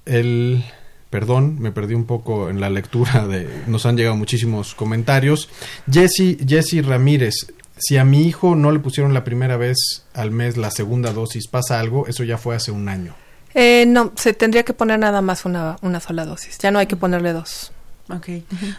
el 0.08 0.64
perdón, 1.10 1.60
me 1.60 1.72
perdí 1.72 1.94
un 1.94 2.06
poco 2.06 2.50
en 2.50 2.60
la 2.60 2.70
lectura 2.70 3.28
de 3.28 3.64
nos 3.68 3.86
han 3.86 3.98
llegado 3.98 4.16
muchísimos 4.16 4.76
comentarios. 4.76 5.50
Jesse 5.90 6.38
Jesse 6.46 6.86
Ramírez, 6.86 7.48
si 7.78 7.98
a 7.98 8.04
mi 8.04 8.24
hijo 8.24 8.56
no 8.56 8.72
le 8.72 8.80
pusieron 8.80 9.14
la 9.14 9.24
primera 9.24 9.58
vez 9.58 10.06
al 10.14 10.32
mes 10.32 10.58
la 10.58 10.72
segunda 10.72 11.14
dosis, 11.14 11.48
pasa 11.48 11.80
algo, 11.80 12.08
eso 12.08 12.24
ya 12.24 12.38
fue 12.38 12.56
hace 12.56 12.72
un 12.72 12.90
año. 12.90 13.16
Eh, 13.54 13.86
no, 13.88 14.12
se 14.16 14.34
tendría 14.34 14.64
que 14.64 14.74
poner 14.74 15.00
nada 15.00 15.22
más 15.22 15.46
una, 15.46 15.78
una 15.82 16.00
sola 16.00 16.26
dosis, 16.26 16.58
ya 16.60 16.72
no 16.72 16.80
hay 16.80 16.88
que 16.88 16.96
ponerle 16.96 17.34
dos. 17.34 17.72
Ok. 18.10 18.30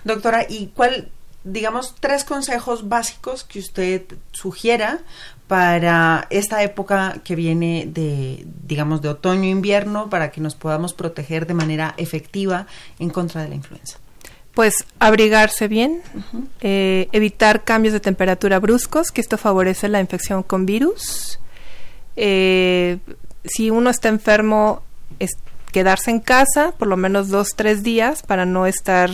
Doctora, 0.04 0.46
¿y 0.48 0.68
cuál, 0.68 1.10
digamos, 1.44 1.94
tres 2.00 2.24
consejos 2.24 2.88
básicos 2.88 3.44
que 3.44 3.58
usted 3.58 4.04
sugiera 4.32 5.00
para 5.48 6.26
esta 6.28 6.62
época 6.62 7.20
que 7.24 7.34
viene 7.34 7.88
de, 7.90 8.46
digamos, 8.66 9.00
de 9.00 9.08
otoño-invierno, 9.08 10.10
para 10.10 10.30
que 10.30 10.40
nos 10.40 10.54
podamos 10.54 10.92
proteger 10.92 11.46
de 11.46 11.54
manera 11.54 11.94
efectiva 11.96 12.66
en 12.98 13.08
contra 13.08 13.42
de 13.42 13.48
la 13.48 13.54
influenza? 13.54 13.98
Pues 14.52 14.84
abrigarse 14.98 15.66
bien, 15.66 16.02
eh, 16.60 17.08
evitar 17.12 17.64
cambios 17.64 17.94
de 17.94 18.00
temperatura 18.00 18.58
bruscos, 18.58 19.10
que 19.10 19.20
esto 19.20 19.38
favorece 19.38 19.88
la 19.88 20.00
infección 20.00 20.42
con 20.42 20.66
virus. 20.66 21.40
Eh, 22.16 22.98
si 23.44 23.70
uno 23.70 23.88
está 23.88 24.08
enfermo, 24.08 24.82
es 25.18 25.30
quedarse 25.72 26.10
en 26.10 26.20
casa 26.20 26.72
por 26.76 26.88
lo 26.88 26.96
menos 26.96 27.28
dos, 27.28 27.50
tres 27.56 27.82
días 27.82 28.22
para 28.22 28.44
no 28.44 28.66
estar 28.66 29.10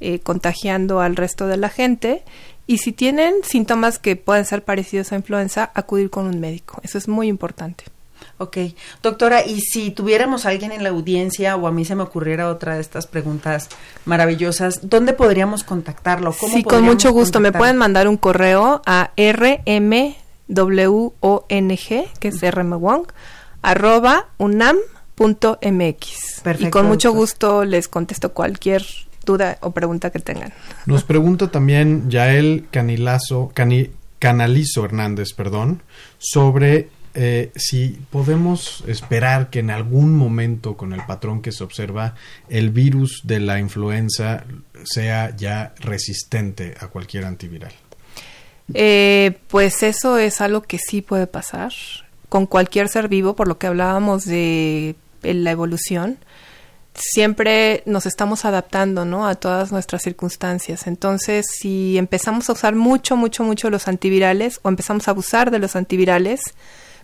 eh, 0.00 0.20
contagiando 0.20 1.00
al 1.00 1.16
resto 1.16 1.46
de 1.46 1.56
la 1.56 1.70
gente 1.70 2.22
y 2.66 2.78
si 2.78 2.92
tienen 2.92 3.34
síntomas 3.42 3.98
que 3.98 4.16
pueden 4.16 4.44
ser 4.44 4.64
parecidos 4.64 5.12
a 5.12 5.16
influenza, 5.16 5.70
acudir 5.74 6.10
con 6.10 6.26
un 6.26 6.40
médico. 6.40 6.80
Eso 6.82 6.98
es 6.98 7.06
muy 7.08 7.28
importante. 7.28 7.84
Ok. 8.38 8.58
Doctora, 9.02 9.44
y 9.46 9.60
si 9.60 9.90
tuviéramos 9.90 10.44
a 10.44 10.50
alguien 10.50 10.72
en 10.72 10.82
la 10.82 10.90
audiencia 10.90 11.56
o 11.56 11.66
a 11.66 11.72
mí 11.72 11.84
se 11.84 11.94
me 11.94 12.02
ocurriera 12.02 12.50
otra 12.50 12.74
de 12.74 12.80
estas 12.80 13.06
preguntas 13.06 13.68
maravillosas, 14.04 14.80
¿dónde 14.88 15.12
podríamos 15.14 15.64
contactarlo? 15.64 16.32
sí, 16.32 16.62
con 16.62 16.82
mucho 16.84 17.12
gusto. 17.12 17.40
Me 17.40 17.52
pueden 17.52 17.76
mandar 17.76 18.08
un 18.08 18.16
correo 18.16 18.82
a 18.84 19.12
rmwong, 19.16 20.22
que 22.20 22.28
es 22.28 22.54
rmwong, 22.54 23.06
arroba 23.62 24.28
unam.mx. 24.38 25.60
Perfecto. 26.42 26.68
Y 26.68 26.70
con 26.70 26.86
mucho 26.86 27.12
gusto 27.12 27.64
les 27.64 27.88
contesto 27.88 28.32
cualquier 28.32 28.84
duda 29.26 29.58
o 29.60 29.72
pregunta 29.72 30.08
que 30.08 30.20
tengan. 30.20 30.54
Nos 30.86 31.04
pregunta 31.04 31.50
también 31.50 32.08
Yael 32.08 32.66
Canilazo, 32.70 33.52
Canalizo 34.18 34.84
Hernández, 34.84 35.34
perdón, 35.34 35.82
sobre 36.16 36.88
eh, 37.18 37.50
si 37.56 37.98
podemos 38.10 38.84
esperar 38.86 39.48
que 39.48 39.60
en 39.60 39.70
algún 39.70 40.14
momento 40.14 40.76
con 40.76 40.92
el 40.92 41.04
patrón 41.06 41.40
que 41.40 41.50
se 41.50 41.64
observa 41.64 42.14
el 42.48 42.70
virus 42.70 43.22
de 43.24 43.40
la 43.40 43.58
influenza 43.58 44.44
sea 44.84 45.34
ya 45.34 45.74
resistente 45.80 46.74
a 46.78 46.88
cualquier 46.88 47.24
antiviral. 47.24 47.72
Eh, 48.74 49.38
pues 49.48 49.82
eso 49.82 50.18
es 50.18 50.40
algo 50.40 50.62
que 50.62 50.78
sí 50.78 51.00
puede 51.00 51.26
pasar 51.26 51.72
con 52.28 52.46
cualquier 52.46 52.88
ser 52.88 53.08
vivo, 53.08 53.34
por 53.34 53.48
lo 53.48 53.58
que 53.58 53.66
hablábamos 53.66 54.24
de 54.24 54.96
la 55.22 55.50
evolución 55.50 56.18
siempre 56.98 57.82
nos 57.86 58.06
estamos 58.06 58.44
adaptando, 58.44 59.04
¿no? 59.04 59.26
A 59.26 59.34
todas 59.34 59.72
nuestras 59.72 60.02
circunstancias. 60.02 60.86
Entonces, 60.86 61.46
si 61.50 61.98
empezamos 61.98 62.48
a 62.48 62.52
usar 62.52 62.74
mucho, 62.74 63.16
mucho, 63.16 63.44
mucho 63.44 63.70
los 63.70 63.88
antivirales 63.88 64.60
o 64.62 64.68
empezamos 64.68 65.08
a 65.08 65.12
abusar 65.12 65.50
de 65.50 65.58
los 65.58 65.76
antivirales, 65.76 66.40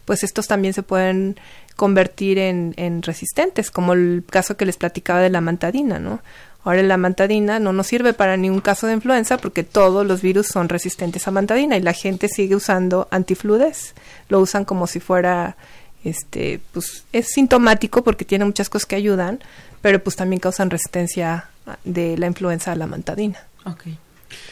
pues 0.04 0.24
estos 0.24 0.48
también 0.48 0.74
se 0.74 0.82
pueden 0.82 1.38
convertir 1.76 2.38
en, 2.38 2.74
en 2.76 3.02
resistentes, 3.02 3.70
como 3.70 3.92
el 3.92 4.24
caso 4.28 4.56
que 4.56 4.66
les 4.66 4.76
platicaba 4.76 5.20
de 5.20 5.30
la 5.30 5.40
mantadina, 5.40 5.98
¿no? 5.98 6.20
Ahora 6.64 6.82
la 6.82 6.96
mantadina 6.96 7.58
no 7.58 7.72
nos 7.72 7.88
sirve 7.88 8.12
para 8.12 8.36
ningún 8.36 8.60
caso 8.60 8.86
de 8.86 8.92
influenza 8.92 9.36
porque 9.36 9.64
todos 9.64 10.06
los 10.06 10.22
virus 10.22 10.46
son 10.46 10.68
resistentes 10.68 11.26
a 11.26 11.32
mantadina 11.32 11.76
y 11.76 11.82
la 11.82 11.92
gente 11.92 12.28
sigue 12.28 12.54
usando 12.54 13.08
antifludes. 13.10 13.94
Lo 14.28 14.38
usan 14.38 14.64
como 14.64 14.86
si 14.86 15.00
fuera 15.00 15.56
este 16.04 16.60
pues 16.72 17.04
es 17.12 17.28
sintomático 17.28 18.02
porque 18.02 18.24
tiene 18.24 18.44
muchas 18.44 18.68
cosas 18.68 18.86
que 18.86 18.96
ayudan, 18.96 19.40
pero 19.82 20.02
pues 20.02 20.16
también 20.16 20.40
causan 20.40 20.70
resistencia 20.70 21.48
de 21.84 22.16
la 22.16 22.26
influenza 22.26 22.72
a 22.72 22.76
la 22.76 22.86
mantadina. 22.86 23.38
Okay. 23.64 23.98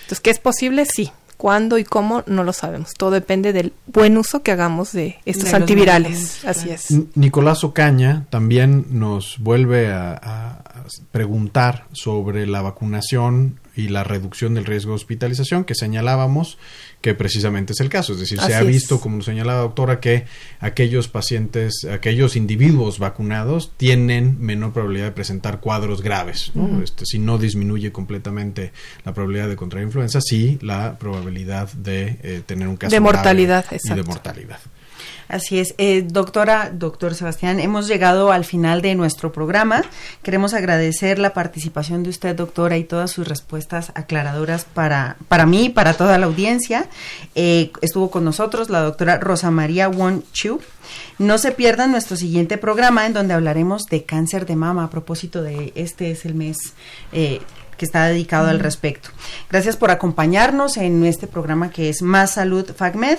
Entonces, 0.03 0.21
¿qué 0.21 0.31
es 0.31 0.39
posible? 0.39 0.85
Sí. 0.85 1.11
¿Cuándo 1.37 1.79
y 1.79 1.85
cómo? 1.85 2.23
No 2.27 2.45
lo 2.45 2.53
sabemos. 2.53 2.93
Todo 2.93 3.13
depende 3.13 3.55
del 3.55 3.73
buen 3.87 4.19
uso 4.19 4.43
que 4.43 4.53
hagamos 4.53 4.93
de 4.93 5.17
estos 5.25 5.55
antivirales. 5.55 6.45
Así 6.45 6.69
es. 6.69 6.89
Nicolás 7.15 7.65
Ocaña 7.65 8.27
también 8.29 8.85
nos 8.91 9.39
vuelve 9.39 9.91
a 9.91 10.85
preguntar 11.13 11.87
sobre 11.93 12.47
la 12.47 12.61
vacunación 12.61 13.60
y 13.81 13.89
la 13.89 14.05
reducción 14.05 14.55
del 14.55 14.67
riesgo 14.67 14.91
de 14.91 14.97
hospitalización 14.97 15.65
que 15.65 15.75
señalábamos 15.75 16.59
que 17.01 17.15
precisamente 17.15 17.73
es 17.73 17.81
el 17.81 17.89
caso. 17.89 18.13
Es 18.13 18.21
decir, 18.21 18.39
se 18.41 18.55
ha 18.55 18.63
visto, 18.63 19.01
como 19.01 19.23
señala 19.23 19.55
la 19.55 19.61
doctora, 19.61 20.01
que 20.01 20.27
aquellos 20.61 21.09
pacientes, 21.09 21.87
aquellos 21.91 22.37
individuos 22.37 22.99
vacunados 22.99 23.73
tienen 23.77 24.37
menor 24.41 24.73
probabilidad 24.73 25.07
de 25.07 25.13
presentar 25.13 25.61
cuadros 25.61 26.03
graves. 26.03 26.53
este, 26.85 27.07
si 27.07 27.19
no 27.19 27.39
disminuye 27.39 27.91
completamente 27.91 28.73
la 29.05 29.15
probabilidad 29.15 29.49
de 29.49 29.57
contraer 29.57 29.87
influenza, 29.87 30.21
sí 30.21 30.59
la 30.61 30.99
probabilidad 30.99 31.73
de 31.73 32.19
eh, 32.23 32.43
tener 32.45 32.69
un 32.69 32.77
caso 32.77 32.95
de 32.95 33.01
mortalidad, 33.01 33.65
y 33.73 33.95
de 33.95 34.03
mortalidad. 34.03 34.61
Así 35.31 35.61
es. 35.61 35.75
Eh, 35.79 36.03
doctora, 36.07 36.71
doctor 36.75 37.15
Sebastián, 37.15 37.61
hemos 37.61 37.87
llegado 37.87 38.33
al 38.33 38.45
final 38.45 38.83
de 38.83 38.97
nuestro 38.97 39.33
programa. 39.33 39.85
Queremos 40.23 40.55
agradecer 40.55 41.21
la 41.21 41.33
participación 41.33 42.03
de 42.03 42.11
usted, 42.11 42.35
doctora, 42.35 42.77
y 42.77 42.85
todas 42.85 43.13
sus 43.13 43.29
respuestas 43.29 43.93
aclaradoras 43.95 44.65
para, 44.65 45.17
para 45.29 45.47
mí 45.47 45.67
y 45.67 45.69
para 45.69 45.95
toda 45.95 46.19
la 46.19 46.27
audiencia. 46.27 46.89
Eh, 47.37 47.71
estuvo 47.81 48.11
con 48.11 48.25
nosotros 48.25 48.71
la 48.71 48.81
doctora 48.81 49.19
Rosa 49.19 49.53
María 49.53 49.89
Won 49.89 50.25
Chu. 50.33 50.61
No 51.19 51.39
se 51.39 51.53
pierdan 51.53 51.93
nuestro 51.93 52.17
siguiente 52.17 52.59
programa 52.59 53.07
en 53.07 53.13
donde 53.13 53.35
hablaremos 53.35 53.85
de 53.85 54.03
cáncer 54.03 54.47
de 54.47 54.57
mama 54.57 54.85
a 54.85 54.91
propósito 54.91 55.43
de 55.43 55.73
este 55.77 56.11
es 56.11 56.25
el 56.25 56.35
mes 56.35 56.57
eh, 57.13 57.41
que 57.81 57.87
está 57.87 58.05
dedicado 58.09 58.49
al 58.49 58.61
respecto. 58.61 59.09
Gracias 59.49 59.79
por 59.79 59.91
acompañarnos 59.91 60.77
en 60.77 61.03
este 61.07 61.27
programa 61.27 61.71
que 61.71 61.89
es 61.89 62.03
Más 62.03 62.35
Salud 62.35 62.71
FACMED. 62.77 63.17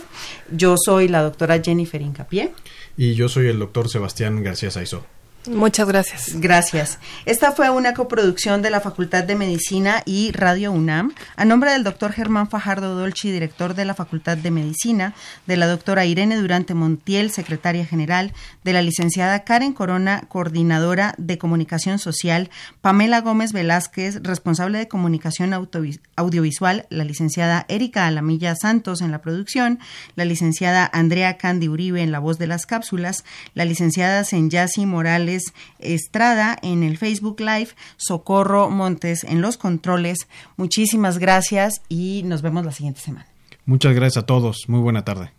Yo 0.52 0.76
soy 0.78 1.08
la 1.08 1.24
doctora 1.24 1.60
Jennifer 1.60 2.00
Incapié. 2.00 2.52
Y 2.96 3.16
yo 3.16 3.28
soy 3.28 3.48
el 3.48 3.58
doctor 3.58 3.90
Sebastián 3.90 4.44
García 4.44 4.70
Saizó. 4.70 5.04
Muchas 5.50 5.88
gracias. 5.88 6.40
Gracias. 6.40 7.00
Esta 7.26 7.52
fue 7.52 7.72
una 7.72 7.96
coproducción 7.96 8.62
de 8.62 8.70
la 8.70 8.80
Facultad 8.80 9.24
de 9.24 9.34
Medicina 9.34 10.04
y 10.06 10.32
Radio 10.34 10.72
UNAM, 10.72 11.14
a 11.36 11.46
nombre 11.46 11.72
del 11.72 11.84
doctor 11.84 12.12
Germán 12.12 12.48
Fajardo 12.48 12.94
Dolci, 12.94 13.32
director 13.32 13.74
de 13.74 13.86
la 13.86 13.96
Facultad 13.96 14.38
de 14.38 14.52
Medicina, 14.52 15.16
de 15.48 15.58
la 15.58 15.66
doctora 15.66 16.06
Irene 16.06 16.38
Durante 16.38 16.76
Montiel, 16.76 17.32
secretaria 17.32 17.88
general, 17.88 18.34
de 18.64 18.74
la 18.74 18.84
licenciada 18.84 19.44
Karen 19.44 19.74
Corona, 19.74 20.26
coordinadora 20.28 21.16
de 21.18 21.40
comunicación 21.40 21.98
social, 21.98 22.52
Pamela 22.82 23.22
Gómez 23.22 23.52
Velázquez, 23.52 24.22
responsable 24.22 24.78
de 24.78 24.88
comunicación 24.88 25.54
audiovisual, 25.54 26.86
la 26.90 27.04
licenciada 27.04 27.66
Erika 27.68 28.06
Alamilla 28.06 28.54
Santos 28.56 29.02
en 29.02 29.10
la 29.10 29.24
producción, 29.24 29.80
la 30.16 30.26
licenciada 30.26 30.88
Andrea 30.94 31.38
Candy 31.38 31.68
Uribe 31.68 32.04
en 32.04 32.12
la 32.12 32.20
voz 32.20 32.38
de 32.38 32.46
las 32.46 32.68
cápsulas, 32.68 33.24
la 33.56 33.66
licenciada 33.66 34.24
Senyasi 34.24 34.86
Morales 34.86 35.31
Estrada 35.80 36.58
en 36.62 36.84
el 36.84 36.98
Facebook 36.98 37.40
Live, 37.40 37.70
Socorro 37.98 38.70
Montes 38.70 39.24
en 39.24 39.42
los 39.42 39.58
controles. 39.58 40.28
Muchísimas 40.58 41.18
gracias 41.18 41.82
y 41.90 42.24
nos 42.26 42.42
vemos 42.42 42.66
la 42.66 42.72
siguiente 42.72 43.02
semana. 43.02 43.28
Muchas 43.66 43.94
gracias 43.94 44.24
a 44.24 44.26
todos. 44.26 44.66
Muy 44.68 44.80
buena 44.80 45.06
tarde. 45.06 45.32